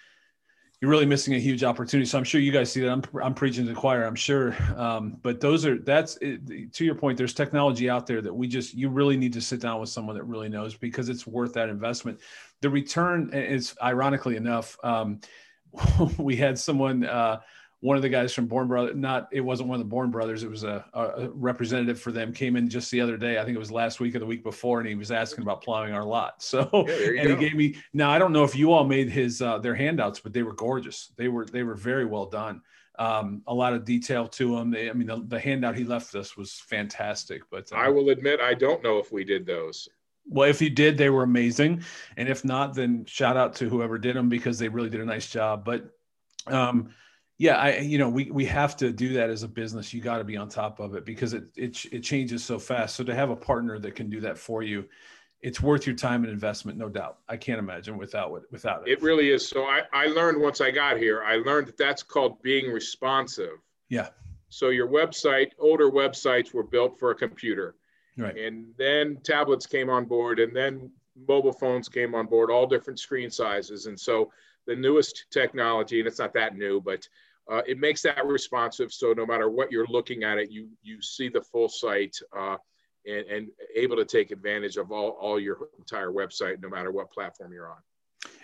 you're 0.82 0.90
really 0.90 1.06
missing 1.06 1.36
a 1.36 1.40
huge 1.40 1.64
opportunity. 1.64 2.08
So 2.08 2.18
I'm 2.18 2.24
sure 2.24 2.42
you 2.42 2.52
guys 2.52 2.72
see 2.72 2.82
that. 2.82 2.90
I'm, 2.90 3.04
I'm 3.22 3.36
preaching 3.36 3.66
to 3.68 3.74
the 3.74 3.80
choir. 3.80 4.04
I'm 4.04 4.16
sure, 4.16 4.56
um, 4.76 5.18
but 5.22 5.40
those 5.40 5.64
are 5.64 5.78
that's 5.78 6.16
to 6.16 6.70
your 6.80 6.96
point. 6.96 7.20
There's 7.20 7.36
technology 7.36 7.88
out 7.88 8.08
there 8.08 8.20
that 8.22 8.34
we 8.34 8.48
just 8.48 8.74
you 8.74 8.90
really 8.90 9.16
need 9.16 9.34
to 9.34 9.42
sit 9.42 9.62
down 9.62 9.80
with 9.80 9.90
someone 9.90 10.16
that 10.16 10.24
really 10.24 10.50
knows 10.50 10.76
because 10.76 11.08
it's 11.08 11.28
worth 11.28 11.54
that 11.54 11.70
investment. 11.70 12.20
The 12.62 12.70
return 12.70 13.32
is 13.32 13.76
ironically 13.82 14.38
enough. 14.38 14.76
Um, 14.84 15.22
we 16.18 16.36
had 16.36 16.58
someone. 16.58 17.06
Uh, 17.06 17.40
one 17.82 17.96
of 17.96 18.04
the 18.04 18.10
guys 18.10 18.32
from 18.32 18.46
Born 18.46 18.68
Brothers, 18.68 18.96
not 18.96 19.28
it 19.32 19.42
wasn't 19.42 19.68
one 19.68 19.80
of 19.80 19.86
the 19.86 19.90
Born 19.90 20.12
Brothers, 20.12 20.44
it 20.44 20.50
was 20.50 20.64
a, 20.64 20.86
a, 20.94 21.30
representative 21.34 22.00
for 22.00 22.12
them, 22.12 22.32
came 22.32 22.56
in 22.56 22.70
just 22.70 22.92
the 22.92 23.02
other 23.02 23.18
day. 23.18 23.40
I 23.40 23.44
think 23.44 23.56
it 23.56 23.60
was 23.60 23.72
last 23.72 24.00
week 24.00 24.16
or 24.16 24.20
the 24.20 24.26
week 24.26 24.44
before, 24.44 24.80
and 24.80 24.88
he 24.88 24.94
was 24.94 25.12
asking 25.12 25.42
about 25.42 25.64
plowing 25.64 25.94
our 25.94 26.06
lot. 26.06 26.36
So, 26.52 26.70
yeah, 26.74 27.22
and 27.22 27.30
go. 27.30 27.36
he 27.36 27.50
gave 27.50 27.56
me 27.56 27.76
now 27.94 28.12
I 28.12 28.20
don't 28.20 28.34
know 28.34 28.44
if 28.44 28.56
you 28.56 28.74
all 28.74 28.84
made 28.84 29.10
his 29.10 29.42
uh, 29.42 29.58
their 29.58 29.74
handouts, 29.74 30.20
but 30.20 30.34
they 30.34 30.44
were 30.44 30.54
gorgeous. 30.54 31.12
They 31.16 31.28
were 31.28 31.46
they 31.46 31.64
were 31.64 31.76
very 31.76 32.06
well 32.06 32.26
done. 32.26 32.62
Um, 33.00 33.42
a 33.48 33.54
lot 33.54 33.74
of 33.74 33.86
detail 33.86 34.28
to 34.28 34.56
them. 34.56 34.70
They, 34.70 34.90
I 34.90 34.94
mean, 34.94 35.08
the, 35.08 35.24
the, 35.26 35.40
handout 35.40 35.76
he 35.76 35.86
left 35.86 36.14
us 36.14 36.36
was 36.36 36.60
fantastic. 36.60 37.42
But 37.50 37.72
uh, 37.72 37.78
I 37.78 37.88
will 37.88 38.10
admit, 38.10 38.42
I 38.42 38.54
don't 38.54 38.84
know 38.84 39.00
if 39.00 39.12
we 39.12 39.24
did 39.24 39.46
those. 39.46 39.88
Well, 40.28 40.50
if 40.50 40.62
you 40.62 40.70
did, 40.70 40.98
they 40.98 41.10
were 41.10 41.24
amazing, 41.24 41.84
and 42.18 42.30
if 42.30 42.46
not, 42.46 42.76
then 42.76 43.06
shout 43.06 43.38
out 43.38 43.56
to 43.56 43.70
whoever 43.70 43.98
did 43.98 44.16
them 44.16 44.30
because 44.30 44.60
they 44.60 44.68
really 44.68 44.90
did 44.90 45.02
a 45.02 45.06
nice 45.06 45.30
job. 45.30 45.66
But 45.66 45.90
um, 46.48 46.94
yeah 47.42 47.56
i 47.58 47.78
you 47.78 47.98
know 47.98 48.08
we 48.08 48.30
we 48.30 48.46
have 48.46 48.78
to 48.78 48.92
do 48.92 49.14
that 49.14 49.32
as 49.32 49.42
a 49.42 49.48
business. 49.48 49.94
You 49.94 50.00
got 50.00 50.20
to 50.20 50.24
be 50.24 50.38
on 50.38 50.48
top 50.48 50.80
of 50.80 50.94
it 50.94 51.06
because 51.06 51.34
it, 51.34 51.46
it 51.56 51.86
it 51.92 52.00
changes 52.02 52.44
so 52.44 52.60
fast. 52.60 52.96
So 52.96 53.04
to 53.04 53.16
have 53.16 53.32
a 53.32 53.36
partner 53.36 53.80
that 53.80 53.96
can 53.96 54.10
do 54.10 54.22
that 54.22 54.38
for 54.38 54.62
you 54.62 54.88
it's 55.42 55.60
worth 55.60 55.88
your 55.88 55.96
time 55.96 56.24
and 56.24 56.32
investment 56.32 56.78
no 56.78 56.88
doubt. 56.88 57.18
I 57.28 57.36
can't 57.36 57.58
imagine 57.58 57.98
without 57.98 58.32
it 58.36 58.44
without 58.52 58.88
it. 58.88 58.92
It 58.92 59.02
really 59.02 59.32
is. 59.32 59.48
So 59.48 59.64
i 59.64 59.82
i 59.92 60.06
learned 60.06 60.40
once 60.40 60.62
i 60.62 60.70
got 60.70 60.98
here 60.98 61.24
i 61.24 61.38
learned 61.38 61.68
that 61.68 61.78
that's 61.78 62.04
called 62.04 62.42
being 62.44 62.72
responsive. 62.72 63.58
Yeah. 63.90 64.10
So 64.50 64.70
your 64.70 64.88
website 64.88 65.50
older 65.58 65.90
websites 65.90 66.54
were 66.54 66.64
built 66.64 67.00
for 67.00 67.10
a 67.10 67.16
computer. 67.16 67.76
Right. 68.18 68.38
And 68.38 68.68
then 68.78 69.18
tablets 69.24 69.66
came 69.66 69.90
on 69.90 70.06
board 70.06 70.40
and 70.40 70.56
then 70.56 70.92
mobile 71.28 71.54
phones 71.54 71.90
came 71.90 72.14
on 72.14 72.28
board 72.28 72.52
all 72.52 72.68
different 72.68 73.00
screen 73.00 73.32
sizes. 73.32 73.88
And 73.88 74.00
so 74.00 74.32
the 74.68 74.76
newest 74.76 75.26
technology 75.32 76.00
and 76.00 76.08
it's 76.08 76.20
not 76.20 76.34
that 76.34 76.56
new 76.56 76.80
but 76.80 77.08
uh, 77.50 77.62
it 77.68 77.80
makes 77.80 78.02
that 78.02 78.26
responsive. 78.26 78.92
So 78.92 79.14
no 79.14 79.26
matter 79.26 79.50
what 79.50 79.72
you're 79.72 79.88
looking 79.88 80.24
at 80.24 80.38
it, 80.38 80.52
you 80.52 80.70
you 80.82 81.02
see 81.02 81.30
the 81.30 81.42
full 81.42 81.70
site 81.70 82.18
uh, 82.38 82.58
and, 83.06 83.26
and 83.28 83.48
able 83.76 83.96
to 83.98 84.06
take 84.06 84.32
advantage 84.32 84.78
of 84.78 84.92
all, 84.92 85.12
all 85.20 85.40
your 85.40 85.70
entire 85.80 86.12
website, 86.12 86.62
no 86.62 86.70
matter 86.70 86.92
what 86.92 87.12
platform 87.12 87.52
you're 87.52 87.70
on. 87.70 87.78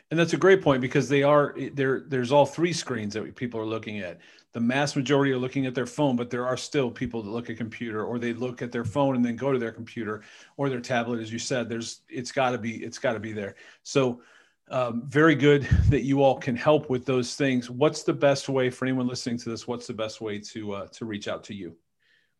And 0.09 0.19
that's 0.19 0.33
a 0.33 0.37
great 0.37 0.61
point 0.61 0.81
because 0.81 1.09
they 1.09 1.21
are 1.21 1.53
there. 1.73 2.05
There's 2.07 2.31
all 2.31 2.45
three 2.45 2.73
screens 2.73 3.13
that 3.13 3.35
people 3.35 3.59
are 3.59 3.65
looking 3.65 3.99
at. 3.99 4.19
The 4.53 4.61
mass 4.61 4.95
majority 4.95 5.31
are 5.33 5.37
looking 5.37 5.65
at 5.65 5.75
their 5.75 5.85
phone, 5.85 6.15
but 6.15 6.29
there 6.29 6.47
are 6.47 6.57
still 6.57 6.89
people 6.89 7.21
that 7.21 7.29
look 7.29 7.49
at 7.49 7.57
computer 7.57 8.05
or 8.05 8.17
they 8.17 8.33
look 8.33 8.61
at 8.61 8.71
their 8.71 8.85
phone 8.85 9.15
and 9.15 9.23
then 9.23 9.35
go 9.35 9.51
to 9.51 9.59
their 9.59 9.73
computer 9.73 10.23
or 10.55 10.69
their 10.69 10.79
tablet, 10.79 11.19
as 11.19 11.31
you 11.31 11.37
said. 11.37 11.67
There's 11.67 12.01
it's 12.09 12.31
got 12.31 12.51
to 12.51 12.57
be 12.57 12.83
it's 12.83 12.97
got 12.97 13.13
to 13.13 13.19
be 13.19 13.33
there. 13.33 13.55
So 13.83 14.21
um, 14.69 15.03
very 15.07 15.35
good 15.35 15.63
that 15.89 16.03
you 16.03 16.21
all 16.21 16.37
can 16.37 16.55
help 16.55 16.89
with 16.89 17.05
those 17.05 17.35
things. 17.35 17.69
What's 17.69 18.03
the 18.03 18.13
best 18.13 18.49
way 18.49 18.69
for 18.69 18.85
anyone 18.85 19.07
listening 19.07 19.37
to 19.39 19.49
this? 19.49 19.67
What's 19.67 19.87
the 19.87 19.93
best 19.93 20.21
way 20.21 20.39
to 20.39 20.73
uh, 20.73 20.87
to 20.87 21.05
reach 21.05 21.27
out 21.27 21.43
to 21.45 21.53
you? 21.53 21.75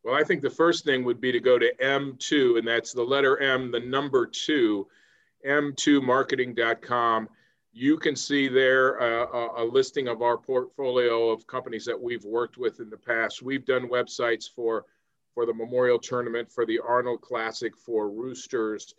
Well, 0.04 0.16
I 0.16 0.24
think 0.24 0.42
the 0.42 0.50
first 0.50 0.86
thing 0.86 1.04
would 1.04 1.20
be 1.20 1.32
to 1.32 1.40
go 1.40 1.60
to 1.60 1.74
M2, 1.82 2.60
and 2.60 2.68
that's 2.68 2.94
the 2.94 3.04
letter 3.04 3.42
M, 3.42 3.72
the 3.72 3.80
number 3.80 4.26
two, 4.26 4.88
m2marketing.com. 5.46 7.28
You 7.74 7.98
can 7.98 8.16
see 8.16 8.48
there 8.48 9.02
uh, 9.02 9.50
a 9.58 9.66
listing 9.66 10.08
of 10.08 10.22
our 10.22 10.38
portfolio 10.38 11.30
of 11.30 11.46
companies 11.46 11.86
that 11.86 12.00
we've 12.00 12.24
worked 12.24 12.58
with 12.58 12.80
in 12.80 12.90
the 12.90 12.98
past. 12.98 13.42
We've 13.42 13.66
done 13.66 13.90
websites 13.90 14.50
for 14.50 14.86
for 15.34 15.46
the 15.46 15.54
Memorial 15.54 16.00
Tournament, 16.00 16.52
for 16.52 16.66
the 16.66 16.80
Arnold 16.80 17.22
Classic, 17.22 17.78
for 17.78 18.10
Roosters, 18.10 18.96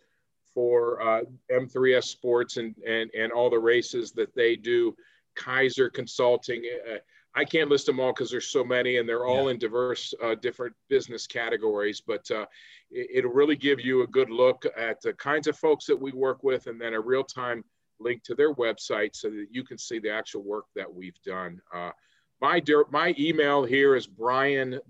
for 0.53 1.01
uh, 1.01 1.21
M3S 1.51 2.05
Sports 2.05 2.57
and, 2.57 2.75
and, 2.87 3.09
and 3.17 3.31
all 3.31 3.49
the 3.49 3.59
races 3.59 4.11
that 4.13 4.33
they 4.35 4.55
do, 4.55 4.95
Kaiser 5.35 5.89
Consulting. 5.89 6.63
Uh, 6.91 6.97
I 7.35 7.45
can't 7.45 7.69
list 7.69 7.85
them 7.85 7.99
all 7.99 8.11
because 8.11 8.31
there's 8.31 8.51
so 8.51 8.63
many 8.63 8.97
and 8.97 9.07
they're 9.07 9.25
all 9.25 9.45
yeah. 9.45 9.51
in 9.51 9.59
diverse, 9.59 10.13
uh, 10.23 10.35
different 10.35 10.75
business 10.89 11.27
categories. 11.27 12.01
But 12.05 12.29
uh, 12.31 12.45
it, 12.91 13.23
will 13.23 13.33
really 13.33 13.55
give 13.55 13.79
you 13.79 14.01
a 14.01 14.07
good 14.07 14.29
look 14.29 14.65
at 14.77 15.01
the 15.01 15.13
kinds 15.13 15.47
of 15.47 15.57
folks 15.57 15.85
that 15.85 15.99
we 15.99 16.11
work 16.11 16.43
with 16.43 16.67
and 16.67 16.81
then 16.81 16.93
a 16.93 16.99
real 16.99 17.23
time 17.23 17.63
link 17.99 18.23
to 18.23 18.35
their 18.35 18.53
website 18.55 19.15
so 19.15 19.29
that 19.29 19.47
you 19.51 19.63
can 19.63 19.77
see 19.77 19.99
the 19.99 20.11
actual 20.11 20.43
work 20.43 20.65
that 20.75 20.91
we've 20.91 21.21
done. 21.23 21.61
Uh, 21.73 21.91
my, 22.41 22.61
my 22.89 23.13
email 23.19 23.63
here 23.63 23.95
is 23.95 24.07
brian.timm 24.07 24.81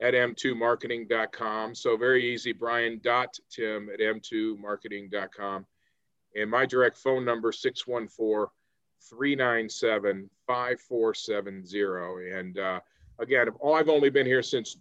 at 0.00 0.14
m2marketing.com. 0.14 1.74
So 1.74 1.96
very 1.96 2.32
easy, 2.32 2.52
brian.timm 2.52 3.90
at 3.92 4.00
m2marketing.com. 4.00 5.66
And 6.36 6.50
my 6.50 6.66
direct 6.66 6.96
phone 6.96 7.24
number, 7.24 7.52
614 7.52 8.48
397 9.08 10.30
5470. 10.46 12.30
And 12.30 12.58
uh, 12.58 12.80
again, 13.18 13.48
I've 13.64 13.88
only 13.88 14.10
been 14.10 14.26
here 14.26 14.42
since 14.42 14.76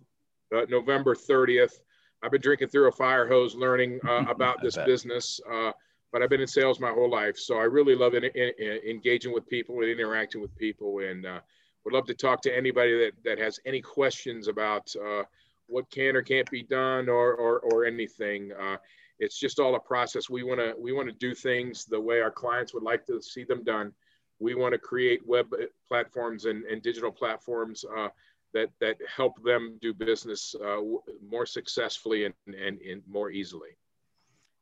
uh, 0.55 0.66
November 0.70 1.16
30th. 1.16 1.80
I've 2.22 2.32
been 2.32 2.41
drinking 2.41 2.70
through 2.70 2.88
a 2.88 2.91
fire 2.91 3.28
hose, 3.28 3.55
learning 3.55 3.99
uh, 4.07 4.26
about 4.30 4.61
this 4.61 4.78
business. 4.78 5.39
Uh, 5.51 5.72
but 6.11 6.22
I've 6.22 6.30
been 6.30 6.41
in 6.41 6.47
sales 6.47 6.80
my 6.80 6.91
whole 6.91 7.09
life, 7.09 7.38
so 7.38 7.57
I 7.57 7.64
really 7.64 7.95
love 7.95 8.14
in, 8.14 8.24
in, 8.24 8.51
in 8.59 8.80
engaging 8.88 9.34
with 9.34 9.47
people 9.49 9.82
and 9.82 9.89
interacting 9.89 10.41
with 10.41 10.55
people, 10.55 10.99
and 10.99 11.26
uh, 11.26 11.39
would 11.86 11.93
love 11.93 12.05
to 12.05 12.13
talk 12.13 12.41
to 12.43 12.55
anybody 12.55 12.97
that 12.97 13.11
that 13.23 13.39
has 13.39 13.59
any 13.65 13.81
questions 13.81 14.47
about 14.47 14.93
uh, 14.95 15.23
what 15.67 15.89
can 15.89 16.15
or 16.15 16.21
can't 16.21 16.49
be 16.49 16.63
done 16.63 17.09
or 17.09 17.34
or, 17.34 17.59
or 17.59 17.86
anything. 17.86 18.51
Uh, 18.53 18.77
it's 19.19 19.39
just 19.39 19.59
all 19.59 19.75
a 19.75 19.79
process. 19.79 20.29
We 20.29 20.43
want 20.43 20.59
to 20.59 20.73
we 20.79 20.91
want 20.91 21.07
to 21.07 21.15
do 21.15 21.34
things 21.34 21.86
the 21.86 21.99
way 21.99 22.21
our 22.21 22.31
clients 22.31 22.73
would 22.73 22.84
like 22.84 23.05
to 23.07 23.21
see 23.21 23.43
them 23.43 23.63
done. 23.63 23.93
We 24.39 24.55
want 24.55 24.73
to 24.73 24.77
create 24.79 25.25
web 25.25 25.47
platforms 25.88 26.45
and, 26.45 26.65
and 26.65 26.81
digital 26.81 27.11
platforms 27.11 27.86
uh, 27.97 28.09
that 28.53 28.69
that 28.79 28.97
help 29.07 29.41
them 29.43 29.77
do 29.81 29.93
business 29.93 30.55
uh, 30.63 30.81
more 31.27 31.45
successfully 31.45 32.25
and, 32.25 32.34
and, 32.47 32.79
and 32.81 33.01
more 33.07 33.31
easily. 33.31 33.69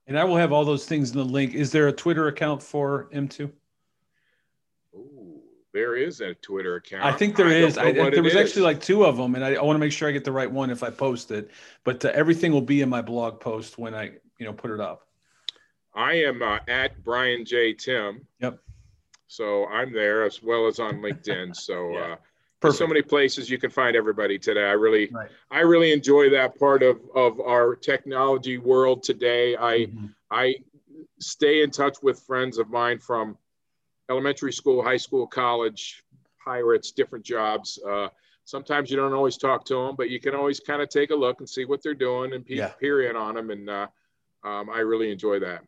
And 0.08 0.18
I 0.20 0.24
will 0.24 0.38
have 0.38 0.52
all 0.52 0.66
those 0.66 0.86
things 0.86 1.12
in 1.12 1.18
the 1.18 1.24
link. 1.24 1.54
Is 1.54 1.72
there 1.72 1.88
a 1.88 1.94
Twitter 1.94 2.28
account 2.28 2.62
for 2.62 3.10
M2? 3.14 3.52
There 5.74 5.96
is 5.96 6.20
a 6.20 6.34
Twitter 6.36 6.76
account. 6.76 7.06
I 7.06 7.14
think 7.14 7.36
there 7.36 7.48
I 7.48 7.54
is. 7.54 7.78
I, 7.78 7.92
there 7.94 8.24
was 8.24 8.34
is. 8.34 8.40
actually 8.40 8.64
like 8.64 8.82
two 8.82 9.06
of 9.06 9.16
them, 9.16 9.36
and 9.36 9.44
I, 9.44 9.56
I, 9.56 9.62
want 9.62 9.76
to 9.76 9.80
make 9.80 9.94
sure 9.94 10.10
I 10.10 10.12
get 10.12 10.26
the 10.26 10.32
right 10.32 10.52
one 10.52 10.70
if 10.70 10.84
I 10.84 10.90
post 10.90 11.32
it. 11.32 11.50
But 11.86 12.04
uh, 12.04 12.12
everything 12.14 12.52
will 12.52 12.62
be 12.62 12.82
in 12.82 12.90
my 12.90 13.02
blog 13.02 13.40
post 13.40 13.78
when 13.78 13.96
I, 13.96 14.12
you 14.38 14.46
know, 14.46 14.52
put 14.52 14.72
it 14.72 14.82
up. 14.82 15.08
I 15.96 16.14
am 16.14 16.42
uh, 16.42 16.60
at 16.68 17.02
Brian 17.04 17.46
J 17.46 17.74
Timm. 17.74 18.28
Yep. 18.40 18.60
So 19.28 19.66
I'm 19.68 19.94
there 19.94 20.26
as 20.26 20.44
well 20.44 20.68
as 20.68 20.80
on 20.80 20.98
LinkedIn. 20.98 21.56
So. 21.56 21.92
yeah. 21.92 22.00
uh, 22.00 22.16
Perfect. 22.60 22.78
so 22.78 22.86
many 22.86 23.02
places 23.02 23.50
you 23.50 23.58
can 23.58 23.72
find 23.72 23.96
everybody 23.96 24.38
today. 24.38 24.66
I 24.66 24.74
really, 24.74 25.10
right. 25.12 25.32
I 25.50 25.62
really 25.62 25.92
enjoy 25.92 26.30
that 26.30 26.60
part 26.60 26.84
of 26.84 27.00
of 27.16 27.40
our 27.40 27.76
technology 27.76 28.60
world 28.60 29.02
today. 29.02 29.58
I 29.58 29.88
mm-hmm. 29.88 30.06
I 30.30 30.58
stay 31.20 31.64
in 31.64 31.72
touch 31.72 31.98
with 32.04 32.20
friends 32.20 32.60
of 32.60 32.70
mine 32.70 33.00
from 33.00 33.36
elementary 34.12 34.54
school, 34.54 34.84
high 34.84 34.98
school, 34.98 35.26
college, 35.26 36.04
pirates, 36.44 36.92
different 36.92 37.24
jobs. 37.26 37.80
Uh, 37.88 38.10
sometimes 38.44 38.92
you 38.92 38.98
don't 38.98 39.14
always 39.14 39.38
talk 39.38 39.64
to 39.66 39.76
them, 39.76 39.96
but 39.96 40.10
you 40.10 40.20
can 40.20 40.36
always 40.36 40.60
kind 40.60 40.82
of 40.82 40.90
take 40.90 41.12
a 41.12 41.16
look 41.16 41.40
and 41.40 41.50
see 41.50 41.66
what 41.66 41.82
they're 41.82 41.94
doing 41.94 42.34
and 42.34 42.44
yeah. 42.48 42.70
period 42.80 43.16
on 43.16 43.36
them. 43.36 43.50
And 43.50 43.70
uh, 43.70 43.88
um, 44.44 44.70
I 44.70 44.80
really 44.80 45.12
enjoy 45.12 45.40
that. 45.40 45.62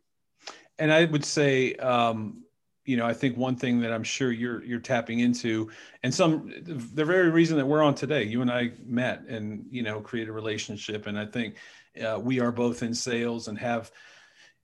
And 0.78 0.92
I 0.92 1.06
would 1.06 1.24
say, 1.24 1.76
um, 1.76 2.44
you 2.86 2.98
know, 2.98 3.06
I 3.06 3.14
think 3.14 3.38
one 3.38 3.56
thing 3.56 3.80
that 3.80 3.94
I'm 3.94 4.04
sure 4.04 4.32
you're 4.32 4.62
you're 4.64 4.80
tapping 4.80 5.20
into, 5.20 5.72
and 6.04 6.14
some 6.14 6.52
the 6.64 7.06
very 7.06 7.30
reason 7.30 7.56
that 7.58 7.66
we're 7.66 7.82
on 7.82 7.96
today, 7.96 8.24
you 8.24 8.42
and 8.42 8.52
I 8.52 8.72
met 8.86 9.22
and 9.30 9.66
you 9.70 9.84
know 9.84 10.02
create 10.02 10.28
a 10.28 10.34
relationship, 10.34 11.08
and 11.08 11.18
I 11.18 11.26
think 11.26 11.56
uh, 12.06 12.20
we 12.20 12.42
are 12.42 12.52
both 12.52 12.84
in 12.84 12.94
sales 12.94 13.48
and 13.48 13.58
have. 13.58 13.92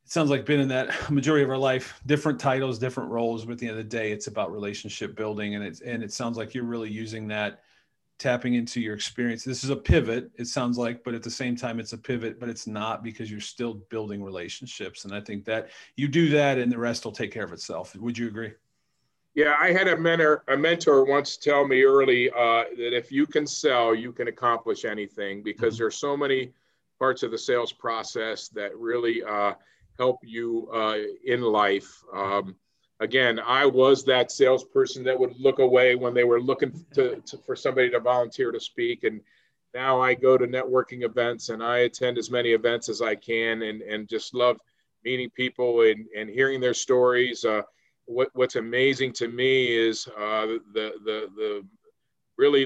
It 0.10 0.14
sounds 0.14 0.32
like 0.32 0.44
been 0.44 0.60
in 0.60 0.70
that 0.70 1.12
majority 1.12 1.44
of 1.44 1.52
our 1.52 1.58
life, 1.58 2.02
different 2.08 2.40
titles, 2.40 2.80
different 2.80 3.12
roles, 3.12 3.46
but 3.46 3.52
at 3.52 3.58
the 3.60 3.68
end 3.68 3.78
of 3.78 3.84
the 3.84 3.98
day, 3.98 4.12
it's 4.12 4.26
about 4.26 4.52
relationship 4.52 5.16
building, 5.16 5.54
and 5.54 5.64
it's 5.64 5.82
and 5.82 6.02
it 6.02 6.12
sounds 6.12 6.36
like 6.36 6.56
you're 6.56 6.64
really 6.64 6.90
using 6.90 7.28
that 7.28 7.62
tapping 8.18 8.56
into 8.56 8.82
your 8.82 8.96
experience. 8.96 9.44
This 9.44 9.64
is 9.64 9.70
a 9.70 9.76
pivot, 9.76 10.32
it 10.36 10.48
sounds 10.48 10.80
like, 10.80 11.04
but 11.04 11.14
at 11.14 11.22
the 11.22 11.30
same 11.30 11.56
time, 11.56 11.80
it's 11.80 11.94
a 11.94 11.98
pivot, 11.98 12.40
but 12.40 12.50
it's 12.50 12.66
not 12.66 13.04
because 13.04 13.30
you're 13.30 13.40
still 13.40 13.76
building 13.92 14.24
relationships. 14.24 15.06
And 15.06 15.14
I 15.14 15.22
think 15.22 15.46
that 15.46 15.70
you 15.96 16.08
do 16.08 16.28
that 16.30 16.58
and 16.58 16.72
the 16.72 16.78
rest 16.80 17.06
will 17.06 17.12
take 17.12 17.32
care 17.32 17.46
of 17.46 17.54
itself. 17.54 17.96
Would 17.96 18.18
you 18.18 18.28
agree? 18.28 18.54
Yeah, 19.36 19.56
I 19.62 19.72
had 19.72 19.88
a 19.88 19.96
mentor, 19.96 20.44
a 20.48 20.58
mentor 20.58 21.06
once 21.06 21.38
tell 21.38 21.68
me 21.68 21.84
early 21.84 22.32
uh, 22.32 22.64
that 22.78 22.98
if 22.98 23.12
you 23.12 23.28
can 23.28 23.46
sell, 23.46 23.94
you 23.94 24.12
can 24.12 24.28
accomplish 24.28 24.86
anything 24.86 25.44
because 25.44 25.76
mm-hmm. 25.76 25.84
there's 25.84 25.98
so 25.98 26.18
many 26.18 26.52
parts 26.98 27.22
of 27.22 27.30
the 27.30 27.38
sales 27.38 27.72
process 27.72 28.50
that 28.50 28.76
really 28.76 29.24
uh, 29.24 29.54
help 30.00 30.20
you 30.24 30.70
uh, 30.74 30.98
in 31.26 31.42
life. 31.42 32.02
Um, 32.14 32.56
again, 33.00 33.40
I 33.40 33.66
was 33.66 34.04
that 34.06 34.32
salesperson 34.32 35.04
that 35.04 35.20
would 35.20 35.40
look 35.40 35.60
away 35.60 35.96
when 35.96 36.14
they 36.14 36.24
were 36.24 36.42
looking 36.42 36.74
to, 36.96 37.22
to, 37.26 37.38
for 37.46 37.56
somebody 37.56 37.90
to 37.92 38.00
volunteer 38.00 38.52
to 38.52 38.60
speak. 38.60 39.04
And 39.04 39.22
now 39.74 40.02
I 40.02 40.14
go 40.16 40.38
to 40.38 40.48
networking 40.48 41.04
events 41.04 41.50
and 41.50 41.62
I 41.62 41.80
attend 41.80 42.18
as 42.18 42.32
many 42.32 42.52
events 42.54 42.90
as 42.90 43.02
I 43.02 43.16
can 43.16 43.62
and, 43.64 43.82
and 43.82 44.10
just 44.10 44.34
love 44.34 44.58
meeting 45.04 45.30
people 45.30 45.82
and, 45.82 46.06
and 46.18 46.30
hearing 46.30 46.60
their 46.60 46.74
stories. 46.74 47.46
Uh, 47.46 47.62
what, 48.06 48.30
what's 48.34 48.56
amazing 48.56 49.14
to 49.14 49.28
me 49.28 49.68
is 49.68 50.08
uh, 50.18 50.48
the, 50.74 50.94
the, 51.06 51.28
the 51.36 51.66
really 52.38 52.66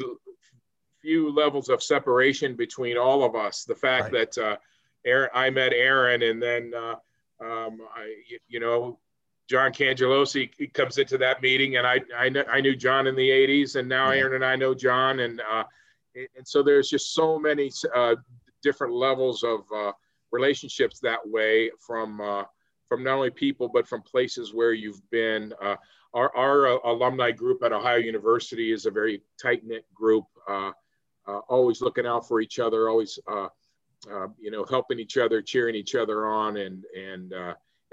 few 1.01 1.33
levels 1.33 1.67
of 1.67 1.83
separation 1.83 2.55
between 2.55 2.97
all 2.97 3.23
of 3.23 3.35
us. 3.35 3.65
The 3.65 3.75
fact 3.75 4.13
right. 4.13 4.31
that 4.33 4.43
uh, 4.43 4.57
Aaron, 5.05 5.29
I 5.33 5.49
met 5.49 5.73
Aaron 5.73 6.21
and 6.21 6.41
then 6.41 6.71
uh, 6.73 6.95
um, 7.43 7.81
I, 7.95 8.13
you 8.47 8.59
know, 8.59 8.99
John 9.49 9.71
Cangelosi 9.71 10.73
comes 10.73 10.97
into 10.97 11.17
that 11.17 11.41
meeting, 11.41 11.77
and 11.77 11.85
I 11.85 12.01
I, 12.17 12.31
I 12.51 12.61
knew 12.61 12.75
John 12.75 13.07
in 13.07 13.15
the 13.15 13.29
'80s, 13.29 13.75
and 13.75 13.87
now 13.87 14.11
yeah. 14.11 14.19
Aaron 14.19 14.35
and 14.35 14.45
I 14.45 14.55
know 14.55 14.73
John, 14.73 15.19
and 15.19 15.41
uh, 15.41 15.63
and 16.15 16.47
so 16.47 16.63
there's 16.63 16.89
just 16.89 17.13
so 17.13 17.37
many 17.37 17.71
uh, 17.93 18.15
different 18.61 18.93
levels 18.93 19.43
of 19.43 19.61
uh, 19.75 19.91
relationships 20.31 20.99
that 21.01 21.19
way 21.25 21.71
from 21.79 22.21
uh, 22.21 22.43
from 22.87 23.03
not 23.03 23.15
only 23.15 23.31
people 23.31 23.67
but 23.67 23.87
from 23.87 24.01
places 24.01 24.53
where 24.53 24.73
you've 24.73 25.07
been. 25.09 25.53
Uh, 25.61 25.75
our 26.13 26.35
our 26.37 26.67
uh, 26.67 26.77
alumni 26.85 27.31
group 27.31 27.63
at 27.63 27.73
Ohio 27.73 27.97
University 27.97 28.71
is 28.71 28.85
a 28.85 28.91
very 28.91 29.21
tight 29.41 29.65
knit 29.65 29.85
group, 29.93 30.25
always 31.49 31.81
looking 31.81 32.05
out 32.05 32.27
for 32.27 32.39
each 32.39 32.59
other, 32.59 32.87
always 32.87 33.19
you 34.39 34.51
know 34.51 34.65
helping 34.65 34.99
each 34.99 35.17
other, 35.17 35.41
cheering 35.41 35.75
each 35.75 35.95
other 35.95 36.27
on, 36.27 36.57
and 36.57 36.83
and 36.95 37.33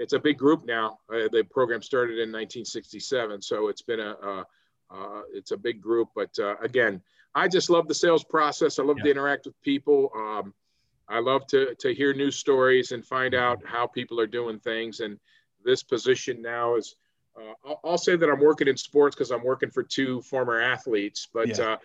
it's 0.01 0.13
a 0.13 0.19
big 0.19 0.37
group 0.37 0.65
now. 0.65 0.97
Uh, 1.13 1.29
the 1.31 1.43
program 1.51 1.81
started 1.83 2.13
in 2.13 2.31
1967, 2.31 3.41
so 3.43 3.67
it's 3.67 3.83
been 3.83 3.99
a, 3.99 4.13
a 4.13 4.45
uh, 4.89 5.21
it's 5.31 5.51
a 5.51 5.57
big 5.57 5.79
group. 5.79 6.09
But 6.15 6.37
uh, 6.39 6.55
again, 6.61 7.01
I 7.35 7.47
just 7.47 7.69
love 7.69 7.87
the 7.87 7.93
sales 7.93 8.23
process. 8.23 8.79
I 8.79 8.83
love 8.83 8.97
yeah. 8.97 9.05
to 9.05 9.11
interact 9.11 9.45
with 9.45 9.61
people. 9.61 10.11
Um, 10.15 10.53
I 11.07 11.19
love 11.19 11.45
to 11.47 11.75
to 11.75 11.93
hear 11.93 12.13
news 12.13 12.35
stories 12.35 12.91
and 12.91 13.05
find 13.05 13.35
out 13.35 13.61
how 13.63 13.85
people 13.85 14.19
are 14.19 14.27
doing 14.27 14.59
things. 14.59 14.99
And 14.99 15.19
this 15.63 15.83
position 15.83 16.41
now 16.41 16.75
is. 16.75 16.95
Uh, 17.33 17.53
I'll, 17.65 17.79
I'll, 17.85 17.97
say 17.97 18.17
that 18.17 18.29
I'm 18.29 18.41
working 18.41 18.67
in 18.67 18.75
sports 18.75 19.15
because 19.15 19.31
I'm 19.31 19.41
working 19.41 19.71
for 19.71 19.83
two 19.83 20.21
former 20.23 20.59
athletes, 20.59 21.29
but 21.33 21.57
yeah 21.57 21.63
uh, 21.63 21.77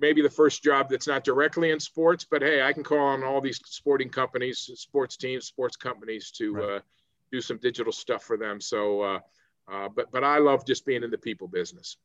maybe 0.00 0.22
the 0.22 0.30
first 0.30 0.62
job 0.62 0.88
that's 0.88 1.06
not 1.06 1.24
directly 1.24 1.70
in 1.70 1.80
sports, 1.80 2.26
but 2.28 2.42
hey, 2.42 2.62
I 2.62 2.72
can 2.72 2.82
call 2.82 2.98
on 2.98 3.22
all 3.22 3.40
these 3.40 3.60
sporting 3.64 4.08
companies, 4.08 4.70
sports 4.74 5.16
teams, 5.16 5.46
sports 5.46 5.76
companies 5.76 6.30
to 6.32 6.54
right. 6.54 6.64
uh, 6.76 6.80
do 7.30 7.40
some 7.40 7.58
digital 7.58 7.92
stuff 7.92 8.24
for 8.24 8.36
them. 8.36 8.60
So, 8.60 9.02
uh, 9.02 9.18
uh, 9.70 9.88
but 9.88 10.10
but 10.10 10.24
I 10.24 10.38
love 10.38 10.66
just 10.66 10.84
being 10.84 11.02
in 11.02 11.10
the 11.10 11.18
people 11.18 11.48
business. 11.48 11.96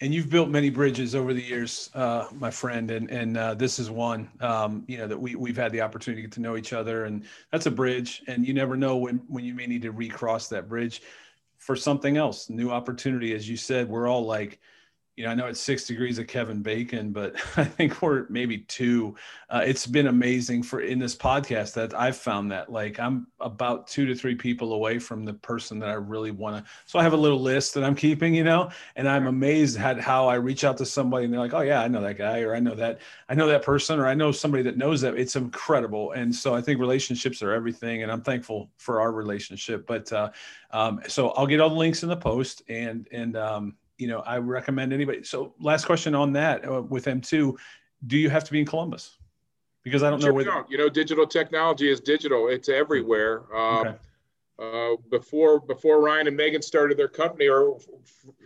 And 0.00 0.12
you've 0.12 0.30
built 0.30 0.48
many 0.48 0.68
bridges 0.68 1.14
over 1.14 1.32
the 1.32 1.42
years, 1.42 1.88
uh, 1.94 2.26
my 2.32 2.50
friend, 2.50 2.90
and 2.90 3.08
and 3.10 3.36
uh, 3.36 3.54
this 3.54 3.78
is 3.78 3.90
one. 3.90 4.28
Um, 4.40 4.84
you 4.88 4.98
know 4.98 5.06
that 5.06 5.18
we 5.18 5.36
we've 5.36 5.56
had 5.56 5.72
the 5.72 5.80
opportunity 5.80 6.22
to 6.22 6.28
get 6.28 6.34
to 6.34 6.40
know 6.40 6.56
each 6.56 6.72
other, 6.72 7.04
and 7.04 7.24
that's 7.50 7.66
a 7.66 7.70
bridge. 7.70 8.22
And 8.26 8.46
you 8.46 8.52
never 8.52 8.76
know 8.76 8.96
when 8.96 9.22
when 9.28 9.44
you 9.44 9.54
may 9.54 9.66
need 9.66 9.82
to 9.82 9.92
recross 9.92 10.48
that 10.48 10.68
bridge 10.68 11.02
for 11.58 11.76
something 11.76 12.16
else, 12.16 12.50
new 12.50 12.70
opportunity. 12.70 13.32
As 13.34 13.48
you 13.48 13.56
said, 13.56 13.88
we're 13.88 14.08
all 14.08 14.26
like 14.26 14.58
you 15.16 15.24
know, 15.24 15.30
I 15.30 15.34
know 15.34 15.46
it's 15.46 15.60
six 15.60 15.84
degrees 15.84 16.18
of 16.18 16.26
Kevin 16.26 16.62
Bacon, 16.62 17.12
but 17.12 17.36
I 17.56 17.64
think 17.64 18.00
we're 18.00 18.26
maybe 18.30 18.58
two. 18.58 19.14
Uh, 19.50 19.62
it's 19.64 19.86
been 19.86 20.06
amazing 20.06 20.62
for 20.62 20.80
in 20.80 20.98
this 20.98 21.14
podcast 21.14 21.74
that 21.74 21.92
I've 21.92 22.16
found 22.16 22.50
that 22.52 22.72
like 22.72 22.98
I'm 22.98 23.26
about 23.38 23.88
two 23.88 24.06
to 24.06 24.14
three 24.14 24.34
people 24.34 24.72
away 24.72 24.98
from 24.98 25.26
the 25.26 25.34
person 25.34 25.78
that 25.80 25.90
I 25.90 25.94
really 25.94 26.30
want 26.30 26.64
to. 26.64 26.70
So 26.86 26.98
I 26.98 27.02
have 27.02 27.12
a 27.12 27.18
little 27.18 27.40
list 27.40 27.74
that 27.74 27.84
I'm 27.84 27.94
keeping, 27.94 28.34
you 28.34 28.44
know, 28.44 28.70
and 28.96 29.06
I'm 29.06 29.26
amazed 29.26 29.78
at 29.78 30.00
how 30.00 30.28
I 30.28 30.36
reach 30.36 30.64
out 30.64 30.78
to 30.78 30.86
somebody 30.86 31.26
and 31.26 31.34
they're 31.34 31.40
like, 31.40 31.52
oh 31.52 31.60
yeah, 31.60 31.82
I 31.82 31.88
know 31.88 32.00
that 32.00 32.16
guy, 32.16 32.40
or 32.40 32.54
I 32.54 32.60
know 32.60 32.74
that, 32.74 33.00
I 33.28 33.34
know 33.34 33.46
that 33.48 33.62
person, 33.62 33.98
or 33.98 34.06
I 34.06 34.14
know 34.14 34.32
somebody 34.32 34.62
that 34.62 34.78
knows 34.78 35.02
that. 35.02 35.18
It's 35.18 35.36
incredible. 35.36 36.12
And 36.12 36.34
so 36.34 36.54
I 36.54 36.62
think 36.62 36.80
relationships 36.80 37.42
are 37.42 37.52
everything, 37.52 38.02
and 38.02 38.10
I'm 38.10 38.22
thankful 38.22 38.70
for 38.78 39.02
our 39.02 39.12
relationship. 39.12 39.86
But 39.86 40.10
uh, 40.10 40.30
um, 40.70 41.00
so 41.06 41.30
I'll 41.30 41.46
get 41.46 41.60
all 41.60 41.68
the 41.68 41.74
links 41.74 42.02
in 42.02 42.08
the 42.08 42.16
post 42.16 42.62
and 42.68 43.06
and 43.12 43.36
um, 43.36 43.74
you 44.02 44.08
know, 44.08 44.18
I 44.26 44.38
recommend 44.38 44.92
anybody. 44.92 45.22
So 45.22 45.54
last 45.60 45.84
question 45.86 46.12
on 46.16 46.32
that 46.32 46.68
uh, 46.68 46.82
with 46.82 47.04
M2, 47.04 47.54
do 48.08 48.18
you 48.18 48.28
have 48.28 48.42
to 48.42 48.50
be 48.50 48.58
in 48.58 48.66
Columbus? 48.66 49.16
Because 49.84 50.02
I 50.02 50.10
don't 50.10 50.20
know. 50.20 50.32
Whether- 50.32 50.64
you 50.68 50.76
know, 50.76 50.88
digital 50.88 51.24
technology 51.24 51.88
is 51.88 52.00
digital. 52.00 52.48
It's 52.48 52.68
everywhere. 52.68 53.44
Um, 53.54 53.86
okay. 53.86 53.96
Uh, 54.58 54.96
before 55.08 55.60
before 55.60 56.02
Ryan 56.02 56.26
and 56.26 56.36
Megan 56.36 56.62
started 56.62 56.98
their 56.98 57.08
company, 57.08 57.48
or 57.48 57.76
f- 57.76 57.86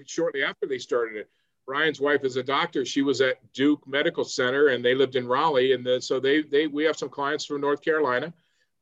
shortly 0.05 0.43
after 0.45 0.67
they 0.67 0.79
started 0.79 1.17
it, 1.17 1.31
Ryan's 1.67 2.01
wife 2.01 2.23
is 2.23 2.37
a 2.37 2.43
doctor. 2.43 2.85
She 2.85 3.01
was 3.01 3.23
at 3.23 3.37
Duke 3.55 3.87
Medical 3.87 4.25
Center, 4.25 4.69
and 4.69 4.85
they 4.85 4.95
lived 4.95 5.17
in 5.17 5.27
Raleigh, 5.27 5.73
and 5.73 5.85
the, 5.85 6.01
so 6.03 6.21
they 6.21 6.43
they 6.43 6.67
we 6.67 6.85
have 6.85 6.97
some 6.97 7.09
clients 7.09 7.47
from 7.47 7.63
North 7.63 7.81
Carolina. 7.81 8.33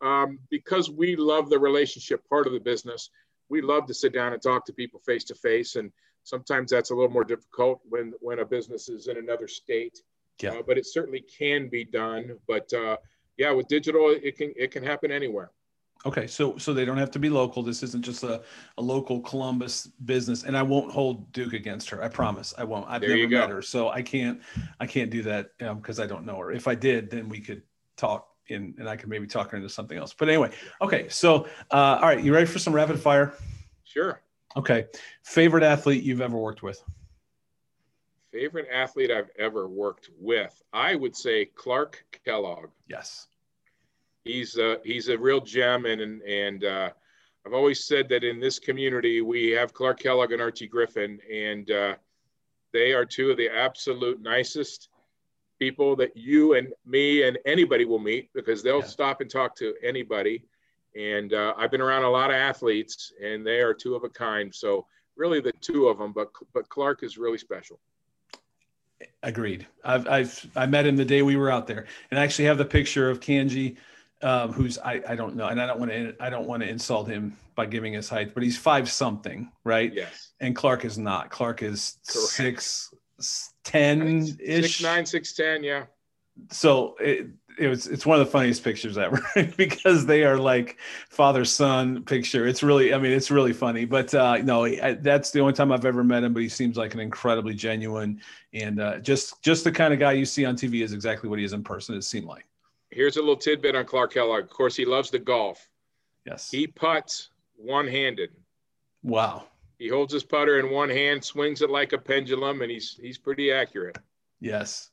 Um, 0.00 0.40
because 0.50 0.90
we 0.90 1.14
love 1.14 1.48
the 1.48 1.58
relationship 1.58 2.28
part 2.28 2.46
of 2.48 2.52
the 2.52 2.60
business, 2.60 3.10
we 3.48 3.62
love 3.62 3.86
to 3.86 3.94
sit 3.94 4.12
down 4.12 4.32
and 4.32 4.42
talk 4.42 4.66
to 4.66 4.72
people 4.72 5.00
face 5.00 5.24
to 5.24 5.34
face, 5.34 5.76
and 5.76 5.92
sometimes 6.24 6.70
that's 6.70 6.90
a 6.90 6.94
little 6.94 7.10
more 7.10 7.24
difficult 7.24 7.80
when 7.88 8.12
when 8.20 8.40
a 8.40 8.44
business 8.44 8.88
is 8.88 9.06
in 9.06 9.16
another 9.16 9.46
state. 9.46 10.00
Yeah. 10.42 10.54
Uh, 10.54 10.62
but 10.66 10.76
it 10.76 10.86
certainly 10.86 11.20
can 11.20 11.68
be 11.68 11.84
done. 11.84 12.36
But 12.48 12.72
uh, 12.72 12.96
yeah, 13.36 13.52
with 13.52 13.68
digital, 13.68 14.10
it 14.10 14.36
can 14.36 14.52
it 14.56 14.72
can 14.72 14.82
happen 14.82 15.12
anywhere. 15.12 15.52
Okay, 16.06 16.26
so 16.26 16.58
so 16.58 16.74
they 16.74 16.84
don't 16.84 16.98
have 16.98 17.10
to 17.12 17.18
be 17.18 17.30
local. 17.30 17.62
This 17.62 17.82
isn't 17.82 18.04
just 18.04 18.24
a, 18.24 18.42
a 18.76 18.82
local 18.82 19.20
Columbus 19.20 19.86
business, 20.04 20.42
and 20.42 20.56
I 20.56 20.62
won't 20.62 20.92
hold 20.92 21.32
Duke 21.32 21.54
against 21.54 21.88
her. 21.90 22.02
I 22.02 22.08
promise, 22.08 22.52
I 22.58 22.64
won't. 22.64 22.86
I've 22.88 23.00
there 23.00 23.16
never 23.16 23.28
met 23.28 23.48
her, 23.48 23.62
so 23.62 23.88
I 23.88 24.02
can't 24.02 24.40
I 24.80 24.86
can't 24.86 25.10
do 25.10 25.22
that 25.22 25.56
because 25.58 25.98
um, 25.98 26.04
I 26.04 26.06
don't 26.06 26.26
know 26.26 26.38
her. 26.38 26.52
If 26.52 26.68
I 26.68 26.74
did, 26.74 27.10
then 27.10 27.28
we 27.28 27.40
could 27.40 27.62
talk 27.96 28.28
in, 28.48 28.74
and 28.78 28.88
I 28.88 28.96
could 28.96 29.08
maybe 29.08 29.26
talk 29.26 29.50
her 29.52 29.56
into 29.56 29.70
something 29.70 29.96
else. 29.96 30.12
But 30.12 30.28
anyway, 30.28 30.50
okay. 30.82 31.08
So 31.08 31.46
uh, 31.70 31.98
all 32.00 32.08
right, 32.08 32.22
you 32.22 32.34
ready 32.34 32.46
for 32.46 32.58
some 32.58 32.74
rapid 32.74 32.98
fire? 32.98 33.34
Sure. 33.84 34.20
Okay, 34.56 34.86
favorite 35.22 35.64
athlete 35.64 36.04
you've 36.04 36.20
ever 36.20 36.36
worked 36.36 36.62
with? 36.62 36.82
Favorite 38.32 38.66
athlete 38.72 39.10
I've 39.10 39.30
ever 39.38 39.68
worked 39.68 40.10
with, 40.18 40.60
I 40.72 40.94
would 40.94 41.14
say 41.16 41.44
Clark 41.44 42.04
Kellogg. 42.24 42.70
Yes 42.88 43.28
he's 44.24 44.56
a, 44.56 44.78
he's 44.84 45.08
a 45.08 45.18
real 45.18 45.40
gem, 45.40 45.86
and 45.86 46.00
and, 46.00 46.22
and 46.22 46.64
uh, 46.64 46.90
I've 47.46 47.52
always 47.52 47.84
said 47.84 48.08
that 48.08 48.24
in 48.24 48.40
this 48.40 48.58
community 48.58 49.20
we 49.20 49.50
have 49.50 49.72
Clark 49.72 50.00
Kellogg 50.00 50.32
and 50.32 50.42
Archie 50.42 50.66
Griffin, 50.66 51.20
and 51.32 51.70
uh, 51.70 51.94
they 52.72 52.92
are 52.92 53.04
two 53.04 53.30
of 53.30 53.36
the 53.36 53.48
absolute 53.48 54.20
nicest 54.20 54.88
people 55.60 55.94
that 55.96 56.16
you 56.16 56.54
and 56.54 56.72
me 56.84 57.22
and 57.22 57.38
anybody 57.46 57.84
will 57.84 58.00
meet 58.00 58.30
because 58.34 58.62
they'll 58.62 58.80
yeah. 58.80 58.86
stop 58.86 59.20
and 59.20 59.30
talk 59.30 59.54
to 59.56 59.74
anybody. 59.82 60.44
And 60.96 61.32
uh, 61.32 61.54
I've 61.56 61.70
been 61.70 61.80
around 61.80 62.04
a 62.04 62.10
lot 62.10 62.30
of 62.30 62.36
athletes, 62.36 63.12
and 63.22 63.46
they 63.46 63.60
are 63.60 63.74
two 63.74 63.94
of 63.94 64.04
a 64.04 64.08
kind. 64.08 64.54
So 64.54 64.86
really, 65.16 65.40
the 65.40 65.52
two 65.60 65.88
of 65.88 65.98
them, 65.98 66.12
but 66.12 66.30
but 66.52 66.68
Clark 66.68 67.02
is 67.02 67.18
really 67.18 67.38
special. 67.38 67.80
Agreed. 69.22 69.66
I've 69.84 70.06
I've 70.06 70.50
I 70.54 70.66
met 70.66 70.86
him 70.86 70.96
the 70.96 71.04
day 71.04 71.22
we 71.22 71.36
were 71.36 71.50
out 71.50 71.66
there, 71.66 71.86
and 72.10 72.20
I 72.20 72.22
actually 72.22 72.46
have 72.46 72.58
the 72.58 72.64
picture 72.64 73.10
of 73.10 73.20
Kanji 73.20 73.76
um, 74.24 74.52
who's 74.52 74.78
I, 74.78 75.02
I 75.06 75.14
don't 75.14 75.36
know, 75.36 75.48
and 75.48 75.60
I 75.60 75.66
don't 75.66 75.78
want 75.78 75.92
to 75.92 76.14
I 76.18 76.30
don't 76.30 76.46
want 76.46 76.62
to 76.62 76.68
insult 76.68 77.08
him 77.08 77.36
by 77.54 77.66
giving 77.66 77.92
his 77.92 78.08
height, 78.08 78.32
but 78.34 78.42
he's 78.42 78.56
five 78.56 78.90
something, 78.90 79.52
right? 79.64 79.92
Yes. 79.92 80.32
And 80.40 80.56
Clark 80.56 80.84
is 80.84 80.98
not. 80.98 81.30
Clark 81.30 81.62
is 81.62 81.98
Correct. 82.08 82.28
six 82.30 82.94
ten 83.62 84.26
ish. 84.40 84.78
Six 84.78 84.82
nine, 84.82 85.06
six 85.06 85.34
ten, 85.34 85.62
yeah. 85.62 85.84
So 86.50 86.96
it, 87.00 87.28
it 87.58 87.68
was 87.68 87.86
it's 87.86 88.04
one 88.04 88.18
of 88.18 88.26
the 88.26 88.30
funniest 88.30 88.64
pictures 88.64 88.98
ever 88.98 89.24
because 89.56 90.06
they 90.06 90.24
are 90.24 90.36
like 90.36 90.78
father 91.08 91.44
son 91.44 92.02
picture. 92.02 92.46
It's 92.46 92.62
really 92.62 92.92
I 92.92 92.98
mean 92.98 93.12
it's 93.12 93.30
really 93.30 93.52
funny, 93.52 93.84
but 93.84 94.12
uh, 94.14 94.38
no, 94.38 94.64
I, 94.64 94.94
that's 94.94 95.30
the 95.30 95.40
only 95.40 95.52
time 95.52 95.70
I've 95.70 95.84
ever 95.84 96.02
met 96.02 96.24
him. 96.24 96.32
But 96.32 96.42
he 96.42 96.48
seems 96.48 96.76
like 96.76 96.94
an 96.94 97.00
incredibly 97.00 97.54
genuine 97.54 98.20
and 98.52 98.80
uh, 98.80 98.98
just 98.98 99.42
just 99.42 99.64
the 99.64 99.72
kind 99.72 99.92
of 99.92 100.00
guy 100.00 100.12
you 100.12 100.24
see 100.24 100.44
on 100.44 100.56
TV 100.56 100.82
is 100.82 100.92
exactly 100.92 101.28
what 101.28 101.38
he 101.38 101.44
is 101.44 101.52
in 101.52 101.62
person. 101.62 101.94
It 101.94 102.02
seemed 102.02 102.26
like 102.26 102.46
here's 102.90 103.16
a 103.16 103.20
little 103.20 103.36
tidbit 103.36 103.74
on 103.74 103.84
Clark 103.84 104.14
Kellogg. 104.14 104.44
Of 104.44 104.50
course, 104.50 104.76
he 104.76 104.84
loves 104.84 105.10
the 105.10 105.18
golf. 105.18 105.68
Yes. 106.26 106.50
He 106.50 106.66
puts 106.66 107.30
one 107.56 107.86
handed. 107.86 108.30
Wow. 109.02 109.44
He 109.78 109.88
holds 109.88 110.12
his 110.12 110.24
putter 110.24 110.58
in 110.58 110.70
one 110.70 110.88
hand, 110.88 111.22
swings 111.22 111.60
it 111.60 111.68
like 111.68 111.92
a 111.92 111.98
pendulum, 111.98 112.62
and 112.62 112.70
he's 112.70 112.98
he's 113.00 113.18
pretty 113.18 113.52
accurate. 113.52 113.98
Yes. 114.40 114.90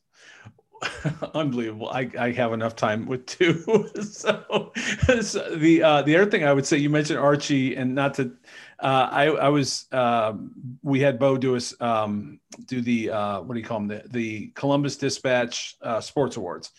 Unbelievable. 1.34 1.88
I, 1.90 2.10
I 2.18 2.32
have 2.32 2.52
enough 2.52 2.74
time 2.76 3.06
with 3.06 3.26
two. 3.26 3.88
so, 4.02 4.72
so, 5.20 5.56
the 5.56 5.82
uh, 5.82 6.02
the 6.02 6.16
other 6.16 6.30
thing 6.30 6.44
I 6.44 6.52
would 6.52 6.66
say, 6.66 6.78
you 6.78 6.90
mentioned 6.90 7.18
Archie, 7.18 7.76
and 7.76 7.94
not 7.94 8.14
to, 8.14 8.32
uh, 8.80 9.08
I 9.10 9.26
I 9.26 9.48
was 9.48 9.86
um, 9.92 10.52
we 10.82 11.00
had 11.00 11.18
Bo 11.18 11.36
do 11.36 11.56
us 11.56 11.74
um, 11.80 12.40
do 12.66 12.80
the 12.80 13.10
uh, 13.10 13.40
what 13.42 13.54
do 13.54 13.60
you 13.60 13.66
call 13.66 13.78
them 13.78 13.88
the 13.88 14.02
the 14.08 14.46
Columbus 14.54 14.96
Dispatch 14.96 15.76
uh, 15.82 16.00
Sports 16.00 16.36
Awards, 16.36 16.70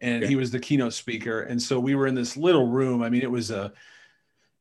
and 0.00 0.24
he 0.24 0.36
was 0.36 0.50
the 0.50 0.58
keynote 0.58 0.94
speaker. 0.94 1.42
And 1.42 1.62
so 1.62 1.78
we 1.78 1.94
were 1.94 2.06
in 2.06 2.14
this 2.14 2.36
little 2.36 2.66
room. 2.66 3.02
I 3.02 3.08
mean, 3.08 3.22
it 3.22 3.30
was 3.30 3.50
a, 3.50 3.72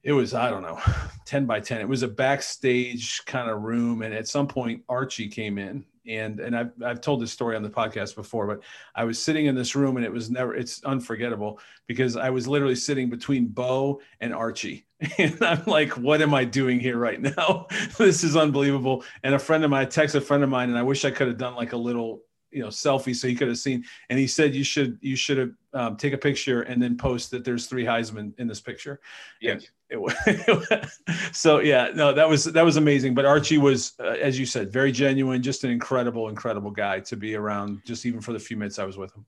it 0.03 0.11
was 0.11 0.33
I 0.33 0.49
don't 0.49 0.61
know, 0.61 0.79
ten 1.25 1.45
by 1.45 1.59
ten. 1.59 1.81
It 1.81 1.89
was 1.89 2.03
a 2.03 2.07
backstage 2.07 3.25
kind 3.25 3.49
of 3.49 3.61
room. 3.61 4.03
And 4.03 4.13
at 4.13 4.27
some 4.27 4.47
point, 4.47 4.83
Archie 4.87 5.29
came 5.29 5.57
in, 5.57 5.85
and 6.07 6.39
and 6.39 6.55
I've 6.55 6.71
I've 6.83 7.01
told 7.01 7.21
this 7.21 7.31
story 7.31 7.55
on 7.55 7.63
the 7.63 7.69
podcast 7.69 8.15
before, 8.15 8.47
but 8.47 8.61
I 8.95 9.03
was 9.03 9.21
sitting 9.21 9.45
in 9.45 9.55
this 9.55 9.75
room, 9.75 9.97
and 9.97 10.05
it 10.05 10.11
was 10.11 10.29
never 10.29 10.55
it's 10.55 10.83
unforgettable 10.83 11.59
because 11.87 12.15
I 12.15 12.29
was 12.29 12.47
literally 12.47 12.75
sitting 12.75 13.09
between 13.09 13.47
Bo 13.47 14.01
and 14.19 14.33
Archie. 14.33 14.85
And 15.17 15.41
I'm 15.41 15.63
like, 15.65 15.97
what 15.97 16.21
am 16.21 16.35
I 16.35 16.45
doing 16.45 16.79
here 16.79 16.97
right 16.97 17.19
now? 17.19 17.65
this 17.97 18.23
is 18.23 18.35
unbelievable. 18.35 19.03
And 19.23 19.33
a 19.33 19.39
friend 19.39 19.63
of 19.63 19.71
mine, 19.71 19.87
I 19.87 19.89
texted 19.89 20.15
a 20.15 20.21
friend 20.21 20.43
of 20.43 20.49
mine, 20.49 20.69
and 20.69 20.77
I 20.77 20.83
wish 20.83 21.05
I 21.05 21.09
could 21.09 21.27
have 21.27 21.39
done 21.39 21.55
like 21.55 21.73
a 21.73 21.77
little 21.77 22.21
you 22.51 22.61
know 22.61 22.67
selfie 22.67 23.15
so 23.15 23.27
he 23.27 23.35
could 23.35 23.47
have 23.47 23.57
seen 23.57 23.83
and 24.09 24.19
he 24.19 24.27
said 24.27 24.53
you 24.53 24.63
should 24.63 24.97
you 25.01 25.15
should 25.15 25.37
have 25.37 25.51
um, 25.73 25.95
take 25.95 26.13
a 26.13 26.17
picture 26.17 26.63
and 26.63 26.81
then 26.81 26.97
post 26.97 27.31
that 27.31 27.43
there's 27.45 27.65
three 27.65 27.85
heisman 27.85 28.37
in 28.39 28.47
this 28.47 28.59
picture 28.59 28.99
yes 29.39 29.63
it, 29.63 29.69
so 31.31 31.59
yeah 31.59 31.89
no 31.93 32.13
that 32.13 32.27
was 32.27 32.45
that 32.45 32.63
was 32.63 32.77
amazing 32.77 33.13
but 33.13 33.25
archie 33.25 33.57
was 33.57 33.93
uh, 33.99 34.03
as 34.21 34.39
you 34.39 34.45
said 34.45 34.71
very 34.71 34.91
genuine 34.91 35.41
just 35.41 35.63
an 35.63 35.71
incredible 35.71 36.29
incredible 36.29 36.71
guy 36.71 36.99
to 36.99 37.17
be 37.17 37.35
around 37.35 37.81
just 37.85 38.05
even 38.05 38.21
for 38.21 38.33
the 38.33 38.39
few 38.39 38.55
minutes 38.55 38.79
i 38.79 38.85
was 38.85 38.97
with 38.97 39.13
him 39.15 39.25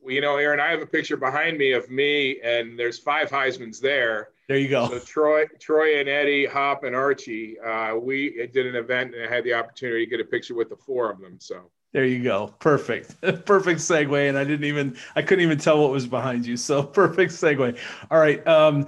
well, 0.00 0.14
you 0.14 0.20
know 0.20 0.36
aaron 0.36 0.60
i 0.60 0.70
have 0.70 0.82
a 0.82 0.86
picture 0.86 1.16
behind 1.16 1.56
me 1.56 1.72
of 1.72 1.88
me 1.90 2.40
and 2.42 2.78
there's 2.78 2.98
five 2.98 3.30
heismans 3.30 3.80
there 3.80 4.28
there 4.48 4.58
you 4.58 4.68
go 4.68 4.88
so 4.88 4.98
troy 4.98 5.46
troy 5.58 5.98
and 5.98 6.08
eddie 6.08 6.44
hop 6.44 6.84
and 6.84 6.94
archie 6.94 7.58
uh, 7.60 7.94
we 7.96 8.48
did 8.52 8.66
an 8.66 8.76
event 8.76 9.14
and 9.14 9.24
i 9.24 9.34
had 9.34 9.44
the 9.44 9.54
opportunity 9.54 10.04
to 10.04 10.10
get 10.10 10.20
a 10.20 10.24
picture 10.24 10.54
with 10.54 10.68
the 10.68 10.76
four 10.76 11.10
of 11.10 11.20
them 11.20 11.38
so 11.40 11.70
there 11.92 12.06
you 12.06 12.22
go. 12.22 12.54
Perfect. 12.58 13.20
perfect 13.44 13.80
segue. 13.80 14.28
And 14.28 14.38
I 14.38 14.44
didn't 14.44 14.64
even, 14.64 14.96
I 15.14 15.22
couldn't 15.22 15.44
even 15.44 15.58
tell 15.58 15.80
what 15.80 15.90
was 15.90 16.06
behind 16.06 16.46
you. 16.46 16.56
So 16.56 16.82
perfect 16.82 17.32
segue. 17.32 17.78
All 18.10 18.18
right. 18.18 18.44
Um, 18.46 18.86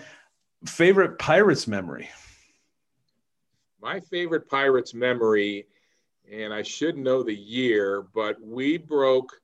favorite 0.67 1.19
Pirates 1.19 1.67
memory? 1.67 2.09
My 3.81 4.01
favorite 4.01 4.49
Pirates 4.49 4.95
memory, 4.95 5.67
and 6.31 6.53
I 6.53 6.63
should 6.63 6.97
know 6.97 7.23
the 7.23 7.35
year, 7.35 8.07
but 8.15 8.41
we 8.41 8.79
broke 8.79 9.41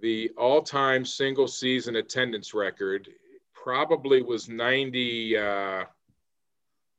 the 0.00 0.30
all 0.36 0.62
time 0.62 1.04
single 1.04 1.48
season 1.48 1.96
attendance 1.96 2.54
record. 2.54 3.08
Probably 3.52 4.22
was 4.22 4.48
90, 4.48 5.36
uh, 5.36 5.84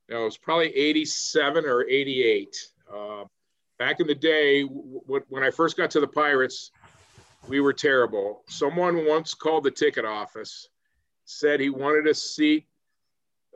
no, 0.10 0.22
it 0.22 0.26
was 0.26 0.38
probably 0.38 0.76
87 0.76 1.66
or 1.66 1.84
88. 1.88 2.72
Uh, 2.94 3.24
back 3.80 4.00
in 4.00 4.08
the 4.08 4.16
day 4.16 4.64
when 4.64 5.44
I 5.44 5.52
first 5.52 5.78
got 5.78 5.92
to 5.92 6.00
the 6.00 6.08
Pirates, 6.08 6.72
we 7.48 7.60
were 7.60 7.74
terrible. 7.74 8.42
Someone 8.48 9.06
once 9.06 9.34
called 9.34 9.64
the 9.64 9.72
ticket 9.72 10.06
office, 10.06 10.70
said 11.26 11.60
he 11.60 11.70
wanted 11.70 12.08
a 12.08 12.14
seat 12.14 12.66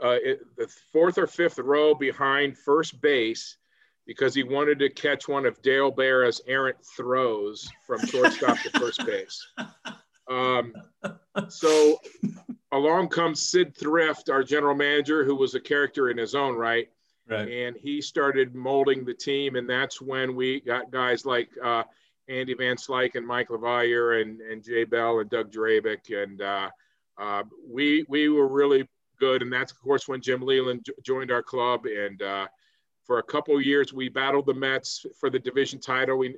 uh, 0.01 0.17
the 0.57 0.67
fourth 0.91 1.17
or 1.17 1.27
fifth 1.27 1.59
row 1.59 1.93
behind 1.93 2.57
first 2.57 3.01
base 3.01 3.57
because 4.05 4.33
he 4.33 4.43
wanted 4.43 4.79
to 4.79 4.89
catch 4.89 5.27
one 5.27 5.45
of 5.45 5.61
Dale 5.61 5.91
Berra's 5.91 6.41
errant 6.47 6.77
throws 6.97 7.69
from 7.85 8.05
shortstop 8.05 8.57
to 8.59 8.79
first 8.79 9.05
base. 9.05 9.45
Um, 10.29 10.73
so 11.47 11.99
along 12.71 13.09
comes 13.09 13.41
Sid 13.41 13.75
Thrift, 13.75 14.29
our 14.29 14.43
general 14.43 14.75
manager, 14.75 15.23
who 15.23 15.35
was 15.35 15.55
a 15.55 15.59
character 15.59 16.09
in 16.09 16.17
his 16.17 16.35
own 16.35 16.55
right. 16.55 16.87
Right. 17.27 17.47
And 17.47 17.75
he 17.77 18.01
started 18.01 18.55
molding 18.55 19.05
the 19.05 19.13
team, 19.13 19.55
and 19.55 19.69
that's 19.69 20.01
when 20.01 20.35
we 20.35 20.61
got 20.61 20.91
guys 20.91 21.25
like 21.27 21.49
uh, 21.63 21.83
Andy 22.27 22.55
Van 22.55 22.75
Slyke 22.75 23.13
and 23.15 23.27
Mike 23.27 23.49
LaValliere 23.49 24.23
and, 24.23 24.41
and 24.41 24.63
Jay 24.63 24.83
Bell 24.83 25.19
and 25.19 25.29
Doug 25.29 25.51
Drabek. 25.51 26.23
And 26.23 26.41
uh, 26.41 26.69
uh, 27.19 27.43
we, 27.67 28.05
we 28.09 28.29
were 28.29 28.47
really 28.47 28.87
good. 29.19 29.41
And 29.41 29.51
that's, 29.51 29.71
of 29.71 29.79
course, 29.79 30.07
when 30.07 30.21
Jim 30.21 30.41
Leyland 30.41 30.85
joined 31.03 31.31
our 31.31 31.43
club. 31.43 31.85
And 31.85 32.21
uh, 32.21 32.47
for 33.05 33.19
a 33.19 33.23
couple 33.23 33.55
of 33.55 33.63
years, 33.63 33.93
we 33.93 34.09
battled 34.09 34.45
the 34.45 34.53
Mets 34.53 35.05
for 35.19 35.29
the 35.29 35.39
division 35.39 35.79
title. 35.79 36.17
We, 36.17 36.35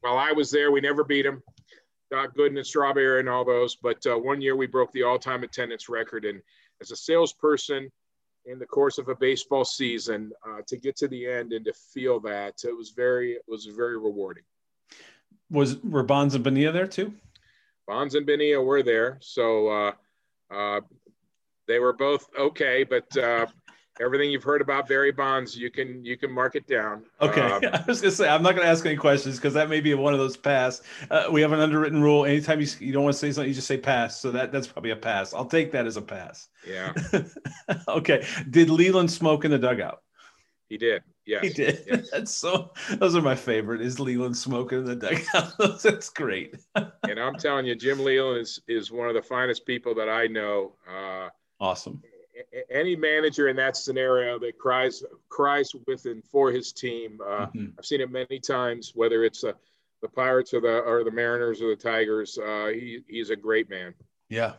while 0.00 0.18
I 0.18 0.32
was 0.32 0.50
there, 0.50 0.70
we 0.70 0.80
never 0.80 1.04
beat 1.04 1.22
them. 1.22 1.42
Doc 2.10 2.34
Gooden 2.34 2.56
and 2.56 2.66
Strawberry 2.66 3.20
and 3.20 3.28
all 3.28 3.44
those. 3.44 3.76
But 3.76 4.06
uh, 4.06 4.16
one 4.16 4.40
year 4.40 4.56
we 4.56 4.66
broke 4.66 4.92
the 4.92 5.02
all 5.02 5.18
time 5.18 5.42
attendance 5.42 5.88
record. 5.88 6.24
And 6.24 6.40
as 6.80 6.90
a 6.90 6.96
salesperson, 6.96 7.90
in 8.48 8.58
the 8.58 8.66
course 8.66 8.98
of 8.98 9.08
a 9.08 9.14
baseball 9.14 9.64
season 9.64 10.32
uh, 10.46 10.62
to 10.66 10.76
get 10.76 10.96
to 10.96 11.08
the 11.08 11.26
end 11.26 11.52
and 11.52 11.64
to 11.64 11.72
feel 11.72 12.18
that 12.20 12.54
it 12.64 12.76
was 12.76 12.90
very 12.90 13.32
it 13.32 13.44
was 13.46 13.66
very 13.66 13.98
rewarding. 13.98 14.42
Was 15.50 15.82
were 15.82 16.02
Bonds 16.02 16.34
and 16.34 16.42
Bonilla 16.42 16.72
there 16.72 16.86
too? 16.86 17.12
Bonds 17.86 18.14
and 18.14 18.26
Bonilla 18.26 18.62
were 18.62 18.82
there, 18.82 19.18
so 19.20 19.68
uh, 19.68 19.92
uh, 20.50 20.80
they 21.68 21.78
were 21.78 21.92
both 21.92 22.28
okay. 22.36 22.82
But 22.82 23.16
uh, 23.16 23.46
everything 24.00 24.30
you've 24.30 24.42
heard 24.42 24.60
about 24.60 24.88
Barry 24.88 25.12
Bonds, 25.12 25.56
you 25.56 25.70
can 25.70 26.04
you 26.04 26.16
can 26.16 26.32
mark 26.32 26.56
it 26.56 26.66
down. 26.66 27.04
Okay, 27.20 27.40
um, 27.40 27.62
I 27.72 27.84
was 27.86 28.00
gonna 28.00 28.10
say 28.10 28.28
I'm 28.28 28.42
not 28.42 28.56
gonna 28.56 28.66
ask 28.66 28.84
any 28.84 28.96
questions 28.96 29.36
because 29.36 29.54
that 29.54 29.68
may 29.68 29.80
be 29.80 29.94
one 29.94 30.12
of 30.12 30.18
those 30.18 30.36
pass. 30.36 30.82
Uh, 31.10 31.28
we 31.30 31.40
have 31.40 31.52
an 31.52 31.60
underwritten 31.60 32.02
rule. 32.02 32.24
Anytime 32.24 32.60
you 32.60 32.66
you 32.80 32.92
don't 32.92 33.04
want 33.04 33.14
to 33.14 33.18
say 33.18 33.30
something, 33.30 33.48
you 33.48 33.54
just 33.54 33.68
say 33.68 33.78
pass. 33.78 34.20
So 34.20 34.30
that 34.32 34.50
that's 34.50 34.66
probably 34.66 34.90
a 34.90 34.96
pass. 34.96 35.34
I'll 35.34 35.46
take 35.46 35.72
that 35.72 35.86
as 35.86 35.96
a 35.96 36.02
pass. 36.02 36.48
Yeah. 36.66 36.92
okay. 37.88 38.26
Did 38.50 38.70
Leyland 38.70 39.10
smoke 39.10 39.44
in 39.44 39.50
the 39.50 39.58
dugout? 39.58 40.02
He 40.68 40.76
did. 40.76 41.02
Yes. 41.24 41.42
He 41.42 41.48
did. 41.50 41.84
Yes. 41.86 42.10
That's 42.12 42.34
so. 42.34 42.72
Those 42.92 43.16
are 43.16 43.22
my 43.22 43.34
favorite. 43.34 43.80
Is 43.80 43.98
Leyland 43.98 44.36
smoking 44.36 44.80
in 44.80 44.84
the 44.84 44.96
dugout? 44.96 45.82
That's 45.82 46.10
great. 46.10 46.56
and 46.74 47.18
I'm 47.18 47.36
telling 47.36 47.64
you, 47.64 47.74
Jim 47.74 48.00
Leyland 48.00 48.40
is 48.40 48.60
is 48.68 48.90
one 48.90 49.08
of 49.08 49.14
the 49.14 49.22
finest 49.22 49.66
people 49.66 49.94
that 49.94 50.08
I 50.08 50.26
know. 50.26 50.74
Uh, 50.86 51.28
awesome 51.60 52.02
any 52.70 52.96
manager 52.96 53.48
in 53.48 53.56
that 53.56 53.76
scenario 53.76 54.38
that 54.38 54.58
cries 54.58 55.02
cries 55.28 55.72
with 55.86 56.04
and 56.06 56.24
for 56.24 56.50
his 56.50 56.72
team. 56.72 57.18
Uh, 57.24 57.46
mm-hmm. 57.46 57.66
I've 57.78 57.84
seen 57.84 58.00
it 58.00 58.10
many 58.10 58.38
times, 58.38 58.92
whether 58.94 59.24
it's 59.24 59.44
uh, 59.44 59.52
the 60.02 60.08
Pirates 60.08 60.54
or 60.54 60.60
the 60.60 60.78
or 60.78 61.04
the 61.04 61.10
Mariners 61.10 61.60
or 61.60 61.70
the 61.70 61.76
Tigers. 61.76 62.38
Uh, 62.38 62.68
he 62.72 63.00
he's 63.08 63.30
a 63.30 63.36
great 63.36 63.68
man. 63.68 63.94
Yeah. 64.28 64.54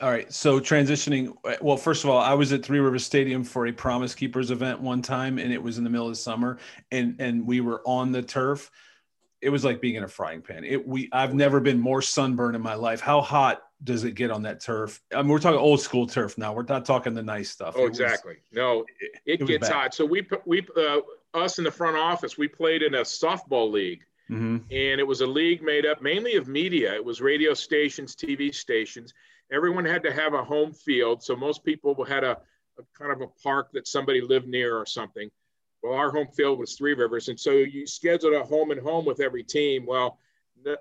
All 0.00 0.10
right. 0.10 0.32
So 0.32 0.60
transitioning. 0.60 1.32
Well, 1.60 1.76
first 1.76 2.04
of 2.04 2.10
all, 2.10 2.18
I 2.18 2.34
was 2.34 2.52
at 2.52 2.64
Three 2.64 2.80
Rivers 2.80 3.04
Stadium 3.04 3.44
for 3.44 3.66
a 3.66 3.72
Promise 3.72 4.14
Keepers 4.14 4.50
event 4.50 4.80
one 4.80 5.02
time, 5.02 5.38
and 5.38 5.52
it 5.52 5.62
was 5.62 5.78
in 5.78 5.84
the 5.84 5.90
middle 5.90 6.08
of 6.08 6.16
summer, 6.16 6.58
and 6.90 7.16
and 7.18 7.46
we 7.46 7.60
were 7.60 7.82
on 7.86 8.12
the 8.12 8.22
turf. 8.22 8.70
It 9.40 9.50
was 9.50 9.64
like 9.64 9.80
being 9.80 9.96
in 9.96 10.04
a 10.04 10.08
frying 10.08 10.42
pan. 10.42 10.64
It 10.64 10.86
we 10.86 11.08
I've 11.12 11.34
never 11.34 11.60
been 11.60 11.80
more 11.80 12.02
sunburned 12.02 12.56
in 12.56 12.62
my 12.62 12.74
life. 12.74 13.00
How 13.00 13.20
hot 13.20 13.62
does 13.84 14.04
it 14.04 14.12
get 14.12 14.30
on 14.30 14.42
that 14.42 14.60
turf? 14.60 15.00
I 15.14 15.22
mean, 15.22 15.28
we're 15.28 15.38
talking 15.38 15.60
old 15.60 15.80
school 15.80 16.06
turf 16.06 16.38
now. 16.38 16.52
We're 16.52 16.64
not 16.64 16.84
talking 16.84 17.14
the 17.14 17.22
nice 17.22 17.50
stuff. 17.50 17.74
Oh, 17.76 17.86
exactly. 17.86 18.36
Was, 18.50 18.56
no, 18.56 18.84
it, 19.26 19.40
it 19.40 19.46
gets 19.46 19.68
hot. 19.68 19.94
So 19.94 20.04
we 20.04 20.26
we 20.46 20.66
uh, 20.76 21.00
us 21.34 21.58
in 21.58 21.64
the 21.64 21.70
front 21.70 21.96
office, 21.96 22.38
we 22.38 22.48
played 22.48 22.82
in 22.82 22.94
a 22.94 23.00
softball 23.00 23.70
league, 23.70 24.02
mm-hmm. 24.30 24.56
and 24.70 25.00
it 25.00 25.06
was 25.06 25.20
a 25.20 25.26
league 25.26 25.62
made 25.62 25.84
up 25.84 26.00
mainly 26.00 26.36
of 26.36 26.48
media. 26.48 26.94
It 26.94 27.04
was 27.04 27.20
radio 27.20 27.54
stations, 27.54 28.16
TV 28.16 28.54
stations. 28.54 29.12
Everyone 29.52 29.84
had 29.84 30.02
to 30.04 30.12
have 30.12 30.32
a 30.32 30.42
home 30.42 30.72
field, 30.72 31.22
so 31.22 31.36
most 31.36 31.64
people 31.64 32.02
had 32.04 32.24
a, 32.24 32.38
a 32.78 32.98
kind 32.98 33.12
of 33.12 33.20
a 33.20 33.26
park 33.42 33.70
that 33.72 33.86
somebody 33.86 34.20
lived 34.20 34.48
near 34.48 34.76
or 34.76 34.86
something. 34.86 35.30
Well, 35.82 35.92
our 35.92 36.10
home 36.10 36.28
field 36.34 36.58
was 36.58 36.74
Three 36.74 36.94
Rivers, 36.94 37.28
and 37.28 37.38
so 37.38 37.50
you 37.50 37.86
scheduled 37.86 38.32
a 38.32 38.42
home 38.42 38.70
and 38.70 38.80
home 38.80 39.04
with 39.04 39.20
every 39.20 39.44
team. 39.44 39.84
Well, 39.84 40.18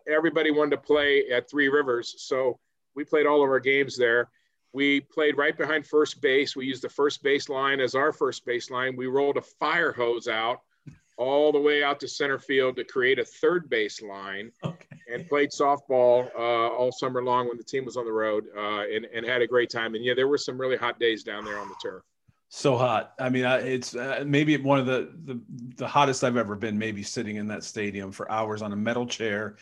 everybody 0.07 0.49
wanted 0.49 0.71
to 0.71 0.77
play 0.77 1.25
at 1.29 1.49
Three 1.49 1.67
Rivers, 1.67 2.15
so 2.19 2.57
we 2.95 3.03
played 3.03 3.25
all 3.25 3.43
of 3.43 3.49
our 3.49 3.59
games 3.59 3.97
there. 3.97 4.29
We 4.73 5.01
played 5.01 5.37
right 5.37 5.55
behind 5.55 5.85
first 5.85 6.21
base. 6.21 6.55
We 6.55 6.65
used 6.65 6.81
the 6.81 6.89
first 6.89 7.21
base 7.21 7.47
line 7.47 7.79
as 7.79 7.93
our 7.93 8.11
first 8.11 8.45
base 8.45 8.71
line. 8.71 8.95
We 8.95 9.05
rolled 9.05 9.37
a 9.37 9.41
fire 9.41 9.91
hose 9.91 10.27
out 10.27 10.61
all 11.17 11.51
the 11.51 11.59
way 11.59 11.83
out 11.83 11.99
to 11.99 12.07
center 12.07 12.39
field 12.39 12.75
to 12.75 12.83
create 12.83 13.19
a 13.19 13.25
third 13.25 13.69
base 13.69 14.01
line 14.01 14.51
okay. 14.63 14.87
and 15.11 15.27
played 15.29 15.51
softball 15.51 16.27
uh, 16.35 16.69
all 16.69 16.91
summer 16.91 17.23
long 17.23 17.47
when 17.47 17.57
the 17.57 17.63
team 17.63 17.85
was 17.85 17.97
on 17.97 18.05
the 18.05 18.11
road 18.11 18.45
uh, 18.57 18.83
and, 18.91 19.05
and 19.13 19.25
had 19.25 19.41
a 19.41 19.47
great 19.47 19.69
time. 19.69 19.93
And 19.93 20.03
yeah, 20.03 20.15
there 20.15 20.27
were 20.27 20.39
some 20.39 20.59
really 20.59 20.77
hot 20.77 20.99
days 20.99 21.23
down 21.23 21.45
there 21.45 21.59
on 21.59 21.67
the 21.67 21.75
turf. 21.81 22.03
So 22.49 22.77
hot. 22.77 23.13
I 23.19 23.29
mean, 23.29 23.45
it's 23.45 23.95
uh, 23.95 24.23
maybe 24.27 24.55
one 24.57 24.79
of 24.79 24.85
the, 24.85 25.11
the 25.25 25.41
the 25.75 25.87
hottest 25.87 26.23
I've 26.23 26.37
ever 26.37 26.55
been. 26.55 26.77
Maybe 26.77 27.01
sitting 27.01 27.37
in 27.37 27.47
that 27.47 27.63
stadium 27.63 28.11
for 28.11 28.29
hours 28.31 28.61
on 28.61 28.71
a 28.73 28.75
metal 28.75 29.07
chair 29.07 29.55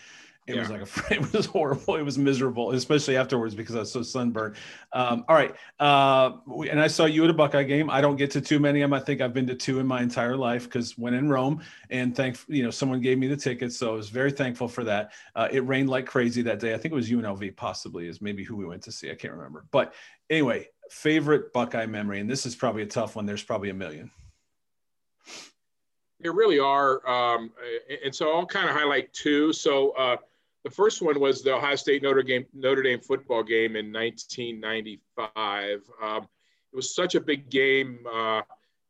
it 0.47 0.55
yeah. 0.55 0.61
was 0.61 0.69
like 0.71 0.81
a, 0.81 1.13
it 1.13 1.33
was 1.33 1.45
horrible. 1.45 1.95
It 1.95 2.01
was 2.01 2.17
miserable, 2.17 2.71
especially 2.71 3.15
afterwards 3.15 3.53
because 3.53 3.75
I 3.75 3.79
was 3.79 3.91
so 3.91 4.01
sunburned. 4.01 4.55
Um, 4.91 5.23
all 5.27 5.35
right, 5.35 5.55
uh, 5.79 6.37
we, 6.47 6.69
and 6.69 6.81
I 6.81 6.87
saw 6.87 7.05
you 7.05 7.23
at 7.23 7.29
a 7.29 7.33
Buckeye 7.33 7.63
game. 7.63 7.91
I 7.91 8.01
don't 8.01 8.15
get 8.15 8.31
to 8.31 8.41
too 8.41 8.59
many 8.59 8.81
of 8.81 8.89
them. 8.89 8.99
I 8.99 9.03
think 9.03 9.21
I've 9.21 9.33
been 9.33 9.45
to 9.47 9.55
two 9.55 9.79
in 9.79 9.85
my 9.85 10.01
entire 10.01 10.35
life 10.35 10.63
because 10.63 10.97
when 10.97 11.13
in 11.13 11.29
Rome, 11.29 11.61
and 11.91 12.15
thank 12.15 12.39
you 12.47 12.63
know 12.63 12.71
someone 12.71 13.01
gave 13.01 13.19
me 13.19 13.27
the 13.27 13.37
tickets, 13.37 13.77
so 13.77 13.91
I 13.91 13.95
was 13.95 14.09
very 14.09 14.31
thankful 14.31 14.67
for 14.67 14.83
that. 14.83 15.11
Uh, 15.35 15.47
it 15.51 15.59
rained 15.59 15.89
like 15.89 16.07
crazy 16.07 16.41
that 16.41 16.59
day. 16.59 16.73
I 16.73 16.77
think 16.77 16.91
it 16.91 16.95
was 16.95 17.11
UNLV, 17.11 17.55
possibly 17.55 18.07
is 18.07 18.19
maybe 18.19 18.43
who 18.43 18.55
we 18.55 18.65
went 18.65 18.81
to 18.83 18.91
see. 18.91 19.11
I 19.11 19.15
can't 19.15 19.33
remember, 19.33 19.65
but 19.69 19.93
anyway, 20.31 20.67
favorite 20.89 21.53
Buckeye 21.53 21.85
memory, 21.85 22.19
and 22.19 22.29
this 22.29 22.47
is 22.47 22.55
probably 22.55 22.81
a 22.81 22.87
tough 22.87 23.15
one. 23.15 23.27
There's 23.27 23.43
probably 23.43 23.69
a 23.69 23.75
million. 23.75 24.09
There 26.19 26.33
really 26.33 26.59
are, 26.59 27.07
um, 27.07 27.51
and 28.03 28.13
so 28.13 28.35
I'll 28.35 28.47
kind 28.47 28.67
of 28.67 28.75
highlight 28.75 29.13
two. 29.13 29.53
So. 29.53 29.91
Uh, 29.91 30.17
the 30.63 30.69
first 30.69 31.01
one 31.01 31.19
was 31.19 31.41
the 31.41 31.55
Ohio 31.55 31.75
State 31.75 32.03
Notre 32.03 32.23
Dame 32.23 32.45
Notre 32.53 32.83
Dame 32.83 32.99
football 32.99 33.43
game 33.43 33.75
in 33.75 33.91
1995. 33.91 35.81
Um, 36.01 36.23
it 36.71 36.75
was 36.75 36.93
such 36.93 37.15
a 37.15 37.21
big 37.21 37.49
game. 37.49 37.99
Uh, 38.11 38.41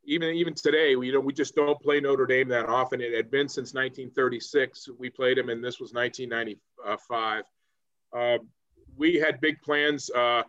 even 0.04 0.30
even 0.36 0.54
today, 0.54 0.96
we 0.96 1.08
you 1.08 1.14
know 1.14 1.20
we 1.20 1.34
just 1.34 1.56
don't 1.56 1.80
play 1.82 2.00
Notre 2.00 2.26
Dame 2.26 2.50
that 2.50 2.68
often. 2.68 3.00
It 3.02 3.14
had 3.14 3.32
been 3.32 3.48
since 3.48 3.74
1936. 3.74 4.90
We 4.98 5.10
played 5.10 5.38
them, 5.38 5.50
and 5.50 5.64
this 5.64 5.80
was 5.80 5.94
1995. 5.94 7.44
Uh, 8.14 8.38
we 8.98 9.16
had 9.16 9.40
big 9.40 9.62
plans 9.62 10.10
uh, 10.12 10.44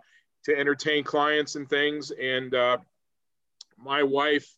to 0.45 0.59
entertain 0.59 1.05
clients 1.05 1.55
and 1.55 1.69
things, 1.69 2.11
and 2.11 2.55
uh, 2.55 2.79
my 3.79 4.03
wife 4.03 4.57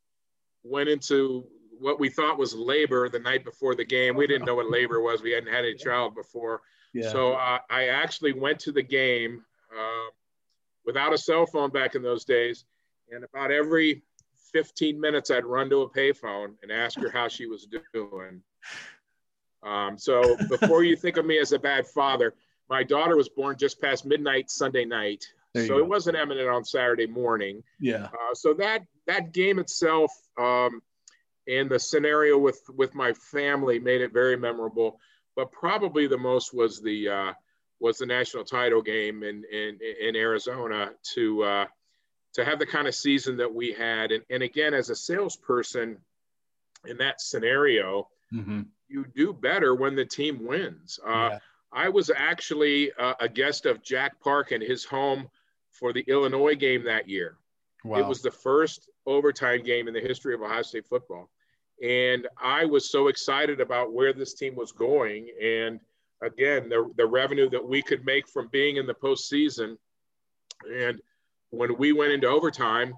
went 0.63 0.89
into 0.89 1.47
what 1.81 2.01
we 2.01 2.09
thought 2.09 2.39
was 2.39 2.55
labor 2.55 3.09
the 3.09 3.19
night 3.19 3.45
before 3.45 3.75
the 3.75 3.85
game. 3.85 4.17
We 4.17 4.27
didn't 4.27 4.47
know 4.47 4.55
what 4.55 4.71
labor 4.71 5.01
was. 5.01 5.23
We 5.23 5.33
hadn't 5.33 5.53
had 5.53 5.65
a 5.65 5.75
child 5.75 6.15
before. 6.15 6.63
Yeah. 6.93 7.11
So 7.11 7.35
uh, 7.35 7.59
I 7.71 7.89
actually 7.89 8.33
went 8.33 8.59
to 8.61 8.73
the 8.73 8.83
game 8.83 9.45
uh, 9.73 10.11
without 10.85 11.13
a 11.13 11.19
cell 11.19 11.47
phone 11.47 11.71
back 11.71 11.95
in 11.95 12.03
those 12.03 12.25
days. 12.25 12.65
And 13.11 13.25
about 13.25 13.51
every 13.51 14.03
15 14.53 15.01
minutes, 15.01 15.31
I'd 15.31 15.45
run 15.45 15.69
to 15.71 15.83
a 15.83 15.91
payphone 15.91 16.55
and 16.63 16.71
ask 16.71 16.99
her 17.01 17.11
how 17.11 17.29
she 17.29 17.47
was 17.47 17.67
doing. 17.93 18.43
Um, 19.63 19.99
so 19.99 20.37
before 20.49 20.85
you 20.85 20.97
think 20.97 21.17
of 21.17 21.27
me 21.27 21.39
as 21.39 21.53
a 21.53 21.59
bad 21.59 21.87
father, 21.87 22.35
my 22.69 22.83
daughter 22.83 23.17
was 23.17 23.29
born 23.29 23.57
just 23.59 23.81
past 23.81 24.07
midnight 24.07 24.51
Sunday 24.51 24.85
night. 24.85 25.25
So 25.57 25.79
it 25.79 25.87
wasn't 25.87 26.17
imminent 26.17 26.49
on 26.49 26.65
Saturday 26.65 27.07
morning. 27.07 27.63
Yeah. 27.79 28.07
Uh, 28.07 28.35
so 28.35 28.55
that 28.55 28.83
that 29.07 29.33
game 29.33 29.61
itself, 29.61 30.11
um, 30.37 30.83
and 31.47 31.71
the 31.71 31.79
scenario 31.79 32.39
with 32.39 32.61
with 32.75 32.95
my 32.95 33.13
family 33.13 33.79
made 33.79 34.01
it 34.01 34.13
very 34.13 34.37
memorable. 34.37 34.99
But 35.37 35.53
probably 35.53 36.07
the 36.07 36.19
most 36.19 36.55
was 36.55 36.81
the 36.81 37.09
uh, 37.09 37.33
was 37.81 37.99
the 37.99 38.07
national 38.07 38.45
title 38.45 38.83
game 38.83 39.23
in 39.23 39.45
in, 39.51 39.79
in 40.01 40.17
Arizona 40.17 40.93
to 41.15 41.43
uh, 41.43 41.67
to 42.35 42.45
have 42.45 42.59
the 42.59 42.67
kind 42.67 42.89
of 42.89 42.95
season 42.95 43.37
that 43.39 43.53
we 43.53 43.73
had. 43.73 44.13
And, 44.13 44.25
and 44.31 44.43
again, 44.43 44.75
as 44.75 44.91
a 44.91 44.97
salesperson 44.97 45.99
in 46.87 46.99
that 46.99 47.21
scenario, 47.21 48.09
mm-hmm. 48.33 48.63
you 48.89 49.07
do 49.15 49.33
better 49.33 49.75
when 49.75 49.95
the 49.95 50.05
team 50.05 50.45
wins. 50.45 50.99
Uh, 51.07 51.31
yeah. 51.33 51.39
I 51.73 51.89
was 51.89 52.11
actually 52.15 52.93
uh, 52.93 53.15
a 53.21 53.29
guest 53.29 53.67
of 53.67 53.83
Jack 53.83 54.21
Park 54.21 54.53
in 54.53 54.61
his 54.61 54.85
home 54.85 55.29
for 55.71 55.93
the 55.93 56.05
Illinois 56.07 56.55
game 56.55 56.85
that 56.85 57.09
year. 57.09 57.37
Wow. 57.85 57.99
It 57.99 58.07
was 58.07 58.23
the 58.23 58.31
first 58.31 58.89
overtime 59.07 59.63
game 59.63 59.89
in 59.89 59.95
the 59.95 60.01
history 60.01 60.35
of 60.35 60.43
Ohio 60.43 60.63
State 60.63 60.87
football. 60.87 61.31
And 61.83 62.27
I 62.43 62.65
was 62.65 62.91
so 62.91 63.09
excited 63.09 63.61
about 63.61 63.93
where 63.93 64.13
this 64.13 64.35
team 64.35 64.55
was 64.57 64.73
going. 64.73 65.29
And 65.43 65.81
again, 66.23 66.69
the, 66.69 66.91
the 66.97 67.07
revenue 67.07 67.51
that 67.51 67.67
we 67.67 67.83
could 67.83 68.05
make 68.05 68.29
from 68.29 68.49
being 68.49 68.77
in 68.77 68.87
the 68.87 68.95
postseason. 68.95 69.77
And 70.73 71.01
when 71.51 71.77
we 71.77 71.93
went 71.93 72.13
into 72.13 72.27
overtime, 72.27 72.95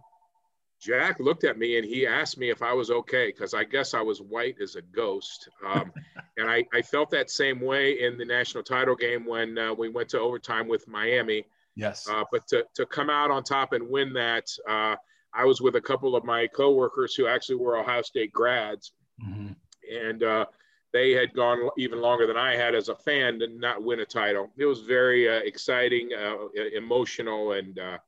Jack 0.80 1.20
looked 1.20 1.44
at 1.44 1.58
me 1.58 1.78
and 1.78 1.86
he 1.86 2.06
asked 2.06 2.38
me 2.38 2.50
if 2.50 2.62
I 2.62 2.72
was 2.72 2.90
okay 2.90 3.28
because 3.28 3.54
I 3.54 3.64
guess 3.64 3.94
I 3.94 4.02
was 4.02 4.20
white 4.20 4.56
as 4.60 4.76
a 4.76 4.82
ghost. 4.82 5.48
Um, 5.66 5.92
and 6.36 6.48
I, 6.48 6.64
I, 6.72 6.82
felt 6.82 7.10
that 7.10 7.30
same 7.30 7.60
way 7.60 8.00
in 8.00 8.18
the 8.18 8.24
national 8.24 8.62
title 8.62 8.94
game 8.94 9.24
when 9.24 9.56
uh, 9.56 9.72
we 9.72 9.88
went 9.88 10.10
to 10.10 10.20
overtime 10.20 10.68
with 10.68 10.86
Miami. 10.86 11.46
Yes. 11.76 12.08
Uh, 12.08 12.24
but 12.32 12.46
to, 12.48 12.64
to 12.74 12.86
come 12.86 13.10
out 13.10 13.30
on 13.30 13.44
top 13.44 13.72
and 13.72 13.88
win 13.88 14.12
that, 14.14 14.48
uh, 14.68 14.96
I 15.34 15.44
was 15.44 15.60
with 15.60 15.76
a 15.76 15.80
couple 15.80 16.16
of 16.16 16.24
my 16.24 16.46
coworkers 16.46 17.14
who 17.14 17.26
actually 17.26 17.56
were 17.56 17.76
Ohio 17.76 18.02
State 18.02 18.32
grads, 18.32 18.92
mm-hmm. 19.22 19.52
and 19.94 20.22
uh, 20.22 20.46
they 20.92 21.12
had 21.12 21.34
gone 21.34 21.68
even 21.76 22.00
longer 22.00 22.26
than 22.26 22.38
I 22.38 22.56
had 22.56 22.74
as 22.74 22.88
a 22.88 22.94
fan 22.94 23.38
to 23.40 23.48
not 23.48 23.82
win 23.82 24.00
a 24.00 24.06
title. 24.06 24.50
It 24.56 24.64
was 24.64 24.80
very 24.80 25.28
uh, 25.28 25.40
exciting, 25.40 26.10
uh, 26.18 26.48
emotional, 26.74 27.52
and 27.52 27.78
uh, 27.78 27.98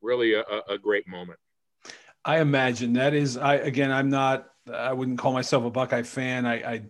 really 0.00 0.32
a, 0.32 0.44
a, 0.70 0.78
great 0.78 1.06
moment. 1.06 1.38
I 2.24 2.40
imagine 2.40 2.94
that 2.94 3.12
is. 3.12 3.36
I 3.36 3.56
again, 3.56 3.92
I'm 3.92 4.08
not. 4.08 4.46
I 4.72 4.94
wouldn't 4.94 5.18
call 5.18 5.34
myself 5.34 5.64
a 5.64 5.70
Buckeye 5.70 6.02
fan. 6.02 6.46
I, 6.46 6.54
I 6.54 6.82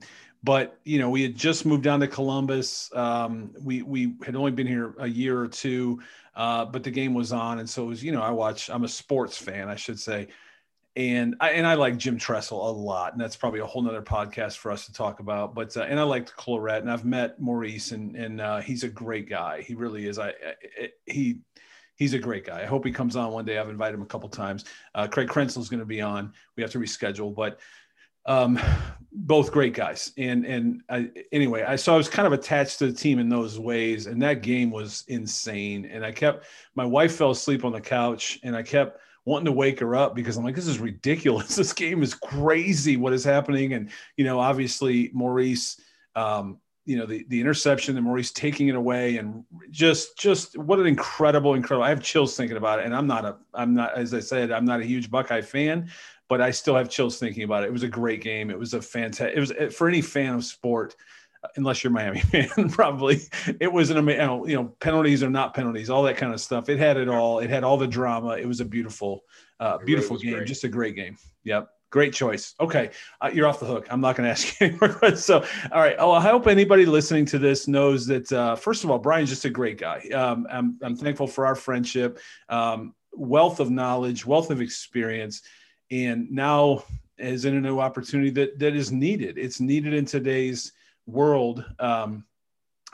but 0.42 0.78
you 0.84 0.98
know, 0.98 1.10
we 1.10 1.22
had 1.22 1.36
just 1.36 1.66
moved 1.66 1.82
down 1.82 2.00
to 2.00 2.08
Columbus. 2.08 2.90
Um, 2.94 3.52
we 3.62 3.82
we 3.82 4.14
had 4.24 4.36
only 4.36 4.52
been 4.52 4.66
here 4.66 4.94
a 4.98 5.06
year 5.06 5.38
or 5.38 5.48
two. 5.48 6.00
Uh, 6.34 6.64
but 6.64 6.84
the 6.84 6.90
game 6.90 7.12
was 7.12 7.32
on, 7.32 7.58
and 7.58 7.68
so 7.68 7.84
it 7.84 7.86
was. 7.86 8.04
You 8.04 8.12
know, 8.12 8.22
I 8.22 8.30
watch. 8.30 8.70
I'm 8.70 8.84
a 8.84 8.88
sports 8.88 9.36
fan, 9.36 9.68
I 9.68 9.74
should 9.74 9.98
say, 9.98 10.28
and 10.96 11.36
I 11.40 11.50
and 11.50 11.66
I 11.66 11.74
like 11.74 11.96
Jim 11.98 12.18
Tressel 12.18 12.70
a 12.70 12.72
lot, 12.72 13.12
and 13.12 13.20
that's 13.20 13.36
probably 13.36 13.60
a 13.60 13.66
whole 13.66 13.82
nother 13.82 14.02
podcast 14.02 14.56
for 14.56 14.70
us 14.70 14.86
to 14.86 14.92
talk 14.92 15.20
about. 15.20 15.54
But 15.54 15.76
uh, 15.76 15.82
and 15.82 15.98
I 15.98 16.04
liked 16.04 16.34
Clarett, 16.36 16.80
and 16.80 16.90
I've 16.90 17.04
met 17.04 17.40
Maurice, 17.40 17.92
and 17.92 18.16
and 18.16 18.40
uh, 18.40 18.60
he's 18.60 18.84
a 18.84 18.88
great 18.88 19.28
guy. 19.28 19.62
He 19.62 19.74
really 19.74 20.06
is. 20.06 20.18
I, 20.18 20.28
I 20.28 20.90
he 21.06 21.40
he's 21.96 22.14
a 22.14 22.18
great 22.18 22.46
guy. 22.46 22.62
I 22.62 22.66
hope 22.66 22.84
he 22.84 22.92
comes 22.92 23.16
on 23.16 23.32
one 23.32 23.44
day. 23.44 23.58
I've 23.58 23.68
invited 23.68 23.94
him 23.94 24.02
a 24.02 24.06
couple 24.06 24.28
times. 24.28 24.64
Uh, 24.94 25.06
Craig 25.06 25.28
Krenzel 25.28 25.58
is 25.58 25.68
going 25.68 25.80
to 25.80 25.86
be 25.86 26.00
on. 26.00 26.32
We 26.56 26.62
have 26.62 26.72
to 26.72 26.78
reschedule, 26.78 27.34
but 27.34 27.60
um, 28.30 28.60
both 29.12 29.50
great 29.50 29.74
guys. 29.74 30.12
And 30.16 30.46
and 30.46 30.82
I, 30.88 31.10
anyway, 31.32 31.64
I 31.64 31.76
so 31.76 31.92
I 31.92 31.96
was 31.96 32.08
kind 32.08 32.26
of 32.26 32.32
attached 32.32 32.78
to 32.78 32.86
the 32.86 32.92
team 32.92 33.18
in 33.18 33.28
those 33.28 33.58
ways, 33.58 34.06
and 34.06 34.22
that 34.22 34.42
game 34.42 34.70
was 34.70 35.04
insane. 35.08 35.84
And 35.84 36.04
I 36.04 36.12
kept 36.12 36.46
my 36.76 36.84
wife 36.84 37.16
fell 37.16 37.32
asleep 37.32 37.64
on 37.64 37.72
the 37.72 37.80
couch, 37.80 38.38
and 38.44 38.56
I 38.56 38.62
kept 38.62 39.00
wanting 39.24 39.46
to 39.46 39.52
wake 39.52 39.80
her 39.80 39.96
up 39.96 40.14
because 40.14 40.36
I'm 40.36 40.44
like, 40.44 40.54
this 40.54 40.68
is 40.68 40.78
ridiculous. 40.78 41.56
This 41.60 41.72
game 41.72 42.02
is 42.02 42.14
crazy. 42.14 42.96
What 42.96 43.12
is 43.12 43.24
happening? 43.24 43.74
And 43.74 43.90
you 44.16 44.24
know, 44.24 44.38
obviously 44.38 45.10
Maurice. 45.12 45.80
Um, 46.14 46.58
you 46.86 46.96
know 46.96 47.06
the 47.06 47.24
the 47.28 47.40
interception 47.40 47.96
and 47.96 48.04
Maurice 48.04 48.32
taking 48.32 48.68
it 48.68 48.74
away 48.74 49.18
and 49.18 49.44
just 49.70 50.18
just 50.18 50.58
what 50.58 50.80
an 50.80 50.86
incredible 50.86 51.54
incredible 51.54 51.84
I 51.84 51.90
have 51.90 52.02
chills 52.02 52.36
thinking 52.36 52.56
about 52.56 52.80
it 52.80 52.86
and 52.86 52.96
I'm 52.96 53.06
not 53.06 53.24
a 53.24 53.36
I'm 53.54 53.74
not 53.74 53.96
as 53.96 54.14
I 54.14 54.18
said 54.18 54.50
I'm 54.50 54.64
not 54.64 54.80
a 54.80 54.84
huge 54.84 55.10
Buckeye 55.10 55.42
fan 55.42 55.90
but 56.30 56.40
I 56.40 56.52
still 56.52 56.76
have 56.76 56.88
chills 56.88 57.18
thinking 57.18 57.42
about 57.42 57.64
it. 57.64 57.66
It 57.66 57.72
was 57.72 57.82
a 57.82 57.88
great 57.88 58.22
game. 58.22 58.50
It 58.50 58.58
was 58.58 58.72
a 58.72 58.80
fantastic. 58.80 59.36
It 59.36 59.40
was 59.40 59.74
for 59.74 59.88
any 59.88 60.00
fan 60.00 60.34
of 60.34 60.44
sport, 60.44 60.94
unless 61.56 61.82
you're 61.82 61.92
Miami 61.92 62.20
fan, 62.20 62.70
probably 62.70 63.20
it 63.58 63.70
was 63.70 63.90
an 63.90 63.98
amazing. 63.98 64.48
You 64.48 64.56
know, 64.56 64.64
penalties 64.78 65.24
or 65.24 65.28
not 65.28 65.54
penalties, 65.54 65.90
all 65.90 66.04
that 66.04 66.16
kind 66.16 66.32
of 66.32 66.40
stuff. 66.40 66.68
It 66.68 66.78
had 66.78 66.96
it 66.96 67.08
all. 67.08 67.40
It 67.40 67.50
had 67.50 67.64
all 67.64 67.76
the 67.76 67.88
drama. 67.88 68.38
It 68.38 68.46
was 68.46 68.60
a 68.60 68.64
beautiful, 68.64 69.24
uh, 69.58 69.78
beautiful 69.78 70.16
really 70.16 70.26
game. 70.26 70.34
Great. 70.36 70.48
Just 70.48 70.62
a 70.62 70.68
great 70.68 70.94
game. 70.94 71.18
Yep. 71.44 71.68
Great 71.90 72.12
choice. 72.12 72.54
Okay, 72.60 72.90
uh, 73.20 73.32
you're 73.34 73.48
off 73.48 73.58
the 73.58 73.66
hook. 73.66 73.88
I'm 73.90 74.00
not 74.00 74.14
going 74.14 74.24
to 74.28 74.30
ask 74.30 74.60
you 74.60 74.68
any 74.68 74.78
more 74.80 74.90
questions. 74.90 75.24
so, 75.24 75.44
all 75.72 75.80
right. 75.80 75.96
Oh, 75.98 76.12
I 76.12 76.20
hope 76.20 76.46
anybody 76.46 76.86
listening 76.86 77.24
to 77.26 77.40
this 77.40 77.66
knows 77.66 78.06
that. 78.06 78.30
Uh, 78.30 78.54
first 78.54 78.84
of 78.84 78.90
all, 78.92 79.00
Brian's 79.00 79.30
just 79.30 79.44
a 79.44 79.50
great 79.50 79.78
guy. 79.78 79.98
Um, 80.14 80.46
I'm, 80.48 80.78
I'm 80.80 80.94
thankful 80.94 81.26
for 81.26 81.44
our 81.44 81.56
friendship, 81.56 82.20
um, 82.48 82.94
wealth 83.12 83.58
of 83.58 83.72
knowledge, 83.72 84.24
wealth 84.24 84.52
of 84.52 84.60
experience 84.60 85.42
and 85.90 86.30
now 86.30 86.84
is 87.18 87.44
in 87.44 87.56
a 87.56 87.60
new 87.60 87.78
opportunity 87.78 88.30
that 88.30 88.58
that 88.58 88.74
is 88.74 88.90
needed. 88.90 89.38
It's 89.38 89.60
needed 89.60 89.92
in 89.92 90.04
today's 90.04 90.72
world 91.06 91.64
um, 91.78 92.24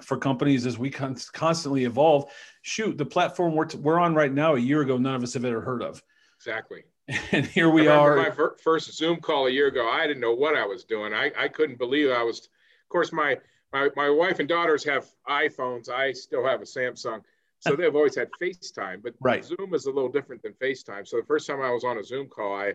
for 0.02 0.16
companies 0.16 0.66
as 0.66 0.78
we 0.78 0.90
con- 0.90 1.16
constantly 1.32 1.84
evolve. 1.84 2.30
Shoot, 2.62 2.98
the 2.98 3.06
platform 3.06 3.54
we're, 3.54 3.66
t- 3.66 3.78
we're 3.78 4.00
on 4.00 4.14
right 4.14 4.32
now, 4.32 4.54
a 4.54 4.58
year 4.58 4.80
ago, 4.80 4.96
none 4.96 5.14
of 5.14 5.22
us 5.22 5.34
have 5.34 5.44
ever 5.44 5.60
heard 5.60 5.82
of. 5.82 6.02
Exactly. 6.38 6.84
And 7.30 7.46
here 7.46 7.70
we 7.70 7.86
are. 7.86 8.16
My 8.16 8.30
fir- 8.30 8.56
first 8.62 8.92
Zoom 8.92 9.20
call 9.20 9.46
a 9.46 9.50
year 9.50 9.68
ago, 9.68 9.88
I 9.88 10.08
didn't 10.08 10.20
know 10.20 10.34
what 10.34 10.56
I 10.56 10.66
was 10.66 10.82
doing. 10.82 11.14
I, 11.14 11.30
I 11.38 11.46
couldn't 11.46 11.78
believe 11.78 12.10
I 12.10 12.24
was. 12.24 12.38
Of 12.40 12.88
course, 12.88 13.12
my, 13.12 13.36
my 13.72 13.90
my 13.94 14.10
wife 14.10 14.40
and 14.40 14.48
daughters 14.48 14.82
have 14.84 15.06
iPhones. 15.28 15.88
I 15.88 16.12
still 16.12 16.44
have 16.44 16.62
a 16.62 16.64
Samsung 16.64 17.22
so 17.66 17.76
they've 17.76 17.94
always 17.94 18.16
had 18.16 18.28
FaceTime, 18.40 19.02
but 19.02 19.14
right. 19.20 19.44
Zoom 19.44 19.74
is 19.74 19.86
a 19.86 19.90
little 19.90 20.10
different 20.10 20.42
than 20.42 20.52
FaceTime. 20.54 21.06
So 21.06 21.16
the 21.18 21.26
first 21.26 21.46
time 21.46 21.60
I 21.60 21.70
was 21.70 21.84
on 21.84 21.98
a 21.98 22.04
Zoom 22.04 22.28
call, 22.28 22.54
I 22.54 22.74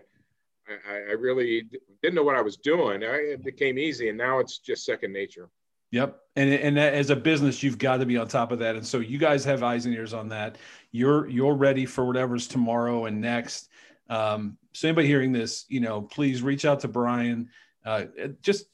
I, 0.68 0.96
I 0.96 1.12
really 1.12 1.68
didn't 2.02 2.14
know 2.14 2.22
what 2.22 2.36
I 2.36 2.42
was 2.42 2.56
doing. 2.56 3.02
I, 3.02 3.16
it 3.16 3.44
became 3.44 3.78
easy, 3.78 4.08
and 4.08 4.18
now 4.18 4.38
it's 4.38 4.58
just 4.58 4.84
second 4.84 5.12
nature. 5.12 5.48
Yep, 5.90 6.20
and 6.36 6.50
and 6.52 6.78
as 6.78 7.10
a 7.10 7.16
business, 7.16 7.62
you've 7.62 7.78
got 7.78 7.98
to 7.98 8.06
be 8.06 8.16
on 8.16 8.26
top 8.28 8.50
of 8.52 8.58
that. 8.60 8.76
And 8.76 8.86
so 8.86 9.00
you 9.00 9.18
guys 9.18 9.44
have 9.44 9.62
eyes 9.62 9.84
and 9.84 9.94
ears 9.94 10.14
on 10.14 10.28
that. 10.28 10.56
You're 10.90 11.28
you're 11.28 11.54
ready 11.54 11.84
for 11.84 12.06
whatever's 12.06 12.48
tomorrow 12.48 13.06
and 13.06 13.20
next. 13.20 13.68
Um, 14.08 14.56
so 14.72 14.88
anybody 14.88 15.06
hearing 15.06 15.32
this, 15.32 15.66
you 15.68 15.80
know, 15.80 16.02
please 16.02 16.42
reach 16.42 16.64
out 16.64 16.80
to 16.80 16.88
Brian. 16.88 17.50
Uh, 17.84 18.04
just 18.40 18.66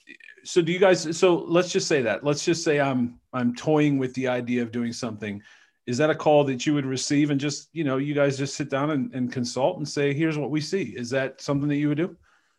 so 0.45 0.63
do 0.63 0.71
you 0.71 0.79
guys? 0.79 1.17
So 1.19 1.45
let's 1.49 1.73
just 1.73 1.89
say 1.89 2.03
that. 2.03 2.23
Let's 2.23 2.45
just 2.45 2.63
say 2.63 2.79
I'm 2.79 3.19
I'm 3.33 3.55
toying 3.55 3.99
with 3.99 4.15
the 4.15 4.29
idea 4.29 4.63
of 4.63 4.71
doing 4.71 4.93
something 4.93 5.43
is 5.89 5.97
that 5.97 6.11
a 6.11 6.15
call 6.15 6.45
that 6.45 6.67
you 6.67 6.75
would 6.75 6.85
receive 6.85 7.31
and 7.31 7.41
just 7.41 7.71
you 7.73 7.83
know 7.83 7.97
you 7.97 8.15
guys 8.15 8.37
just 8.37 8.55
sit 8.55 8.69
down 8.69 8.91
and, 8.91 9.13
and 9.15 9.33
consult 9.33 9.79
and 9.79 9.89
say 9.89 10.13
here's 10.13 10.37
what 10.37 10.51
we 10.51 10.61
see. 10.61 10.83
Is 10.83 11.09
that 11.11 11.41
something 11.41 11.69
that 11.69 11.77
you 11.77 11.89
would 11.89 11.97
do? 11.97 12.15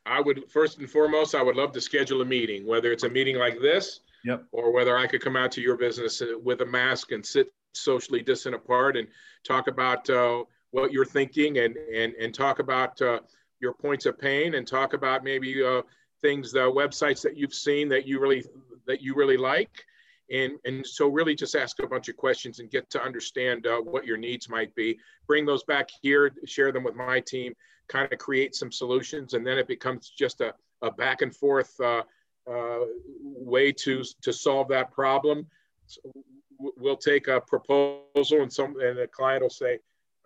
I 0.06 0.20
would 0.20 0.50
first 0.50 0.80
and 0.80 0.90
foremost 0.90 1.36
i 1.36 1.44
would 1.44 1.56
love 1.56 1.72
to 1.74 1.82
schedule 1.82 2.22
a 2.22 2.26
meeting 2.26 2.66
whether 2.66 2.92
it's 2.92 3.04
a 3.04 3.10
meeting 3.10 3.38
like 3.38 3.60
this 3.60 4.00
yep. 4.26 4.44
or 4.52 4.72
whether 4.72 4.98
i 4.98 5.06
could 5.06 5.22
come 5.22 5.36
out 5.36 5.52
to 5.52 5.62
your 5.62 5.78
business 5.78 6.24
with 6.44 6.62
a 6.62 6.66
mask 6.66 7.12
and 7.12 7.24
sit 7.24 7.54
socially 7.74 8.22
distant 8.22 8.56
apart 8.56 8.98
and 8.98 9.08
talk 9.44 9.68
about 9.68 10.10
uh, 10.10 10.44
what 10.72 10.92
you're 10.92 11.06
thinking 11.06 11.60
and 11.60 11.78
and 11.94 12.14
and 12.14 12.34
talk 12.34 12.58
about 12.58 13.00
uh, 13.02 13.20
your 13.60 13.74
points 13.74 14.08
of 14.08 14.18
pain 14.18 14.56
and 14.56 14.66
talk 14.66 14.94
about 14.94 15.24
maybe 15.24 15.64
uh, 15.64 15.82
things 16.22 16.52
the 16.52 16.60
websites 16.60 17.22
that 17.22 17.38
you've 17.38 17.54
seen 17.54 17.88
that 17.90 18.08
you 18.08 18.20
really 18.20 18.44
that 18.88 19.02
you 19.02 19.14
really 19.14 19.38
like 19.38 19.86
and, 20.32 20.54
and 20.66 20.86
so 20.86 21.08
really 21.08 21.36
just 21.36 21.56
ask 21.56 21.82
a 21.82 21.88
bunch 21.88 22.10
of 22.10 22.18
questions 22.18 22.60
and 22.60 22.70
get 22.70 22.90
to 22.92 23.02
understand 23.02 23.66
uh, 23.66 23.80
what 23.80 24.06
your 24.06 24.18
needs 24.18 24.50
might 24.50 24.74
be. 24.76 24.98
Bring 25.28 25.46
those 25.46 25.64
back 25.64 25.90
here, 26.02 26.32
share 26.46 26.72
them 26.72 26.84
with 26.84 26.96
my 26.96 27.20
team, 27.20 27.54
kind 27.88 28.12
of 28.12 28.20
create 28.20 28.56
some 28.56 28.72
solutions. 28.72 29.34
And 29.34 29.46
then 29.46 29.58
it 29.58 29.68
becomes 29.68 30.10
just 30.10 30.42
a, 30.42 30.54
a 30.82 30.92
back 30.92 31.22
and 31.22 31.36
forth 31.36 31.74
uh, 31.80 32.04
uh, 32.50 32.80
way 33.14 33.72
to, 33.72 34.04
to 34.22 34.32
solve 34.34 34.68
that 34.70 34.92
problem. 34.92 35.48
So 35.88 36.00
we'll 36.60 36.98
take 36.98 37.28
a 37.28 37.42
proposal 37.42 38.42
and 38.42 38.52
some 38.52 38.80
and 38.80 38.98
the 38.98 39.08
client 39.08 39.42
will 39.42 39.50
say, 39.50 39.80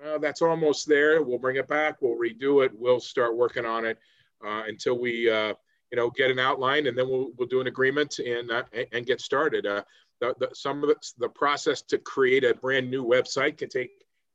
oh, 0.04 0.20
that's 0.20 0.42
almost 0.42 0.88
there. 0.88 1.22
We'll 1.22 1.38
bring 1.38 1.58
it 1.58 1.68
back. 1.68 2.02
We'll 2.02 2.18
redo 2.18 2.66
it. 2.66 2.72
We'll 2.74 3.00
start 3.00 3.38
working 3.38 3.66
on 3.66 3.86
it 3.86 3.98
uh, 4.46 4.64
until 4.68 5.00
we 5.00 5.30
uh, 5.30 5.54
you 5.94 5.98
know, 5.98 6.10
get 6.10 6.32
an 6.32 6.40
outline 6.40 6.88
and 6.88 6.98
then 6.98 7.08
we'll, 7.08 7.30
we'll 7.38 7.48
do 7.48 7.62
an 7.62 7.68
agreement 7.68 8.18
and, 8.18 8.50
uh, 8.50 8.64
and 8.94 9.06
get 9.06 9.22
started. 9.22 9.68
Uh, 9.68 9.84
the, 10.20 10.34
the, 10.40 10.50
some 10.52 10.82
of 10.82 10.90
the, 10.90 10.96
the 11.20 11.30
process 11.30 11.84
to 11.84 12.00
create 12.00 12.44
a 12.44 12.56
brand 12.56 12.90
new 12.90 13.06
website 13.06 13.60
can 13.60 13.70
take 13.70 13.92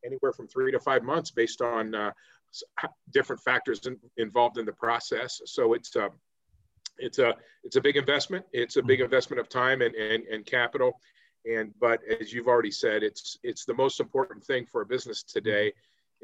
anywhere 0.07 0.33
from 0.33 0.47
three 0.47 0.71
to 0.71 0.79
five 0.79 1.03
months 1.03 1.33
based 1.33 1.61
on 1.61 1.97
uh, 1.97 2.13
different 3.13 3.43
factors 3.43 3.89
in, 3.89 3.97
involved 4.19 4.57
in 4.57 4.67
the 4.67 4.73
process. 4.73 5.41
So 5.47 5.73
it's 5.73 5.97
a, 5.97 6.05
uh, 6.05 6.09
it's 6.97 7.19
a, 7.19 7.35
it's 7.65 7.75
a 7.75 7.81
big 7.81 7.97
investment. 7.97 8.45
It's 8.53 8.77
a 8.77 8.83
big 8.83 9.01
investment 9.01 9.41
of 9.41 9.49
time 9.49 9.83
and, 9.83 9.97
and, 9.97 10.23
and 10.27 10.47
capital. 10.47 11.01
And, 11.45 11.75
but 11.81 12.01
as 12.21 12.33
you've 12.33 12.47
already 12.47 12.71
said, 12.71 13.03
it's, 13.03 13.37
it's 13.43 13.65
the 13.65 13.75
most 13.75 13.99
important 13.99 14.45
thing 14.45 14.65
for 14.71 14.83
a 14.83 14.87
business 14.87 15.25
today 15.25 15.73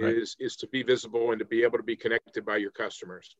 right. 0.00 0.14
is, 0.14 0.36
is 0.38 0.54
to 0.56 0.68
be 0.68 0.84
visible 0.84 1.32
and 1.32 1.40
to 1.40 1.44
be 1.44 1.64
able 1.64 1.78
to 1.78 1.84
be 1.84 1.96
connected 1.96 2.46
by 2.46 2.58
your 2.58 2.70
customers 2.70 3.34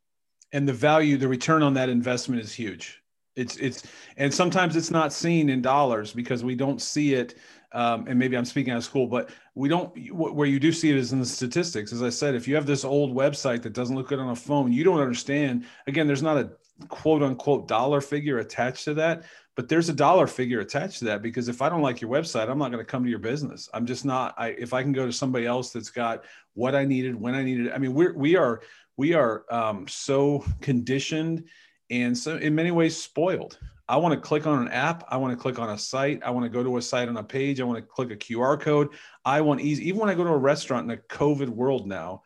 and 0.55 0.69
the 0.69 0.73
value, 0.73 1.17
the 1.17 1.29
return 1.29 1.63
on 1.63 1.75
that 1.75 1.89
investment 1.89 2.41
is 2.41 2.55
huge. 2.55 3.03
It's 3.35 3.57
it's 3.57 3.83
and 4.17 4.33
sometimes 4.33 4.77
it's 4.77 4.93
not 4.93 5.13
seen 5.13 5.51
in 5.51 5.61
dollars 5.61 6.13
because 6.13 6.45
we 6.45 6.55
don't 6.55 6.81
see 6.81 7.15
it. 7.15 7.35
Um, 7.73 8.07
and 8.07 8.17
maybe 8.17 8.37
I'm 8.37 8.45
speaking 8.45 8.73
out 8.73 8.77
of 8.77 8.85
school, 8.85 9.09
but 9.09 9.31
we 9.57 9.69
don't. 9.69 9.93
Where 10.13 10.47
you 10.47 10.61
do 10.61 10.71
see 10.71 10.91
it 10.91 10.97
is 10.97 11.13
in 11.13 11.19
the 11.19 11.27
statistics. 11.27 11.93
As 11.93 12.05
I 12.05 12.09
said, 12.11 12.37
if 12.37 12.47
you 12.47 12.55
have 12.55 12.67
this 12.67 12.85
old 12.85 13.13
website 13.13 13.63
that 13.63 13.73
doesn't 13.73 13.97
look 13.97 14.09
good 14.09 14.21
on 14.21 14.29
a 14.31 14.37
phone, 14.37 14.73
you 14.73 14.85
don't 14.85 15.01
understand. 15.01 15.65
Again, 15.89 16.07
there's 16.07 16.23
not 16.23 16.37
a 16.37 16.53
quote 16.87 17.25
unquote 17.25 17.67
dollar 17.67 18.01
figure 18.01 18.39
attached 18.39 18.85
to 18.85 18.95
that, 18.95 19.25
but 19.57 19.69
there's 19.69 19.89
a 19.89 19.93
dollar 19.93 20.29
figure 20.29 20.61
attached 20.61 21.01
to 21.01 21.05
that 21.07 21.21
because 21.21 21.49
if 21.49 21.61
I 21.61 21.69
don't 21.69 21.83
like 21.83 22.01
your 22.01 22.11
website, 22.13 22.49
I'm 22.49 22.59
not 22.59 22.71
going 22.71 22.85
to 22.85 22.89
come 22.91 23.03
to 23.03 23.11
your 23.11 23.19
business. 23.19 23.69
I'm 23.75 23.87
just 23.87 24.05
not. 24.05 24.37
I 24.39 24.51
if 24.51 24.73
I 24.73 24.85
can 24.85 24.93
go 24.93 25.07
to 25.07 25.13
somebody 25.13 25.47
else 25.47 25.71
that's 25.71 25.91
got 25.91 26.23
what 26.55 26.77
I 26.77 26.85
needed 26.85 27.21
when 27.21 27.35
I 27.35 27.43
needed. 27.43 27.73
I 27.73 27.79
mean, 27.79 27.95
we're 27.95 28.17
we 28.17 28.37
are 28.37 28.61
we 28.97 29.15
are 29.15 29.45
um, 29.51 29.87
so 29.89 30.45
conditioned 30.61 31.45
and 31.91 32.17
so 32.17 32.37
in 32.37 32.55
many 32.55 32.71
ways 32.71 32.97
spoiled. 32.97 33.59
I 33.87 33.99
want 33.99 34.15
to 34.15 34.21
click 34.21 34.47
on 34.47 34.63
an 34.63 34.69
app. 34.69 35.05
I 35.09 35.19
want 35.19 35.37
to 35.37 35.41
click 35.41 35.59
on 35.59 35.69
a 35.71 35.79
site. 35.79 36.23
I 36.25 36.31
want 36.31 36.45
to 36.45 36.49
go 36.49 36.63
to 36.63 36.79
a 36.79 36.83
site 36.83 37.09
on 37.09 37.17
a 37.19 37.23
page. 37.23 37.61
I 37.61 37.65
want 37.65 37.79
to 37.79 37.83
click 37.83 38.11
a 38.11 38.17
QR 38.17 38.59
code. 38.59 38.89
I 39.25 39.43
want 39.43 39.61
easy. 39.61 39.87
Even 39.89 40.01
when 40.01 40.09
I 40.09 40.15
go 40.15 40.25
to 40.25 40.31
a 40.31 40.39
restaurant 40.39 40.91
in 40.91 40.99
a 40.99 41.03
COVID 41.15 41.49
world 41.49 41.87
now, 41.87 42.23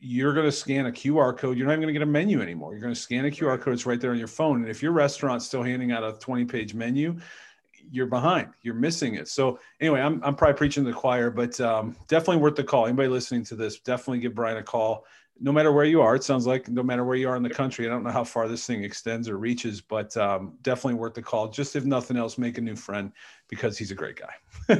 you're 0.00 0.34
going 0.34 0.46
to 0.46 0.52
scan 0.52 0.86
a 0.86 0.92
QR 0.92 1.36
code. 1.36 1.56
You're 1.56 1.66
not 1.66 1.74
even 1.74 1.82
going 1.82 1.94
to 1.94 1.98
get 1.98 2.02
a 2.02 2.10
menu 2.10 2.42
anymore. 2.42 2.72
You're 2.72 2.82
going 2.82 2.94
to 2.94 3.00
scan 3.00 3.24
a 3.24 3.30
QR 3.30 3.60
code. 3.60 3.74
It's 3.74 3.86
right 3.86 4.00
there 4.00 4.10
on 4.10 4.18
your 4.18 4.26
phone. 4.26 4.62
And 4.62 4.68
if 4.68 4.82
your 4.82 4.92
restaurant's 4.92 5.46
still 5.46 5.62
handing 5.62 5.92
out 5.92 6.02
a 6.02 6.18
20 6.18 6.44
page 6.44 6.74
menu, 6.74 7.18
you're 7.90 8.06
behind. 8.06 8.48
You're 8.62 8.74
missing 8.74 9.14
it. 9.14 9.28
So 9.28 9.60
anyway, 9.80 10.00
I'm, 10.00 10.22
I'm 10.24 10.34
probably 10.34 10.56
preaching 10.56 10.84
to 10.84 10.90
the 10.90 10.96
choir, 10.96 11.30
but 11.30 11.58
um, 11.60 11.96
definitely 12.08 12.38
worth 12.38 12.56
the 12.56 12.64
call. 12.64 12.86
Anybody 12.86 13.08
listening 13.08 13.44
to 13.44 13.56
this, 13.56 13.78
definitely 13.78 14.18
give 14.18 14.34
Brian 14.34 14.56
a 14.56 14.62
call 14.62 15.04
no 15.40 15.52
matter 15.52 15.72
where 15.72 15.84
you 15.84 16.00
are, 16.00 16.14
it 16.14 16.22
sounds 16.22 16.46
like 16.46 16.68
no 16.68 16.82
matter 16.82 17.04
where 17.04 17.16
you 17.16 17.28
are 17.28 17.36
in 17.36 17.42
the 17.42 17.50
country, 17.50 17.86
I 17.86 17.88
don't 17.88 18.04
know 18.04 18.10
how 18.10 18.24
far 18.24 18.48
this 18.48 18.66
thing 18.66 18.84
extends 18.84 19.28
or 19.28 19.36
reaches, 19.36 19.80
but 19.80 20.16
um, 20.16 20.56
definitely 20.62 20.94
worth 20.94 21.14
the 21.14 21.22
call. 21.22 21.48
Just 21.48 21.74
if 21.74 21.84
nothing 21.84 22.16
else, 22.16 22.38
make 22.38 22.58
a 22.58 22.60
new 22.60 22.76
friend 22.76 23.12
because 23.48 23.76
he's 23.76 23.90
a 23.90 23.94
great 23.94 24.16
guy. 24.16 24.34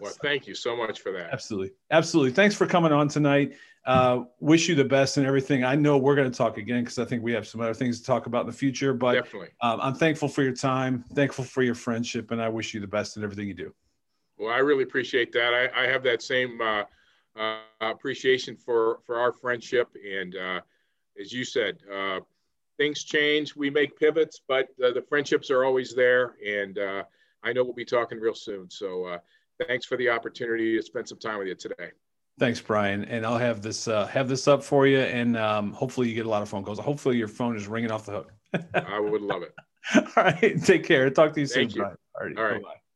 well, 0.00 0.12
thank 0.22 0.46
you 0.46 0.54
so 0.54 0.76
much 0.76 1.00
for 1.00 1.12
that. 1.12 1.30
Absolutely. 1.32 1.72
Absolutely. 1.90 2.32
Thanks 2.32 2.54
for 2.54 2.66
coming 2.66 2.92
on 2.92 3.08
tonight. 3.08 3.54
Uh, 3.84 4.24
wish 4.38 4.68
you 4.68 4.74
the 4.74 4.84
best 4.84 5.16
and 5.16 5.26
everything. 5.26 5.64
I 5.64 5.74
know 5.74 5.96
we're 5.96 6.14
going 6.14 6.30
to 6.30 6.36
talk 6.36 6.58
again 6.58 6.84
because 6.84 6.98
I 6.98 7.06
think 7.06 7.22
we 7.22 7.32
have 7.32 7.46
some 7.46 7.60
other 7.60 7.72
things 7.72 8.00
to 8.00 8.06
talk 8.06 8.26
about 8.26 8.42
in 8.42 8.46
the 8.48 8.52
future, 8.52 8.92
but 8.92 9.14
definitely. 9.14 9.48
Um, 9.62 9.80
I'm 9.80 9.94
thankful 9.94 10.28
for 10.28 10.42
your 10.42 10.52
time, 10.52 11.04
thankful 11.14 11.44
for 11.44 11.62
your 11.62 11.74
friendship, 11.74 12.30
and 12.30 12.40
I 12.40 12.50
wish 12.50 12.74
you 12.74 12.80
the 12.80 12.86
best 12.86 13.16
in 13.16 13.24
everything 13.24 13.48
you 13.48 13.54
do. 13.54 13.74
Well, 14.36 14.52
I 14.52 14.58
really 14.58 14.82
appreciate 14.82 15.32
that. 15.32 15.54
I, 15.54 15.84
I 15.84 15.86
have 15.86 16.02
that 16.02 16.22
same, 16.22 16.60
uh, 16.60 16.84
uh, 17.38 17.58
appreciation 17.80 18.56
for 18.56 18.98
for 19.04 19.18
our 19.18 19.32
friendship. 19.32 19.88
And 20.04 20.36
uh, 20.36 20.60
as 21.20 21.32
you 21.32 21.44
said, 21.44 21.78
uh, 21.92 22.20
things 22.76 23.04
change. 23.04 23.54
We 23.56 23.70
make 23.70 23.98
pivots, 23.98 24.40
but 24.46 24.68
the 24.78 25.04
friendships 25.08 25.50
are 25.50 25.64
always 25.64 25.94
there. 25.94 26.36
And 26.46 26.78
uh, 26.78 27.02
I 27.42 27.52
know 27.52 27.64
we'll 27.64 27.74
be 27.74 27.84
talking 27.84 28.18
real 28.18 28.34
soon. 28.34 28.70
So 28.70 29.04
uh, 29.04 29.18
thanks 29.66 29.84
for 29.84 29.96
the 29.96 30.08
opportunity 30.08 30.76
to 30.76 30.82
spend 30.82 31.08
some 31.08 31.18
time 31.18 31.38
with 31.38 31.48
you 31.48 31.54
today. 31.54 31.90
Thanks, 32.38 32.60
Brian. 32.60 33.04
And 33.06 33.26
I'll 33.26 33.38
have 33.38 33.62
this 33.62 33.88
uh, 33.88 34.06
have 34.06 34.28
this 34.28 34.46
up 34.46 34.62
for 34.62 34.86
you, 34.86 35.00
and 35.00 35.36
um, 35.36 35.72
hopefully 35.72 36.08
you 36.08 36.14
get 36.14 36.26
a 36.26 36.28
lot 36.28 36.42
of 36.42 36.48
phone 36.48 36.64
calls. 36.64 36.78
Hopefully 36.78 37.16
your 37.16 37.28
phone 37.28 37.56
is 37.56 37.66
ringing 37.66 37.90
off 37.90 38.06
the 38.06 38.12
hook. 38.12 38.32
I 38.74 39.00
would 39.00 39.22
love 39.22 39.42
it. 39.42 39.54
All 39.94 40.02
right. 40.16 40.62
Take 40.62 40.84
care. 40.84 41.10
Talk 41.10 41.32
to 41.34 41.40
you 41.40 41.46
Thank 41.46 41.72
soon, 41.72 41.82
you. 41.82 41.96
Brian. 42.16 42.38
All 42.38 42.44
right. 42.44 42.62
Bye-bye. 42.62 42.87